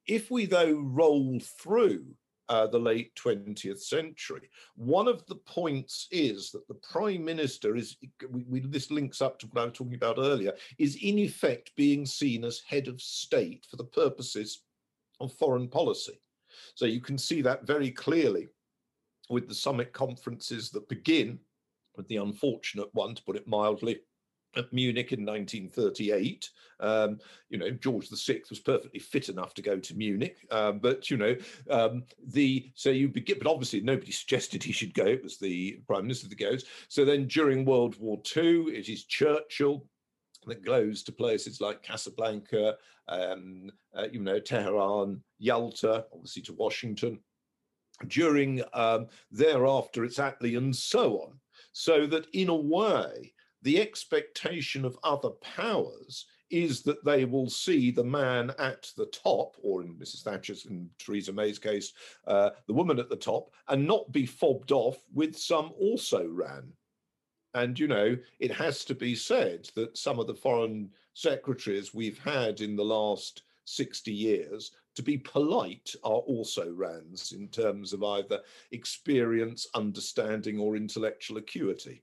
if 0.07 0.31
we, 0.31 0.47
though, 0.47 0.75
roll 0.75 1.41
through 1.41 2.05
uh, 2.49 2.67
the 2.67 2.79
late 2.79 3.15
20th 3.15 3.81
century. 3.81 4.49
One 4.77 5.09
of 5.09 5.25
the 5.27 5.37
points 5.37 6.09
is 6.11 6.51
that 6.51 6.67
the 6.69 6.75
prime 6.75 7.25
minister 7.25 7.77
is, 7.77 7.97
we, 8.31 8.45
we, 8.49 8.61
this 8.61 8.91
links 8.91 9.23
up 9.23 9.39
to 9.39 9.47
what 9.47 9.63
I 9.63 9.65
was 9.67 9.75
talking 9.75 9.95
about 9.95 10.19
earlier, 10.19 10.53
is 10.79 10.97
in 11.03 11.19
effect 11.19 11.73
being 11.77 12.05
seen 12.05 12.45
as 12.45 12.63
head 12.67 12.89
of 12.89 13.01
state 13.01 13.67
for 13.71 13.77
the 13.77 13.85
purposes 13.85 14.63
of 15.21 15.33
foreign 15.35 15.69
policy. 15.69 16.21
So 16.75 16.85
you 16.85 17.01
can 17.01 17.17
see 17.17 17.43
that 17.43 17.67
very 17.67 17.91
clearly 17.91 18.49
with 19.31 19.49
the 19.49 19.55
summit 19.55 19.93
conferences 19.93 20.71
that 20.71 20.89
begin 20.89 21.39
with 21.97 22.09
the 22.09 22.17
unfortunate 22.17 22.89
one, 22.93 23.15
to 23.15 23.23
put 23.23 23.37
it 23.37 23.47
mildly, 23.47 24.01
at 24.57 24.73
Munich 24.73 25.13
in 25.13 25.25
1938. 25.25 26.51
Um, 26.81 27.19
you 27.49 27.59
know, 27.59 27.71
George 27.71 28.09
VI 28.11 28.43
was 28.51 28.59
perfectly 28.59 29.01
fit 29.01 29.29
enough 29.29 29.55
to 29.55 29.63
go 29.63 29.79
to 29.79 29.95
Munich, 29.97 30.37
um, 30.51 30.79
but 30.81 31.11
you 31.11 31.17
know, 31.17 31.37
um, 31.71 32.05
the 32.27 32.71
so 32.75 32.91
you 32.91 33.09
begin, 33.09 33.39
but 33.39 33.47
obviously 33.47 33.81
nobody 33.81 34.13
suggested 34.13 34.63
he 34.63 34.73
should 34.73 34.95
go. 34.95 35.07
It 35.07 35.23
was 35.23 35.39
the 35.39 35.81
prime 35.87 36.03
minister 36.03 36.29
that 36.29 36.39
goes. 36.39 36.65
So 36.89 37.05
then 37.05 37.27
during 37.27 37.65
World 37.65 37.99
War 37.99 38.21
II, 38.37 38.65
it 38.75 38.89
is 38.89 39.05
Churchill 39.05 39.87
that 40.47 40.65
goes 40.65 41.03
to 41.05 41.13
places 41.13 41.61
like 41.61 41.83
Casablanca, 41.83 42.77
um, 43.09 43.71
uh, 43.97 44.07
you 44.11 44.21
know, 44.21 44.41
Tehran, 44.41 45.23
Yalta, 45.39 46.07
obviously 46.13 46.43
to 46.43 46.53
Washington. 46.55 47.21
During 48.09 48.63
um, 48.73 49.07
thereafter, 49.31 50.05
it's 50.05 50.19
Attlee 50.19 50.57
and 50.59 50.75
so 50.75 51.19
on. 51.19 51.39
So 51.73 52.07
that 52.09 52.27
in 52.33 52.49
a 52.49 52.55
way, 52.55 53.33
the 53.63 53.81
expectation 53.81 54.85
of 54.85 54.99
other 55.03 55.31
powers 55.31 56.27
is 56.51 56.83
that 56.83 57.03
they 57.05 57.25
will 57.25 57.49
see 57.49 57.91
the 57.91 58.05
man 58.05 58.53
at 58.59 58.91
the 58.97 59.07
top, 59.07 59.57
or 59.63 59.83
in 59.83 59.95
Mrs. 59.95 60.23
Thatcher's 60.23 60.67
and 60.67 60.91
Theresa 60.99 61.33
May's 61.33 61.59
case, 61.59 61.95
uh, 62.27 62.51
the 62.67 62.75
woman 62.75 62.99
at 62.99 63.09
the 63.09 63.17
top, 63.17 63.53
and 63.69 63.87
not 63.87 64.13
be 64.13 64.27
fobbed 64.27 64.71
off 64.71 64.99
with 65.15 65.37
some 65.37 65.73
also 65.79 66.27
ran. 66.29 66.71
And, 67.55 67.79
you 67.79 67.89
know, 67.89 68.17
it 68.39 68.51
has 68.53 68.85
to 68.87 68.95
be 68.95 69.15
said 69.15 69.71
that 69.77 69.97
some 69.97 70.19
of 70.19 70.27
the 70.27 70.35
foreign 70.35 70.91
secretaries 71.15 71.95
we've 71.95 72.19
had 72.19 72.61
in 72.61 72.77
the 72.77 72.85
last 72.85 73.43
60 73.65 74.13
years, 74.13 74.73
to 74.95 75.03
be 75.03 75.17
polite, 75.19 75.95
are 76.05 76.21
also 76.21 76.71
rans 76.71 77.33
in 77.33 77.49
terms 77.49 77.95
of 77.95 78.03
either 78.03 78.41
experience, 78.73 79.67
understanding, 79.75 80.59
or 80.59 80.77
intellectual 80.77 81.39
acuity. 81.39 82.03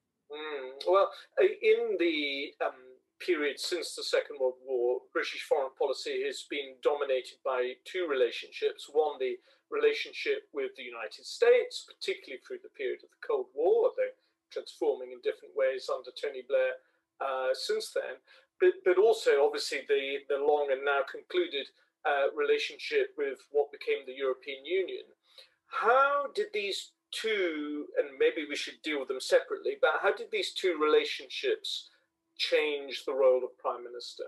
Well, 0.88 1.10
in 1.40 1.98
the 2.00 2.54
um, 2.64 2.80
period 3.20 3.60
since 3.60 3.96
the 3.96 4.04
Second 4.04 4.38
World 4.40 4.60
War, 4.66 5.02
British 5.14 5.44
foreign 5.44 5.72
policy 5.78 6.24
has 6.26 6.46
been 6.50 6.76
dominated 6.82 7.38
by 7.44 7.74
two 7.86 8.08
relationships. 8.10 8.90
One, 8.92 9.20
the 9.20 9.36
relationship 9.70 10.50
with 10.54 10.72
the 10.76 10.84
United 10.84 11.26
States, 11.26 11.86
particularly 11.86 12.42
through 12.42 12.64
the 12.64 12.74
period 12.74 13.04
of 13.04 13.10
the 13.12 13.22
Cold 13.26 13.48
War, 13.54 13.92
although 13.92 14.16
transforming 14.52 15.12
in 15.12 15.22
different 15.22 15.54
ways 15.56 15.90
under 15.94 16.10
Tony 16.16 16.42
Blair 16.48 16.82
uh, 17.22 17.54
since 17.54 17.92
then. 17.94 18.18
But, 18.60 18.82
but 18.84 18.98
also, 18.98 19.46
obviously, 19.46 19.86
the, 19.88 20.26
the 20.28 20.42
long 20.42 20.70
and 20.72 20.84
now 20.84 21.02
concluded 21.06 21.68
uh, 22.04 22.34
relationship 22.36 23.14
with 23.18 23.40
what 23.52 23.72
became 23.72 24.04
the 24.06 24.16
European 24.16 24.66
Union. 24.66 25.06
How 25.68 26.28
did 26.34 26.48
these 26.54 26.92
two, 27.12 27.86
and 27.98 28.08
maybe 28.20 28.48
we 28.48 28.56
should 28.56 28.82
deal 28.84 29.00
with 29.00 29.08
them 29.08 29.20
separately, 29.20 29.78
but 29.82 29.92
how 30.02 30.14
did 30.14 30.28
these 30.32 30.54
two 30.54 30.78
relationships 30.82 31.90
change 32.38 33.04
the 33.06 33.14
role 33.14 33.44
of 33.44 33.58
prime 33.58 33.84
minister? 33.84 34.24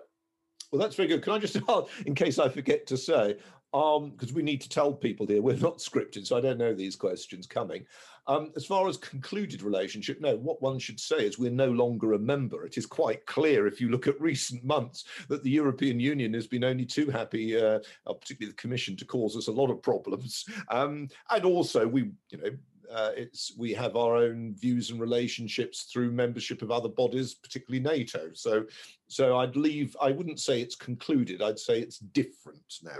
Well, 0.72 0.82
that's 0.82 0.96
very 0.96 1.08
good. 1.08 1.22
Can 1.22 1.34
I 1.34 1.40
just, 1.40 1.58
in 2.06 2.16
case 2.16 2.40
I 2.40 2.50
forget 2.50 2.88
to 2.88 2.98
say, 2.98 3.38
um, 3.74 4.12
because 4.12 4.30
um, 4.30 4.36
we 4.36 4.44
need 4.44 4.62
to 4.62 4.70
tell 4.70 4.92
people 4.92 5.26
here 5.26 5.42
we're 5.42 5.56
not 5.56 5.78
scripted, 5.78 6.28
so 6.28 6.38
I 6.38 6.42
don't 6.42 6.58
know 6.58 6.74
these 6.74 6.96
questions 6.96 7.48
coming. 7.48 7.86
Um, 8.28 8.52
as 8.56 8.66
far 8.66 8.88
as 8.88 8.98
concluded 8.98 9.62
relationship, 9.62 10.20
no, 10.22 10.36
what 10.36 10.62
one 10.62 10.78
should 10.78 11.00
say 11.00 11.26
is 11.26 11.40
we're 11.40 11.52
no 11.52 11.72
longer 11.72 12.14
a 12.14 12.20
member. 12.20 12.66
It 12.66 12.78
is 12.78 12.86
quite 12.86 13.26
clear 13.26 13.68
if 13.68 13.82
you 13.82 13.90
look 13.90 14.08
at 14.08 14.20
recent 14.22 14.64
months 14.64 15.06
that 15.28 15.44
the 15.44 15.50
European 15.50 16.00
Union 16.00 16.34
has 16.34 16.48
been 16.48 16.64
only 16.64 16.86
too 16.86 17.10
happy, 17.10 17.58
uh, 17.58 17.80
uh 18.06 18.14
particularly 18.14 18.52
the 18.52 18.62
Commission, 18.62 18.96
to 18.98 19.06
cause 19.06 19.36
us 19.36 19.48
a 19.48 19.52
lot 19.52 19.72
of 19.72 19.82
problems. 19.82 20.46
Um, 20.70 21.10
and 21.30 21.46
also, 21.46 21.88
we, 21.88 22.12
you 22.30 22.38
know, 22.38 22.52
uh, 22.90 23.12
it's 23.16 23.54
we 23.58 23.74
have 23.74 23.96
our 23.96 24.16
own 24.16 24.56
views 24.56 24.90
and 24.92 25.00
relationships 25.00 25.84
through 25.84 26.12
membership 26.12 26.62
of 26.62 26.72
other 26.72 26.90
bodies, 26.90 27.34
particularly 27.34 27.84
NATO. 27.84 28.30
So, 28.34 28.66
so 29.08 29.38
I'd 29.38 29.56
leave. 29.56 29.96
I 30.02 30.12
wouldn't 30.12 30.40
say 30.40 30.62
it's 30.62 30.76
concluded. 30.76 31.42
I'd 31.42 31.60
say 31.60 31.80
it's 31.80 32.00
different 32.00 32.80
now. 32.84 32.98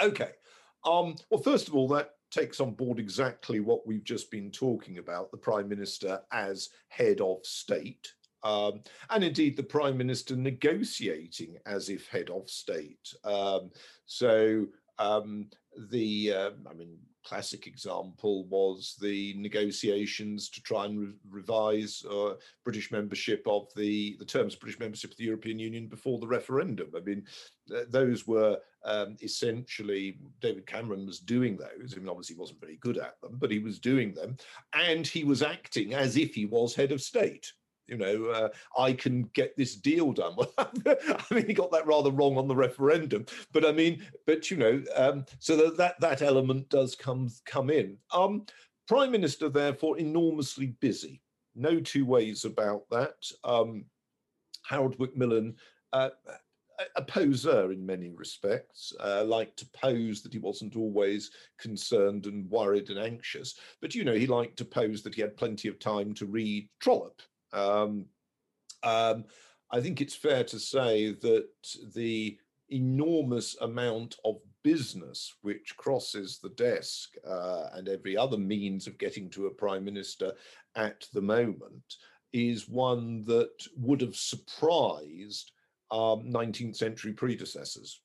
Okay. 0.00 0.30
Um, 0.84 1.16
well, 1.30 1.42
first 1.42 1.68
of 1.68 1.74
all, 1.74 1.88
that 1.88 2.10
takes 2.30 2.60
on 2.60 2.72
board 2.74 2.98
exactly 2.98 3.60
what 3.60 3.86
we've 3.86 4.04
just 4.04 4.30
been 4.30 4.50
talking 4.50 4.98
about: 4.98 5.30
the 5.30 5.36
prime 5.36 5.68
minister 5.68 6.20
as 6.32 6.70
head 6.88 7.20
of 7.20 7.44
state. 7.44 8.08
Um, 8.42 8.82
and 9.10 9.24
indeed 9.24 9.56
the 9.56 9.62
prime 9.64 9.96
minister 9.96 10.36
negotiating 10.36 11.56
as 11.66 11.88
if 11.88 12.06
head 12.06 12.30
of 12.30 12.48
state. 12.48 13.12
Um, 13.24 13.70
so 14.04 14.66
um, 14.98 15.48
the, 15.90 16.32
uh, 16.32 16.50
I 16.68 16.74
mean, 16.74 16.98
classic 17.26 17.66
example 17.66 18.44
was 18.46 18.94
the 19.00 19.34
negotiations 19.36 20.48
to 20.48 20.62
try 20.62 20.84
and 20.84 20.98
re 20.98 21.12
revise 21.28 22.04
uh, 22.08 22.34
British 22.62 22.92
membership 22.92 23.42
of 23.46 23.66
the 23.74 24.16
the 24.20 24.24
terms 24.24 24.54
of 24.54 24.60
British 24.60 24.78
membership 24.78 25.10
of 25.10 25.16
the 25.16 25.24
European 25.24 25.58
Union 25.58 25.88
before 25.88 26.20
the 26.20 26.26
referendum. 26.26 26.88
I 26.96 27.00
mean, 27.00 27.24
th 27.68 27.88
those 27.88 28.26
were 28.26 28.58
um, 28.84 29.16
essentially 29.20 30.18
David 30.40 30.66
Cameron 30.66 31.04
was 31.04 31.18
doing 31.18 31.56
those. 31.56 31.92
I 31.92 31.96
mean, 31.98 32.08
obviously 32.08 32.36
he 32.36 32.40
wasn't 32.40 32.60
very 32.60 32.76
good 32.76 32.98
at 32.98 33.20
them, 33.20 33.34
but 33.40 33.50
he 33.50 33.58
was 33.58 33.80
doing 33.80 34.14
them, 34.14 34.36
and 34.72 35.04
he 35.06 35.24
was 35.24 35.42
acting 35.42 35.94
as 35.94 36.16
if 36.16 36.34
he 36.34 36.46
was 36.46 36.74
head 36.74 36.92
of 36.92 37.02
state. 37.02 37.52
You 37.88 37.96
know, 37.96 38.26
uh, 38.26 38.48
I 38.78 38.92
can 38.92 39.24
get 39.34 39.56
this 39.56 39.76
deal 39.76 40.12
done. 40.12 40.36
I 40.58 41.22
mean, 41.30 41.46
he 41.46 41.54
got 41.54 41.70
that 41.72 41.86
rather 41.86 42.10
wrong 42.10 42.36
on 42.36 42.48
the 42.48 42.56
referendum, 42.56 43.26
but 43.52 43.64
I 43.64 43.72
mean, 43.72 44.04
but 44.26 44.50
you 44.50 44.56
know, 44.56 44.82
um, 44.94 45.24
so 45.38 45.56
that, 45.56 45.76
that 45.76 46.00
that 46.00 46.22
element 46.22 46.68
does 46.68 46.94
come 46.94 47.28
come 47.44 47.70
in. 47.70 47.96
Um, 48.12 48.46
Prime 48.88 49.10
Minister, 49.10 49.48
therefore, 49.48 49.98
enormously 49.98 50.68
busy. 50.80 51.22
No 51.54 51.80
two 51.80 52.04
ways 52.04 52.44
about 52.44 52.88
that. 52.90 53.16
Um, 53.44 53.84
Harold 54.64 54.98
Macmillan. 54.98 55.56
Uh, 55.92 56.10
a 56.96 57.02
poser 57.02 57.72
in 57.72 57.84
many 57.84 58.10
respects, 58.10 58.92
uh, 59.00 59.24
liked 59.24 59.58
to 59.58 59.68
pose 59.72 60.22
that 60.22 60.32
he 60.32 60.38
wasn't 60.38 60.76
always 60.76 61.30
concerned 61.58 62.26
and 62.26 62.50
worried 62.50 62.90
and 62.90 62.98
anxious. 62.98 63.58
But, 63.80 63.94
you 63.94 64.04
know, 64.04 64.14
he 64.14 64.26
liked 64.26 64.58
to 64.58 64.64
pose 64.64 65.02
that 65.02 65.14
he 65.14 65.22
had 65.22 65.36
plenty 65.36 65.68
of 65.68 65.78
time 65.78 66.12
to 66.14 66.26
read 66.26 66.68
Trollope. 66.80 67.22
Um, 67.52 68.06
um, 68.82 69.24
I 69.70 69.80
think 69.80 70.00
it's 70.00 70.14
fair 70.14 70.44
to 70.44 70.58
say 70.58 71.12
that 71.12 71.48
the 71.94 72.38
enormous 72.70 73.56
amount 73.60 74.16
of 74.24 74.36
business 74.62 75.34
which 75.42 75.76
crosses 75.76 76.38
the 76.38 76.48
desk 76.50 77.14
uh, 77.26 77.68
and 77.74 77.88
every 77.88 78.16
other 78.16 78.36
means 78.36 78.86
of 78.86 78.98
getting 78.98 79.30
to 79.30 79.46
a 79.46 79.50
prime 79.50 79.84
minister 79.84 80.32
at 80.74 81.06
the 81.12 81.22
moment 81.22 81.96
is 82.32 82.68
one 82.68 83.24
that 83.24 83.64
would 83.76 84.00
have 84.00 84.16
surprised 84.16 85.52
um, 85.90 86.24
19th 86.30 86.76
century 86.76 87.12
predecessors. 87.12 88.00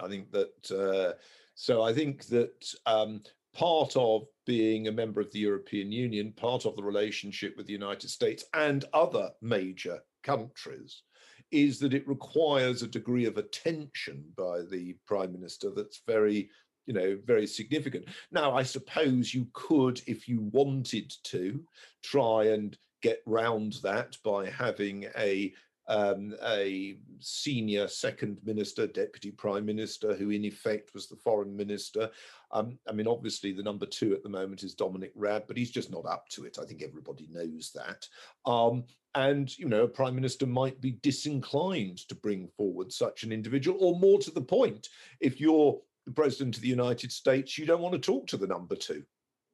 I 0.00 0.08
think 0.08 0.30
that, 0.32 0.70
uh, 0.70 1.18
so 1.54 1.82
I 1.82 1.92
think 1.92 2.26
that 2.26 2.72
um, 2.86 3.20
part 3.52 3.96
of 3.96 4.26
being 4.48 4.88
a 4.88 4.92
member 4.92 5.20
of 5.20 5.30
the 5.30 5.38
European 5.38 5.92
Union, 5.92 6.32
part 6.32 6.64
of 6.64 6.74
the 6.74 6.82
relationship 6.82 7.54
with 7.54 7.66
the 7.66 7.72
United 7.74 8.08
States 8.08 8.44
and 8.54 8.86
other 8.94 9.30
major 9.42 9.98
countries, 10.22 11.02
is 11.50 11.78
that 11.78 11.92
it 11.92 12.08
requires 12.08 12.80
a 12.80 12.88
degree 12.88 13.26
of 13.26 13.36
attention 13.36 14.24
by 14.38 14.62
the 14.70 14.96
Prime 15.06 15.32
Minister 15.32 15.70
that's 15.76 16.00
very 16.06 16.48
you 16.86 16.94
know, 16.94 17.18
very 17.26 17.46
significant. 17.46 18.06
Now, 18.32 18.56
I 18.56 18.62
suppose 18.62 19.34
you 19.34 19.46
could, 19.52 20.00
if 20.06 20.26
you 20.26 20.48
wanted 20.52 21.12
to, 21.24 21.62
try 22.02 22.44
and 22.44 22.74
get 23.02 23.20
round 23.26 23.74
that 23.82 24.16
by 24.24 24.48
having 24.48 25.04
a 25.18 25.52
um, 25.88 26.34
a 26.44 26.98
senior 27.18 27.88
second 27.88 28.38
minister, 28.44 28.86
deputy 28.86 29.30
prime 29.30 29.64
minister, 29.64 30.14
who 30.14 30.30
in 30.30 30.44
effect 30.44 30.92
was 30.94 31.08
the 31.08 31.16
foreign 31.16 31.56
minister. 31.56 32.10
Um, 32.52 32.78
I 32.88 32.92
mean, 32.92 33.06
obviously, 33.06 33.52
the 33.52 33.62
number 33.62 33.86
two 33.86 34.12
at 34.12 34.22
the 34.22 34.28
moment 34.28 34.62
is 34.62 34.74
Dominic 34.74 35.12
Raab, 35.14 35.44
but 35.48 35.56
he's 35.56 35.70
just 35.70 35.90
not 35.90 36.06
up 36.06 36.28
to 36.30 36.44
it. 36.44 36.58
I 36.60 36.64
think 36.64 36.82
everybody 36.82 37.28
knows 37.32 37.72
that. 37.74 38.06
Um, 38.50 38.84
and, 39.14 39.56
you 39.58 39.68
know, 39.68 39.84
a 39.84 39.88
prime 39.88 40.14
minister 40.14 40.46
might 40.46 40.80
be 40.80 40.92
disinclined 41.02 41.98
to 42.08 42.14
bring 42.14 42.48
forward 42.56 42.92
such 42.92 43.24
an 43.24 43.32
individual, 43.32 43.78
or 43.80 43.98
more 43.98 44.18
to 44.20 44.30
the 44.30 44.42
point, 44.42 44.88
if 45.20 45.40
you're 45.40 45.80
the 46.04 46.12
president 46.12 46.56
of 46.56 46.62
the 46.62 46.68
United 46.68 47.10
States, 47.10 47.56
you 47.58 47.66
don't 47.66 47.82
want 47.82 47.94
to 47.94 47.98
talk 47.98 48.26
to 48.28 48.36
the 48.36 48.46
number 48.46 48.76
two. 48.76 49.02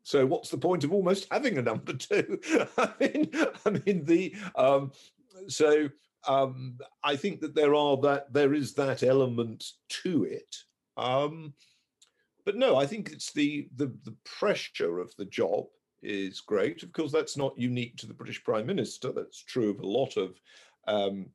So 0.02 0.26
what's 0.26 0.50
the 0.50 0.58
point 0.58 0.84
of 0.84 0.92
almost 0.92 1.26
having 1.30 1.56
a 1.56 1.62
number 1.62 1.94
two? 1.94 2.38
I 2.78 2.92
mean, 3.00 3.30
I 3.64 3.70
mean 3.70 4.04
the 4.04 4.34
um, 4.54 4.92
so 5.48 5.88
um, 6.26 6.78
I 7.02 7.16
think 7.16 7.40
that 7.40 7.54
there 7.54 7.74
are 7.74 7.96
that 7.98 8.32
there 8.32 8.54
is 8.54 8.74
that 8.74 9.02
element 9.02 9.64
to 10.02 10.24
it. 10.24 10.56
Um, 10.96 11.54
but 12.44 12.56
no, 12.56 12.76
I 12.76 12.86
think 12.86 13.10
it's 13.10 13.32
the, 13.32 13.68
the 13.76 13.86
the 14.04 14.16
pressure 14.24 14.98
of 14.98 15.14
the 15.16 15.24
job 15.24 15.64
is 16.02 16.40
great. 16.40 16.82
Of 16.82 16.92
course, 16.92 17.12
that's 17.12 17.36
not 17.36 17.58
unique 17.58 17.96
to 17.98 18.06
the 18.06 18.14
British 18.14 18.42
Prime 18.44 18.66
Minister. 18.66 19.12
That's 19.12 19.42
true 19.42 19.70
of 19.70 19.80
a 19.80 19.86
lot 19.86 20.16
of 20.16 20.38
um, 20.86 21.26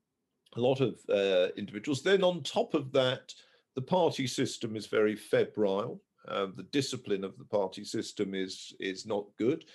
a 0.55 0.61
lot 0.61 0.81
of 0.81 0.99
uh, 1.09 1.51
individuals. 1.57 2.01
Then 2.01 2.23
on 2.23 2.43
top 2.43 2.73
of 2.73 2.91
that, 2.93 3.33
the 3.75 3.81
party 3.81 4.27
system 4.27 4.75
is 4.75 4.87
very 4.87 5.15
febrile. 5.15 6.01
Uh, 6.27 6.47
the 6.55 6.67
discipline 6.71 7.23
of 7.23 7.37
the 7.37 7.45
party 7.45 7.83
system 7.83 8.35
is 8.35 8.73
is 8.79 9.05
not 9.05 9.25
good 9.37 9.65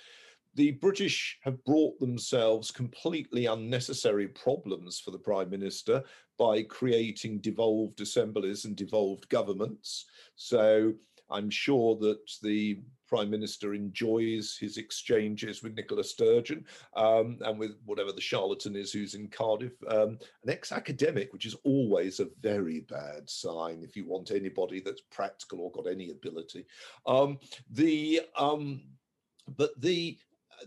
the 0.55 0.71
British 0.71 1.37
have 1.41 1.63
brought 1.65 1.99
themselves 1.99 2.71
completely 2.71 3.45
unnecessary 3.45 4.27
problems 4.29 4.99
for 4.99 5.11
the 5.11 5.19
Prime 5.19 5.49
Minister 5.49 6.03
by 6.37 6.63
creating 6.63 7.39
devolved 7.39 8.01
assemblies 8.01 8.65
and 8.65 8.75
devolved 8.75 9.27
governments. 9.29 10.05
So 10.35 10.93
I'm 11.29 11.49
sure 11.49 11.97
that 11.97 12.19
the 12.41 12.79
Prime 13.07 13.29
Minister 13.29 13.73
enjoys 13.73 14.57
his 14.59 14.77
exchanges 14.77 15.61
with 15.61 15.75
Nicola 15.75 16.03
Sturgeon 16.03 16.65
um, 16.95 17.37
and 17.41 17.59
with 17.59 17.77
whatever 17.85 18.11
the 18.11 18.21
charlatan 18.21 18.75
is 18.75 18.91
who's 18.91 19.13
in 19.13 19.27
Cardiff, 19.27 19.73
um, 19.89 20.17
an 20.43 20.49
ex 20.49 20.71
academic, 20.71 21.31
which 21.31 21.45
is 21.45 21.55
always 21.63 22.19
a 22.19 22.29
very 22.41 22.81
bad 22.81 23.29
sign 23.29 23.83
if 23.83 23.95
you 23.95 24.05
want 24.05 24.31
anybody 24.31 24.79
that's 24.79 25.01
practical 25.11 25.61
or 25.61 25.71
got 25.71 25.89
any 25.89 26.09
ability. 26.09 26.65
Um, 27.05 27.39
the 27.69 28.21
um, 28.37 28.81
but 29.57 29.79
the 29.79 30.17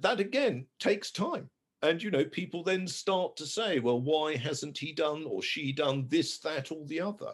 that 0.00 0.20
again 0.20 0.66
takes 0.78 1.10
time. 1.10 1.48
And 1.82 2.02
you 2.02 2.10
know, 2.10 2.24
people 2.24 2.64
then 2.64 2.86
start 2.86 3.36
to 3.36 3.46
say, 3.46 3.78
well, 3.78 4.00
why 4.00 4.36
hasn't 4.36 4.76
he 4.76 4.92
done 4.92 5.24
or 5.24 5.42
she 5.42 5.72
done 5.72 6.06
this, 6.08 6.38
that, 6.40 6.72
or 6.72 6.84
the 6.86 7.00
other? 7.00 7.32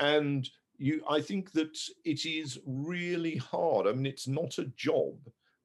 And 0.00 0.48
you 0.78 1.02
I 1.08 1.20
think 1.20 1.52
that 1.52 1.78
it 2.04 2.26
is 2.26 2.58
really 2.66 3.36
hard. 3.36 3.86
I 3.86 3.92
mean, 3.92 4.06
it's 4.06 4.28
not 4.28 4.58
a 4.58 4.72
job 4.76 5.14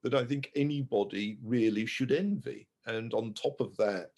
that 0.03 0.13
I 0.13 0.23
think 0.23 0.51
anybody 0.55 1.37
really 1.43 1.85
should 1.85 2.11
envy. 2.11 2.67
And 2.85 3.13
on 3.13 3.33
top 3.33 3.59
of 3.59 3.75
that, 3.77 4.11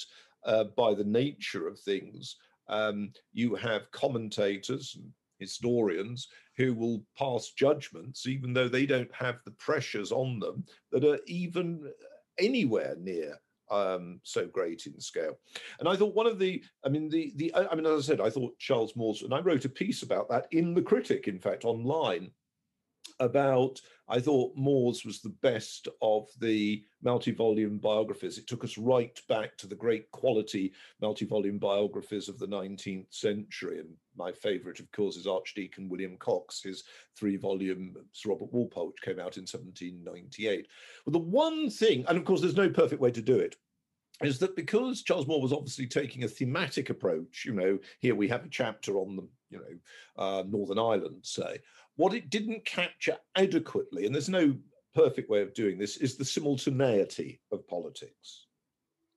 uh, 0.45 0.65
by 0.75 0.93
the 0.93 1.03
nature 1.03 1.67
of 1.67 1.79
things, 1.79 2.37
um, 2.69 3.11
you 3.33 3.55
have 3.55 3.91
commentators 3.91 4.97
historians 5.43 6.27
who 6.57 6.73
will 6.73 7.03
pass 7.17 7.51
judgments, 7.57 8.27
even 8.27 8.53
though 8.53 8.67
they 8.67 8.85
don't 8.85 9.13
have 9.13 9.37
the 9.45 9.51
pressures 9.51 10.11
on 10.11 10.39
them 10.39 10.65
that 10.91 11.03
are 11.03 11.19
even 11.27 11.91
anywhere 12.39 12.95
near 12.99 13.39
um, 13.71 14.19
so 14.23 14.45
great 14.45 14.85
in 14.85 14.99
scale. 14.99 15.37
And 15.79 15.87
I 15.89 15.95
thought 15.95 16.15
one 16.15 16.27
of 16.27 16.39
the, 16.39 16.63
I 16.85 16.89
mean, 16.89 17.09
the 17.09 17.33
the, 17.35 17.53
I 17.55 17.75
mean, 17.75 17.85
as 17.85 18.03
I 18.03 18.13
said, 18.13 18.21
I 18.21 18.29
thought 18.29 18.57
Charles 18.59 18.95
Moore's, 18.95 19.23
and 19.23 19.33
I 19.33 19.39
wrote 19.39 19.65
a 19.65 19.69
piece 19.69 20.03
about 20.03 20.29
that 20.29 20.47
in 20.51 20.73
the 20.73 20.81
Critic, 20.81 21.27
in 21.27 21.39
fact, 21.39 21.65
online, 21.65 22.31
about 23.19 23.79
I 24.09 24.19
thought 24.19 24.55
Moore's 24.55 25.05
was 25.05 25.21
the 25.21 25.35
best 25.41 25.87
of 26.01 26.27
the 26.39 26.83
multi-volume 27.01 27.77
biographies. 27.77 28.37
It 28.37 28.47
took 28.47 28.63
us 28.63 28.77
right 28.77 29.19
back 29.29 29.57
to 29.57 29.67
the 29.67 29.75
great 29.75 30.11
quality 30.11 30.73
multi-volume 31.01 31.57
biographies 31.57 32.27
of 32.27 32.37
the 32.37 32.47
19th 32.47 33.13
century. 33.13 33.79
And 33.79 33.89
my 34.17 34.31
favorite, 34.31 34.79
of 34.79 34.91
course, 34.91 35.15
is 35.15 35.25
Archdeacon 35.25 35.87
William 35.87 36.17
Coxe, 36.17 36.63
his 36.63 36.83
three-volume 37.17 37.95
Sir 38.11 38.29
Robert 38.29 38.51
Walpole, 38.51 38.87
which 38.87 39.01
came 39.01 39.19
out 39.19 39.37
in 39.37 39.43
1798. 39.43 40.67
Well, 41.05 41.11
the 41.11 41.19
one 41.19 41.69
thing, 41.69 42.03
and 42.07 42.17
of 42.17 42.25
course, 42.25 42.41
there's 42.41 42.57
no 42.57 42.69
perfect 42.69 43.01
way 43.01 43.11
to 43.11 43.21
do 43.21 43.39
it, 43.39 43.55
is 44.21 44.37
that 44.39 44.55
because 44.55 45.01
Charles 45.01 45.27
Moore 45.27 45.41
was 45.41 45.53
obviously 45.53 45.87
taking 45.87 46.23
a 46.23 46.27
thematic 46.27 46.89
approach, 46.89 47.45
you 47.45 47.53
know, 47.53 47.79
here 47.99 48.15
we 48.15 48.27
have 48.27 48.45
a 48.45 48.49
chapter 48.49 48.97
on 48.97 49.15
the, 49.15 49.27
you 49.49 49.57
know, 49.57 50.23
uh, 50.23 50.43
Northern 50.47 50.77
Ireland, 50.77 51.19
say, 51.23 51.59
what 51.95 52.13
it 52.13 52.29
didn't 52.29 52.65
capture 52.65 53.17
adequately, 53.35 54.05
and 54.05 54.13
there's 54.13 54.29
no 54.29 54.55
perfect 54.95 55.29
way 55.29 55.41
of 55.41 55.53
doing 55.53 55.77
this, 55.77 55.97
is 55.97 56.15
the 56.15 56.25
simultaneity 56.25 57.39
of 57.51 57.67
politics. 57.67 58.45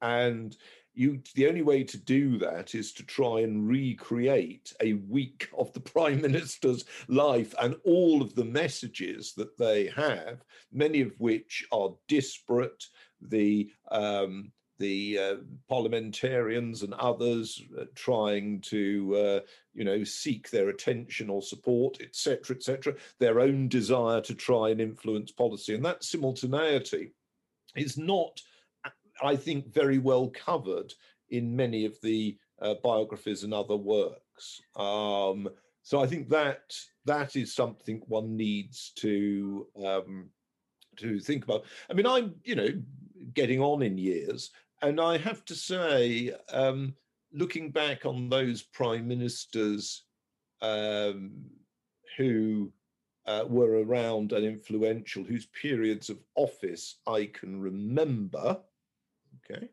And 0.03 0.57
you 0.97 1.21
the 1.35 1.47
only 1.47 1.63
way 1.63 1.85
to 1.85 1.99
do 1.99 2.39
that 2.39 2.75
is 2.75 2.93
to 2.95 3.05
try 3.05 3.41
and 3.41 3.69
recreate 3.69 4.73
a 4.81 4.95
week 4.95 5.49
of 5.59 5.73
the 5.73 5.81
prime 5.81 6.21
minister's 6.21 6.85
life 7.09 7.55
and 7.61 7.77
all 7.85 8.23
of 8.23 8.35
the 8.35 8.45
messages 8.45 9.35
that 9.35 9.57
they 9.59 9.87
have 9.89 10.43
many 10.73 11.03
of 11.03 11.13
which 11.19 11.65
are 11.71 11.95
disparate 12.09 12.85
the 13.21 13.71
um, 13.91 14.51
the 14.79 15.19
uh, 15.19 15.35
parliamentarians 15.69 16.83
and 16.83 16.95
others 16.95 17.63
uh, 17.79 17.85
trying 17.95 18.61
to, 18.63 19.17
uh, 19.17 19.41
you 19.75 19.85
know, 19.85 20.05
seek 20.05 20.51
their 20.51 20.69
attention 20.69 21.31
or 21.31 21.43
support, 21.43 22.01
etc., 22.01 22.57
etc., 22.57 22.95
their 23.19 23.41
own 23.41 23.69
desire 23.69 24.21
to 24.23 24.35
try 24.35 24.71
and 24.71 24.81
influence 24.81 25.33
policy. 25.33 25.75
And 25.75 25.85
that 25.85 26.05
simultaneity 26.05 27.13
is 27.75 27.97
not, 27.97 28.41
I 29.23 29.37
think, 29.37 29.73
very 29.73 29.99
well 29.99 30.29
covered 30.29 30.93
in 31.31 31.57
many 31.57 31.85
of 31.85 32.01
the 32.03 32.37
uh, 32.61 32.75
biographies 32.83 33.43
and 33.43 33.53
other 33.53 33.77
works. 33.77 34.61
Um, 34.77 35.49
so 35.83 36.03
I 36.03 36.07
think 36.07 36.29
that 36.31 36.75
that 37.05 37.37
is 37.37 37.55
something 37.55 38.03
one 38.07 38.37
needs 38.37 38.93
to 38.97 39.67
um, 39.85 40.31
to 40.97 41.21
think 41.21 41.45
about. 41.45 41.65
I 41.89 41.95
mean, 41.95 42.07
I'm, 42.07 42.35
you 42.43 42.57
know, 42.57 42.69
getting 43.35 43.61
on 43.61 43.83
in 43.83 43.99
years, 43.99 44.51
and 44.83 45.01
I 45.01 45.19
have 45.19 45.45
to 45.47 45.55
say, 45.55 46.33
um, 46.53 46.95
looking 47.33 47.71
back 47.71 48.07
on 48.07 48.29
those 48.29 48.63
prime 48.63 49.09
ministers 49.09 50.05
um, 50.63 51.33
who 52.17 52.73
uh, 53.27 53.45
were 53.49 53.83
around 53.85 54.33
and 54.33 54.45
influential, 54.45 55.25
whose 55.25 55.47
periods 55.47 56.11
of 56.11 56.19
office 56.35 56.97
I 57.07 57.31
can 57.33 57.61
remember, 57.61 58.61
okay, 59.51 59.69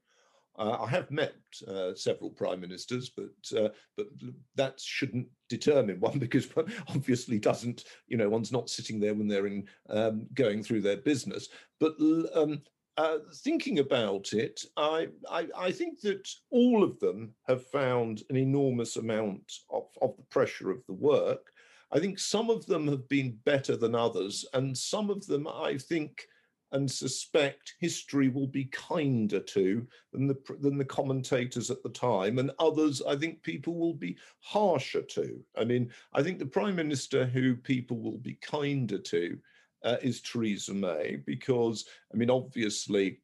Uh, 0.55 0.77
I 0.81 0.87
have 0.87 1.09
met 1.09 1.35
uh, 1.67 1.95
several 1.95 2.29
prime 2.29 2.61
ministers, 2.61 3.09
but 3.09 3.59
uh, 3.59 3.69
but 3.97 4.07
that 4.55 4.79
shouldn't 4.79 5.27
determine 5.49 5.99
one 5.99 6.19
because 6.25 6.47
obviously 6.89 7.39
doesn't 7.39 7.85
you 8.07 8.17
know 8.17 8.29
one's 8.29 8.51
not 8.51 8.69
sitting 8.69 8.99
there 8.99 9.15
when 9.15 9.27
they're 9.27 9.47
in 9.47 9.67
um, 9.89 10.27
going 10.35 10.63
through 10.63 10.81
their 10.81 10.97
business. 10.97 11.49
But 11.79 11.95
um, 12.35 12.61
uh, 12.97 13.17
thinking 13.35 13.79
about 13.79 14.33
it, 14.33 14.63
I, 14.77 15.07
I, 15.29 15.47
I 15.57 15.71
think 15.71 16.01
that 16.01 16.27
all 16.51 16.83
of 16.83 16.99
them 16.99 17.33
have 17.47 17.65
found 17.67 18.23
an 18.29 18.35
enormous 18.35 18.97
amount 18.97 19.51
of, 19.69 19.83
of 20.01 20.15
the 20.17 20.23
pressure 20.23 20.69
of 20.69 20.85
the 20.85 20.93
work. 20.93 21.51
I 21.91 21.99
think 21.99 22.19
some 22.19 22.49
of 22.49 22.65
them 22.65 22.87
have 22.87 23.07
been 23.07 23.37
better 23.45 23.75
than 23.75 23.95
others, 23.95 24.45
and 24.53 24.77
some 24.77 25.09
of 25.09 25.25
them 25.25 25.47
I 25.47 25.77
think 25.77 26.27
and 26.73 26.89
suspect 26.89 27.75
history 27.79 28.29
will 28.29 28.47
be 28.47 28.65
kinder 28.65 29.39
to 29.39 29.87
than 30.11 30.27
the 30.27 30.37
than 30.59 30.77
the 30.77 30.85
commentators 30.85 31.69
at 31.69 31.81
the 31.83 31.89
time, 31.89 32.39
and 32.39 32.51
others 32.59 33.01
I 33.07 33.15
think 33.15 33.43
people 33.43 33.75
will 33.75 33.93
be 33.93 34.17
harsher 34.39 35.03
to. 35.03 35.39
I 35.55 35.63
mean, 35.63 35.91
I 36.13 36.23
think 36.23 36.39
the 36.39 36.45
prime 36.47 36.75
minister 36.75 37.25
who 37.25 37.55
people 37.55 37.99
will 37.99 38.17
be 38.17 38.39
kinder 38.41 38.97
to 38.97 39.37
uh, 39.84 39.97
is 40.01 40.21
Theresa 40.21 40.73
May, 40.73 41.21
because 41.25 41.86
I 42.13 42.17
mean, 42.17 42.29
obviously. 42.29 43.19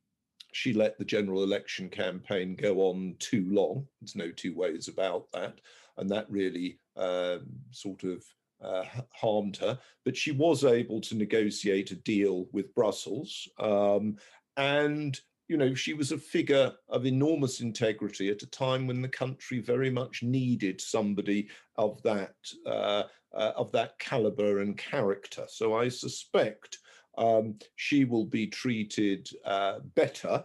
She 0.52 0.74
let 0.74 0.98
the 0.98 1.06
general 1.06 1.44
election 1.44 1.90
campaign 1.90 2.56
go 2.56 2.80
on 2.90 3.16
too 3.20 3.46
long. 3.52 3.86
There's 4.02 4.16
no 4.16 4.32
two 4.32 4.56
ways 4.56 4.88
about 4.88 5.32
that. 5.32 5.62
And 5.98 6.10
that 6.10 6.26
really 6.28 6.80
um, 6.98 7.46
sort 7.70 8.04
of 8.04 8.24
uh, 8.60 8.84
harmed 9.14 9.58
her, 9.58 9.78
but 10.06 10.18
she 10.18 10.32
was 10.32 10.64
able 10.64 11.02
to 11.02 11.16
negotiate 11.16 11.92
a 11.92 11.98
deal 11.98 12.48
with 12.52 12.74
Brussels. 12.74 13.48
Um, 13.60 14.18
and, 14.58 15.22
you 15.50 15.58
know, 15.58 15.76
she 15.76 15.94
was 15.94 16.12
a 16.12 16.18
figure 16.18 16.74
of 16.88 17.06
enormous 17.06 17.62
integrity 17.62 18.32
at 18.32 18.42
a 18.42 18.48
time 18.48 18.88
when 18.88 19.04
the 19.04 19.08
country 19.08 19.60
very 19.60 19.92
much 19.92 20.24
needed 20.24 20.82
somebody 20.82 21.48
of 21.76 22.02
that, 22.02 22.34
uh, 22.66 23.04
uh, 23.34 23.52
of 23.56 23.72
that 23.72 23.98
caliber 24.00 24.60
and 24.60 24.78
character. 24.78 25.46
So 25.48 25.76
I 25.76 25.90
suspect 25.90 26.80
um, 27.18 27.58
she 27.76 28.06
will 28.06 28.26
be 28.26 28.48
treated 28.48 29.30
uh, 29.46 29.80
better. 29.96 30.44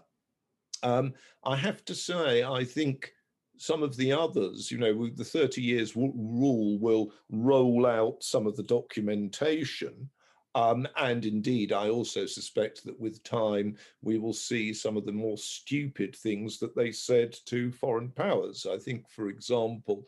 Um, 0.82 1.14
I 1.44 1.56
have 1.56 1.84
to 1.86 1.94
say, 1.94 2.44
I 2.44 2.64
think 2.64 3.12
some 3.56 3.82
of 3.82 3.96
the 3.96 4.12
others, 4.12 4.70
you 4.70 4.78
know, 4.78 5.08
the 5.14 5.24
30 5.24 5.62
years 5.62 5.96
rule 5.96 6.78
will 6.78 7.12
roll 7.30 7.86
out 7.86 8.22
some 8.22 8.46
of 8.46 8.56
the 8.56 8.62
documentation. 8.62 10.10
Um, 10.56 10.86
and 10.96 11.24
indeed, 11.24 11.72
I 11.72 11.88
also 11.88 12.26
suspect 12.26 12.84
that 12.84 12.98
with 12.98 13.24
time, 13.24 13.76
we 14.02 14.18
will 14.18 14.32
see 14.32 14.72
some 14.72 14.96
of 14.96 15.04
the 15.04 15.12
more 15.12 15.36
stupid 15.36 16.14
things 16.14 16.58
that 16.58 16.76
they 16.76 16.92
said 16.92 17.36
to 17.46 17.72
foreign 17.72 18.10
powers. 18.10 18.66
I 18.70 18.78
think, 18.78 19.08
for 19.08 19.28
example, 19.28 20.06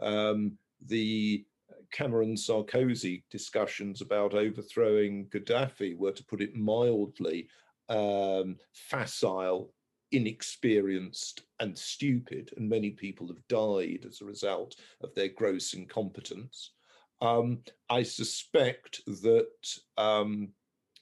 um, 0.00 0.56
the 0.86 1.44
Cameron 1.92 2.34
Sarkozy 2.34 3.22
discussions 3.30 4.00
about 4.00 4.34
overthrowing 4.34 5.26
Gaddafi 5.26 5.96
were, 5.96 6.12
to 6.12 6.24
put 6.24 6.40
it 6.40 6.54
mildly, 6.54 7.48
um, 7.88 8.56
facile 8.72 9.72
inexperienced 10.12 11.42
and 11.60 11.76
stupid, 11.76 12.50
and 12.56 12.68
many 12.68 12.90
people 12.90 13.26
have 13.28 13.46
died 13.48 14.04
as 14.06 14.20
a 14.20 14.24
result 14.26 14.76
of 15.02 15.14
their 15.14 15.28
gross 15.28 15.74
incompetence. 15.74 16.72
Um, 17.20 17.60
I 17.90 18.02
suspect 18.04 19.00
that 19.06 19.50
um, 19.96 20.50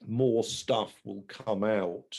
more 0.07 0.45
stuff 0.45 0.95
will 1.05 1.25
come 1.29 1.63
out 1.63 2.17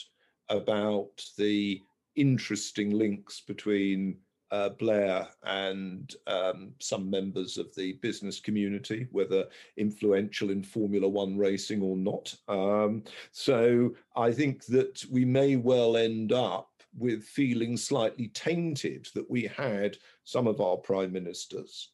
about 0.49 1.23
the 1.37 1.81
interesting 2.15 2.91
links 2.91 3.41
between 3.41 4.17
uh, 4.51 4.69
Blair 4.69 5.27
and 5.43 6.15
um, 6.27 6.73
some 6.79 7.09
members 7.09 7.57
of 7.57 7.73
the 7.75 7.93
business 7.93 8.39
community, 8.39 9.07
whether 9.11 9.45
influential 9.77 10.51
in 10.51 10.63
Formula 10.63 11.07
One 11.07 11.37
racing 11.37 11.81
or 11.81 11.97
not. 11.97 12.33
Um, 12.47 13.03
so 13.31 13.93
I 14.15 14.31
think 14.31 14.65
that 14.65 15.03
we 15.11 15.25
may 15.25 15.55
well 15.55 15.97
end 15.97 16.31
up 16.31 16.69
with 16.97 17.23
feeling 17.23 17.77
slightly 17.77 18.29
tainted 18.29 19.07
that 19.13 19.29
we 19.29 19.43
had 19.43 19.97
some 20.23 20.47
of 20.47 20.61
our 20.61 20.77
prime 20.77 21.11
ministers. 21.11 21.89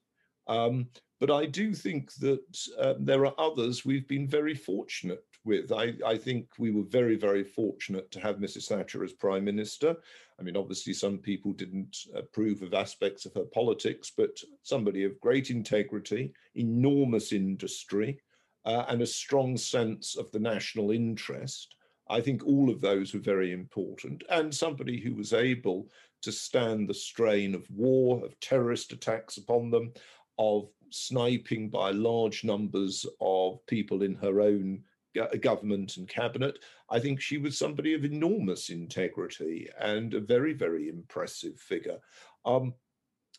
Um, 0.48 0.88
but 1.20 1.32
I 1.32 1.46
do 1.46 1.74
think 1.74 2.14
that 2.16 2.68
uh, 2.78 2.96
there 3.00 3.26
are 3.26 3.34
others 3.38 3.86
we've 3.86 4.08
been 4.08 4.28
very 4.28 4.56
fortunate 4.56 5.24
with. 5.46 5.72
I, 5.72 5.94
I, 6.06 6.18
think 6.18 6.48
we 6.58 6.72
were 6.72 6.84
very, 6.84 7.16
very 7.16 7.44
fortunate 7.44 8.12
to 8.12 8.20
have 8.20 8.38
Mrs. 8.38 8.68
Thatcher 8.68 9.04
as 9.04 9.14
prime 9.14 9.44
minister. 9.44 9.96
I 10.40 10.44
mean, 10.44 10.58
obviously, 10.58 10.94
some 10.94 11.18
people 11.18 11.54
didn't 11.54 11.98
approve 12.16 12.62
of 12.62 12.74
aspects 12.74 13.26
of 13.26 13.34
her 13.34 13.46
politics, 13.46 14.12
but 14.16 14.38
somebody 14.64 15.04
of 15.04 15.20
great 15.20 15.50
integrity, 15.50 16.34
enormous 16.56 17.32
industry, 17.32 18.20
uh, 18.66 18.86
and 18.88 19.02
a 19.02 19.08
strong 19.08 19.58
sense 19.58 20.16
of 20.16 20.32
the 20.32 20.40
national 20.40 20.92
interest. 20.92 21.76
I 22.10 22.22
think 22.22 22.46
all 22.46 22.70
of 22.70 22.82
those 22.82 23.14
were 23.14 23.20
very 23.20 23.52
important. 23.52 24.24
And 24.30 24.54
somebody 24.54 25.00
who 25.00 25.16
was 25.16 25.34
able 25.34 25.88
to 26.22 26.32
stand 26.32 26.88
the 26.88 26.94
strain 26.94 27.54
of 27.54 27.70
war, 27.70 28.24
of 28.26 28.40
terrorist 28.40 28.92
attacks 28.94 29.38
upon 29.38 29.70
them, 29.70 29.94
of 30.38 30.70
sniping 30.90 31.70
by 31.70 31.92
large 31.92 32.44
numbers 32.44 33.06
of 33.20 33.66
people 33.66 34.04
in 34.04 34.16
her 34.16 34.42
own 34.42 34.84
government 35.42 35.98
and 35.98 36.08
cabinet. 36.08 36.60
I 36.90 37.00
think 37.00 37.22
she 37.22 37.38
was 37.38 37.58
somebody 37.58 37.94
of 37.94 38.06
enormous 38.06 38.70
integrity 38.70 39.68
and 39.80 40.14
a 40.14 40.20
very, 40.20 40.54
very 40.54 40.90
impressive 40.90 41.60
figure. 41.60 42.00
Um, 42.46 42.74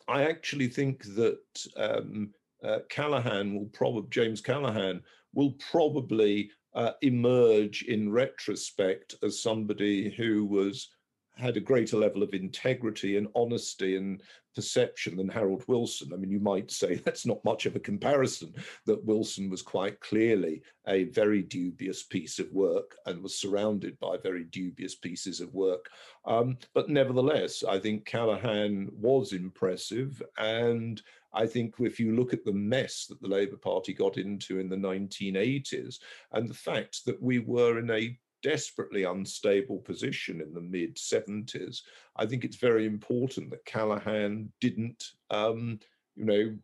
I 0.07 0.23
actually 0.23 0.67
think 0.67 1.03
that 1.15 1.65
um, 1.77 2.33
uh, 2.63 2.79
Callaghan 2.89 3.55
will 3.55 3.69
probably, 3.73 4.09
James 4.09 4.41
Callaghan 4.41 5.01
will 5.33 5.51
probably 5.71 6.51
uh, 6.73 6.91
emerge 7.01 7.83
in 7.83 8.11
retrospect 8.11 9.15
as 9.23 9.41
somebody 9.41 10.13
who 10.15 10.45
was 10.45 10.89
had 11.37 11.57
a 11.57 11.61
greater 11.61 11.97
level 11.97 12.23
of 12.23 12.33
integrity 12.33 13.17
and 13.17 13.27
honesty 13.35 13.97
and 13.97 14.21
perception 14.55 15.17
than 15.17 15.27
Harold 15.27 15.63
Wilson. 15.67 16.11
I 16.13 16.15
mean, 16.15 16.31
you 16.31 16.39
might 16.39 16.71
say 16.71 16.95
that's 17.05 17.25
not 17.25 17.43
much 17.43 17.65
of 17.65 17.75
a 17.75 17.79
comparison, 17.79 18.53
that 18.85 19.03
Wilson 19.03 19.49
was 19.49 19.61
quite 19.61 19.99
clearly 19.99 20.61
a 20.87 21.05
very 21.05 21.41
dubious 21.43 22.03
piece 22.03 22.39
of 22.39 22.51
work 22.51 22.95
and 23.05 23.21
was 23.21 23.37
surrounded 23.37 23.99
by 23.99 24.17
very 24.17 24.45
dubious 24.45 24.95
pieces 24.95 25.41
of 25.41 25.53
work. 25.53 25.89
Um, 26.25 26.57
but 26.73 26.89
nevertheless, 26.89 27.63
I 27.67 27.79
think 27.79 28.05
Callaghan 28.05 28.89
was 28.93 29.33
impressive 29.33 30.21
and 30.37 31.01
I 31.33 31.45
think 31.45 31.75
if 31.79 31.99
you 31.99 32.15
look 32.15 32.33
at 32.33 32.45
the 32.45 32.53
mess 32.53 33.07
that 33.07 33.21
the 33.21 33.27
Labour 33.27 33.57
Party 33.57 33.93
got 33.93 34.17
into 34.17 34.59
in 34.59 34.69
the 34.69 34.77
1980s 34.77 35.99
and 36.31 36.49
the 36.49 36.53
fact 36.53 37.05
that 37.05 37.21
we 37.21 37.39
were 37.39 37.77
in 37.79 37.91
a 37.91 38.17
desperately 38.45 39.05
unstable 39.05 39.79
position 39.79 40.39
in 40.39 40.53
the 40.53 40.61
mid 40.61 40.95
70s, 40.97 41.81
I 42.15 42.27
think 42.27 42.45
it's 42.45 42.57
very 42.57 42.85
important 42.85 43.49
that 43.49 43.65
Callaghan 43.65 44.51
didn't, 44.61 45.13
um, 45.31 45.79
you 46.15 46.25
know, 46.25 46.55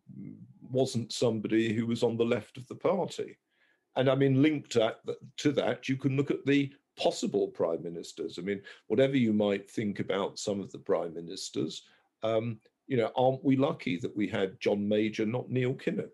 wasn't 0.70 1.12
somebody 1.12 1.74
who 1.74 1.88
was 1.88 2.04
on 2.04 2.18
the 2.18 2.24
left 2.24 2.58
of 2.58 2.68
the 2.68 2.76
party. 2.76 3.36
And 3.96 4.12
I 4.12 4.14
mean, 4.14 4.44
linked 4.44 4.74
to 4.74 5.52
that, 5.54 5.90
you 5.90 5.98
can 5.98 6.16
look 6.16 6.30
at 6.30 6.46
the 6.46 6.72
possible 7.00 7.48
prime 7.48 7.82
ministers. 7.82 8.38
I 8.38 8.44
mean, 8.44 8.62
whatever 8.86 9.18
you 9.18 9.34
might 9.34 9.68
think 9.68 10.00
about 10.00 10.38
some 10.38 10.62
of 10.62 10.72
the 10.72 10.78
prime 10.78 11.16
ministers, 11.16 11.82
um, 12.22 12.60
you 12.86 12.98
know, 12.98 13.12
aren't 13.16 13.44
we 13.44 13.56
lucky 13.56 13.98
that 13.98 14.16
we 14.16 14.28
had 14.28 14.60
John 14.60 14.88
Major, 14.88 15.26
not 15.26 15.50
Neil 15.50 15.74
Kinnock? 15.74 16.14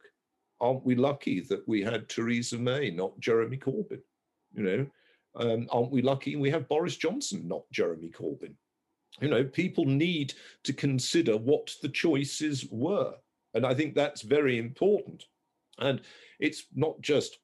Aren't 0.61 0.85
we 0.85 0.95
lucky 0.95 1.41
that 1.41 1.67
we 1.67 1.81
had 1.81 2.07
Theresa 2.07 2.57
May, 2.57 2.89
not 2.89 3.19
Jeremy 3.19 3.57
Corbyn? 3.57 4.01
You 4.53 4.63
know, 4.63 4.87
um, 5.37 5.67
aren't 5.71 5.91
we 5.91 6.01
lucky 6.01 6.35
we 6.35 6.49
have 6.49 6.67
Boris 6.67 6.95
Johnson, 6.95 7.47
not 7.47 7.63
Jeremy 7.71 8.09
Corbyn? 8.09 8.53
You 9.21 9.29
know, 9.29 9.43
people 9.43 9.85
need 9.85 10.33
to 10.63 10.73
consider 10.73 11.37
what 11.37 11.73
the 11.81 11.89
choices 11.89 12.67
were. 12.69 13.15
And 13.53 13.65
I 13.65 13.73
think 13.73 13.95
that's 13.95 14.21
very 14.21 14.57
important. 14.57 15.25
And 15.79 16.01
it's 16.39 16.65
not 16.75 17.01
just 17.01 17.39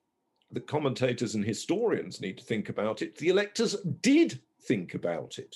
the 0.51 0.59
commentators 0.59 1.35
and 1.35 1.43
historians 1.43 2.21
need 2.21 2.37
to 2.37 2.43
think 2.43 2.69
about 2.69 3.01
it, 3.01 3.17
the 3.17 3.29
electors 3.29 3.75
did 4.01 4.39
think 4.67 4.93
about 4.93 5.39
it. 5.39 5.55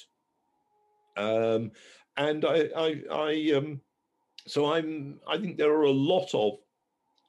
Um, 1.16 1.72
and 2.18 2.46
I, 2.46 2.70
I, 2.76 3.04
I 3.12 3.52
um, 3.56 3.82
so 4.48 4.74
I'm, 4.74 5.20
I 5.28 5.38
think 5.38 5.58
there 5.58 5.74
are 5.74 5.84
a 5.84 5.92
lot 5.92 6.34
of 6.34 6.54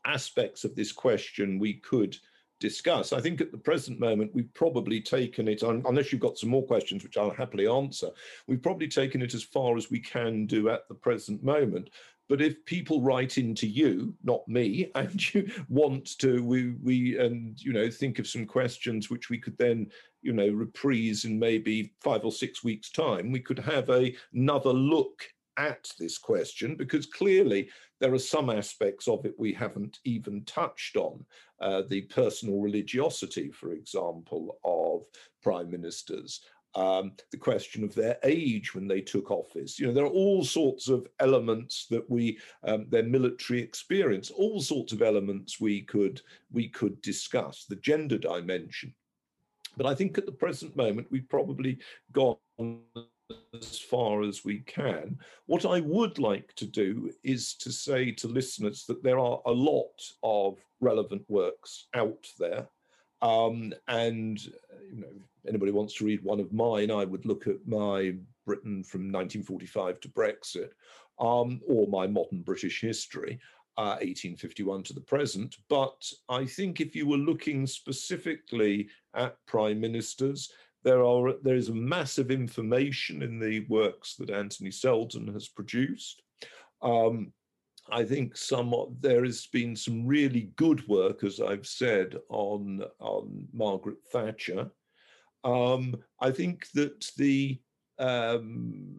aspects 0.06 0.64
of 0.64 0.74
this 0.74 0.92
question 0.92 1.58
we 1.58 1.74
could 1.74 2.16
discuss. 2.60 3.12
I 3.12 3.20
think 3.20 3.40
at 3.40 3.52
the 3.52 3.58
present 3.58 4.00
moment, 4.00 4.34
we've 4.34 4.52
probably 4.54 5.00
taken 5.00 5.48
it, 5.48 5.62
unless 5.62 6.12
you've 6.12 6.20
got 6.20 6.38
some 6.38 6.50
more 6.50 6.66
questions, 6.66 7.02
which 7.02 7.16
I'll 7.16 7.30
happily 7.30 7.66
answer, 7.66 8.10
we've 8.46 8.62
probably 8.62 8.88
taken 8.88 9.22
it 9.22 9.34
as 9.34 9.42
far 9.42 9.76
as 9.76 9.90
we 9.90 10.00
can 10.00 10.46
do 10.46 10.68
at 10.68 10.88
the 10.88 10.94
present 10.94 11.42
moment. 11.42 11.90
But 12.28 12.42
if 12.42 12.62
people 12.66 13.00
write 13.00 13.38
into 13.38 13.66
you, 13.66 14.14
not 14.22 14.46
me, 14.46 14.90
and 14.94 15.34
you 15.34 15.50
want 15.68 16.18
to, 16.18 16.42
we 16.44 16.74
we 16.82 17.18
and 17.18 17.62
you 17.62 17.72
know 17.72 17.90
think 17.90 18.18
of 18.18 18.28
some 18.28 18.46
questions 18.46 19.10
which 19.10 19.30
we 19.30 19.38
could 19.38 19.56
then 19.56 19.90
you 20.22 20.32
know 20.32 20.48
reprise 20.48 21.24
in 21.24 21.38
maybe 21.38 21.94
five 22.00 22.24
or 22.24 22.32
six 22.32 22.62
weeks' 22.62 22.90
time, 22.90 23.32
we 23.32 23.40
could 23.40 23.58
have 23.58 23.88
a, 23.88 24.14
another 24.34 24.72
look 24.72 25.26
at 25.58 25.90
this 25.98 26.16
question 26.16 26.76
because 26.76 27.06
clearly 27.06 27.68
there 28.00 28.14
are 28.14 28.18
some 28.18 28.48
aspects 28.48 29.08
of 29.08 29.26
it 29.26 29.34
we 29.38 29.52
haven't 29.52 29.98
even 30.04 30.44
touched 30.44 30.96
on. 30.96 31.24
Uh, 31.60 31.82
the 31.88 32.02
personal 32.02 32.60
religiosity, 32.60 33.50
for 33.50 33.72
example, 33.72 34.58
of 34.64 35.04
prime 35.42 35.70
ministers, 35.70 36.40
um, 36.74 37.12
the 37.32 37.38
question 37.38 37.82
of 37.82 37.94
their 37.94 38.18
age 38.22 38.74
when 38.74 38.86
they 38.86 39.00
took 39.00 39.30
office. 39.30 39.78
You 39.78 39.88
know, 39.88 39.92
there 39.92 40.04
are 40.04 40.08
all 40.08 40.44
sorts 40.44 40.88
of 40.88 41.08
elements 41.18 41.86
that 41.90 42.08
we, 42.08 42.38
um, 42.62 42.86
their 42.88 43.02
military 43.02 43.60
experience, 43.60 44.30
all 44.30 44.60
sorts 44.60 44.92
of 44.92 45.02
elements 45.02 45.60
we 45.60 45.82
could 45.82 46.20
we 46.52 46.68
could 46.68 47.00
discuss. 47.02 47.64
The 47.64 47.76
gender 47.76 48.18
dimension, 48.18 48.94
but 49.76 49.86
I 49.86 49.94
think 49.94 50.18
at 50.18 50.26
the 50.26 50.32
present 50.32 50.76
moment 50.76 51.08
we've 51.10 51.28
probably 51.28 51.78
gone 52.12 52.36
as 53.54 53.78
far 53.78 54.22
as 54.22 54.44
we 54.44 54.60
can. 54.60 55.18
What 55.46 55.64
I 55.64 55.80
would 55.80 56.18
like 56.18 56.54
to 56.56 56.66
do 56.66 57.10
is 57.22 57.54
to 57.54 57.72
say 57.72 58.10
to 58.12 58.28
listeners 58.28 58.84
that 58.86 59.02
there 59.02 59.18
are 59.18 59.40
a 59.46 59.52
lot 59.52 60.02
of 60.22 60.58
relevant 60.80 61.24
works 61.28 61.86
out 61.94 62.26
there. 62.38 62.68
Um, 63.20 63.74
and 63.88 64.42
you 64.44 65.00
know, 65.00 65.12
anybody 65.46 65.72
wants 65.72 65.94
to 65.94 66.04
read 66.04 66.22
one 66.22 66.40
of 66.40 66.52
mine, 66.52 66.90
I 66.90 67.04
would 67.04 67.26
look 67.26 67.46
at 67.46 67.66
my 67.66 68.14
Britain 68.46 68.82
from 68.84 69.12
1945 69.12 70.00
to 70.00 70.08
Brexit, 70.08 70.70
um, 71.18 71.60
or 71.66 71.86
my 71.88 72.06
modern 72.06 72.42
British 72.42 72.80
history. 72.80 73.40
Uh, 73.76 73.94
1851 74.02 74.82
to 74.82 74.92
the 74.92 75.00
present. 75.00 75.54
But 75.68 76.02
I 76.28 76.44
think 76.44 76.80
if 76.80 76.96
you 76.96 77.06
were 77.06 77.16
looking 77.16 77.64
specifically 77.64 78.88
at 79.14 79.36
prime 79.46 79.78
ministers, 79.80 80.50
there 80.84 81.04
are 81.04 81.34
there 81.42 81.56
is 81.56 81.68
a 81.68 81.74
massive 81.74 82.30
information 82.30 83.22
in 83.22 83.38
the 83.38 83.60
works 83.68 84.16
that 84.16 84.30
Anthony 84.30 84.70
Seldon 84.70 85.32
has 85.32 85.48
produced. 85.48 86.22
Um, 86.82 87.32
I 87.90 88.04
think 88.04 88.36
some 88.36 88.74
there 89.00 89.24
has 89.24 89.46
been 89.46 89.74
some 89.74 90.06
really 90.06 90.52
good 90.56 90.86
work, 90.88 91.24
as 91.24 91.40
I've 91.40 91.66
said, 91.66 92.16
on 92.28 92.82
on 93.00 93.48
Margaret 93.52 93.98
Thatcher. 94.12 94.70
Um, 95.44 95.96
I 96.20 96.30
think 96.30 96.70
that 96.74 97.06
the 97.16 97.58
um, 97.98 98.94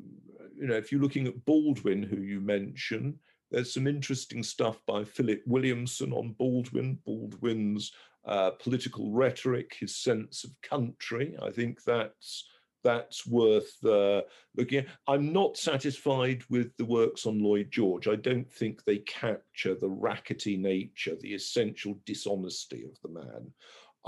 you 0.58 0.68
know 0.68 0.76
if 0.76 0.92
you're 0.92 1.02
looking 1.02 1.28
at 1.28 1.46
Baldwin, 1.46 2.04
who 2.04 2.22
you 2.22 2.42
mentioned, 2.42 3.16
there's 3.52 3.74
some 3.74 3.88
interesting 3.88 4.44
stuff 4.44 4.80
by 4.86 5.04
Philip 5.04 5.42
Williamson 5.46 6.12
on 6.14 6.36
Baldwin. 6.38 7.00
Baldwin's 7.06 7.92
uh, 8.26 8.52
political 8.52 9.12
rhetoric, 9.12 9.76
his 9.80 9.96
sense 9.96 10.44
of 10.44 10.52
country. 10.62 11.36
I 11.42 11.52
think 11.52 11.84
that's 11.84 12.46
that's 12.84 13.28
worth 13.28 13.74
uh, 13.86 14.22
looking 14.56 14.80
at. 14.80 14.88
I'm 15.08 15.34
not 15.34 15.58
satisfied 15.58 16.44
with 16.50 16.76
the 16.78 16.86
works 16.86 17.26
on 17.26 17.44
Lloyd 17.44 17.70
George. 17.72 18.08
I 18.08 18.16
don't 18.16 18.52
think 18.52 18.84
they 18.84 19.00
capture 19.00 19.76
the 19.76 19.90
rackety 19.90 20.58
nature, 20.58 21.16
the 21.20 21.34
essential 21.34 22.00
dishonesty 22.06 22.86
of 22.86 22.98
the 23.04 23.20
man. 23.20 23.52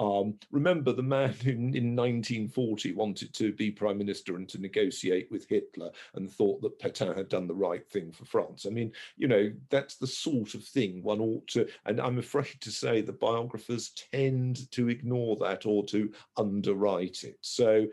Um, 0.01 0.33
remember, 0.49 0.93
the 0.93 1.03
man 1.03 1.35
in, 1.45 1.75
in 1.75 1.95
1940 1.95 2.93
wanted 2.93 3.33
to 3.35 3.53
be 3.53 3.69
prime 3.69 3.99
minister 3.99 4.35
and 4.35 4.49
to 4.49 4.59
negotiate 4.59 5.29
with 5.29 5.47
Hitler 5.47 5.91
and 6.15 6.29
thought 6.29 6.59
that 6.61 6.79
Pétain 6.79 7.15
had 7.15 7.29
done 7.29 7.47
the 7.47 7.53
right 7.53 7.87
thing 7.87 8.11
for 8.11 8.25
France. 8.25 8.65
I 8.65 8.71
mean, 8.71 8.91
you 9.15 9.27
know, 9.27 9.51
that's 9.69 9.97
the 9.97 10.07
sort 10.07 10.55
of 10.55 10.63
thing 10.63 11.03
one 11.03 11.21
ought 11.21 11.47
to, 11.49 11.67
and 11.85 12.01
I'm 12.01 12.17
afraid 12.17 12.59
to 12.61 12.71
say 12.71 13.01
the 13.01 13.13
biographers 13.13 13.91
tend 14.11 14.71
to 14.71 14.89
ignore 14.89 15.35
that 15.37 15.67
or 15.67 15.85
to 15.85 16.11
underwrite 16.35 17.23
it. 17.23 17.37
So 17.41 17.85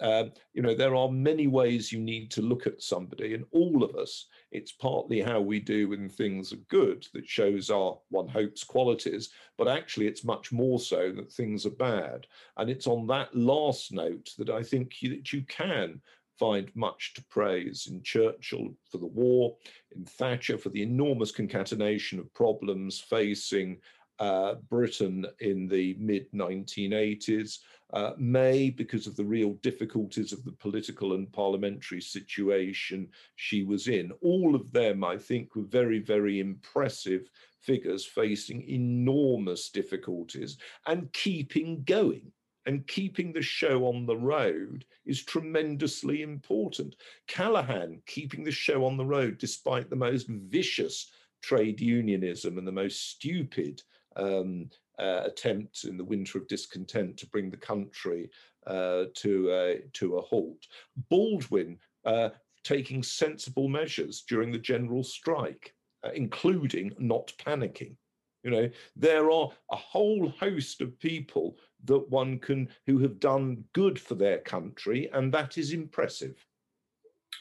um, 0.00 0.32
you 0.54 0.62
know, 0.62 0.76
there 0.76 0.94
are 0.94 1.10
many 1.10 1.48
ways 1.48 1.92
you 1.92 1.98
need 1.98 2.30
to 2.32 2.42
look 2.42 2.68
at 2.68 2.80
somebody, 2.80 3.34
and 3.34 3.44
all 3.50 3.82
of 3.82 3.96
us, 3.96 4.26
it's 4.50 4.72
partly 4.72 5.20
how 5.20 5.40
we 5.40 5.60
do 5.60 5.88
when 5.88 6.08
things 6.08 6.52
are 6.52 6.68
good 6.68 7.06
that 7.12 7.28
shows 7.28 7.70
our, 7.70 7.98
one 8.08 8.28
hopes, 8.28 8.64
qualities, 8.64 9.30
but 9.56 9.68
actually 9.68 10.06
it's 10.06 10.24
much 10.24 10.52
more 10.52 10.80
so 10.80 11.12
that 11.12 11.32
things 11.32 11.66
are 11.66 11.70
bad. 11.70 12.26
And 12.56 12.70
it's 12.70 12.86
on 12.86 13.06
that 13.08 13.34
last 13.36 13.92
note 13.92 14.30
that 14.38 14.50
I 14.50 14.62
think 14.62 15.02
you, 15.02 15.10
that 15.10 15.32
you 15.32 15.42
can 15.42 16.00
find 16.38 16.70
much 16.74 17.14
to 17.14 17.24
praise 17.24 17.88
in 17.90 18.02
Churchill 18.02 18.74
for 18.90 18.98
the 18.98 19.06
war, 19.06 19.56
in 19.94 20.04
Thatcher 20.04 20.56
for 20.56 20.68
the 20.70 20.82
enormous 20.82 21.32
concatenation 21.32 22.18
of 22.18 22.32
problems 22.32 23.00
facing 23.00 23.78
uh, 24.18 24.54
Britain 24.68 25.26
in 25.40 25.68
the 25.68 25.96
mid 25.98 26.30
1980s, 26.32 27.58
uh, 27.92 28.12
May, 28.18 28.70
because 28.70 29.06
of 29.06 29.16
the 29.16 29.24
real 29.24 29.54
difficulties 29.54 30.32
of 30.32 30.44
the 30.44 30.52
political 30.52 31.14
and 31.14 31.32
parliamentary 31.32 32.00
situation 32.00 33.08
she 33.36 33.62
was 33.62 33.88
in. 33.88 34.12
All 34.20 34.54
of 34.54 34.72
them, 34.72 35.04
I 35.04 35.16
think, 35.16 35.54
were 35.54 35.62
very, 35.62 36.00
very 36.00 36.40
impressive 36.40 37.30
figures 37.60 38.04
facing 38.04 38.68
enormous 38.68 39.70
difficulties 39.70 40.58
and 40.86 41.12
keeping 41.12 41.82
going. 41.84 42.32
And 42.66 42.86
keeping 42.86 43.32
the 43.32 43.40
show 43.40 43.86
on 43.86 44.04
the 44.04 44.16
road 44.16 44.84
is 45.06 45.24
tremendously 45.24 46.20
important. 46.20 46.96
Callaghan 47.26 48.02
keeping 48.04 48.44
the 48.44 48.50
show 48.50 48.84
on 48.84 48.98
the 48.98 49.06
road 49.06 49.38
despite 49.38 49.88
the 49.88 49.96
most 49.96 50.28
vicious 50.28 51.10
trade 51.42 51.80
unionism 51.80 52.58
and 52.58 52.66
the 52.66 52.72
most 52.72 53.10
stupid 53.10 53.82
um, 54.18 54.70
uh, 54.98 55.22
attempt 55.24 55.84
in 55.84 55.96
the 55.96 56.04
winter 56.04 56.38
of 56.38 56.48
discontent 56.48 57.16
to 57.16 57.26
bring 57.28 57.50
the 57.50 57.56
country 57.56 58.30
uh, 58.66 59.04
to, 59.14 59.50
a, 59.50 59.80
to 59.94 60.16
a 60.16 60.22
halt. 60.22 60.66
Baldwin 61.08 61.78
uh, 62.04 62.30
taking 62.64 63.02
sensible 63.02 63.68
measures 63.68 64.24
during 64.28 64.50
the 64.52 64.58
general 64.58 65.04
strike, 65.04 65.74
uh, 66.04 66.10
including 66.14 66.92
not 66.98 67.32
panicking. 67.38 67.96
You 68.44 68.50
know, 68.50 68.70
there 68.94 69.30
are 69.30 69.50
a 69.72 69.76
whole 69.76 70.28
host 70.38 70.80
of 70.80 70.98
people 71.00 71.56
that 71.84 72.08
one 72.10 72.38
can 72.38 72.68
who 72.86 72.98
have 72.98 73.20
done 73.20 73.64
good 73.72 73.98
for 73.98 74.14
their 74.14 74.38
country, 74.38 75.10
and 75.12 75.32
that 75.34 75.58
is 75.58 75.72
impressive. 75.72 76.44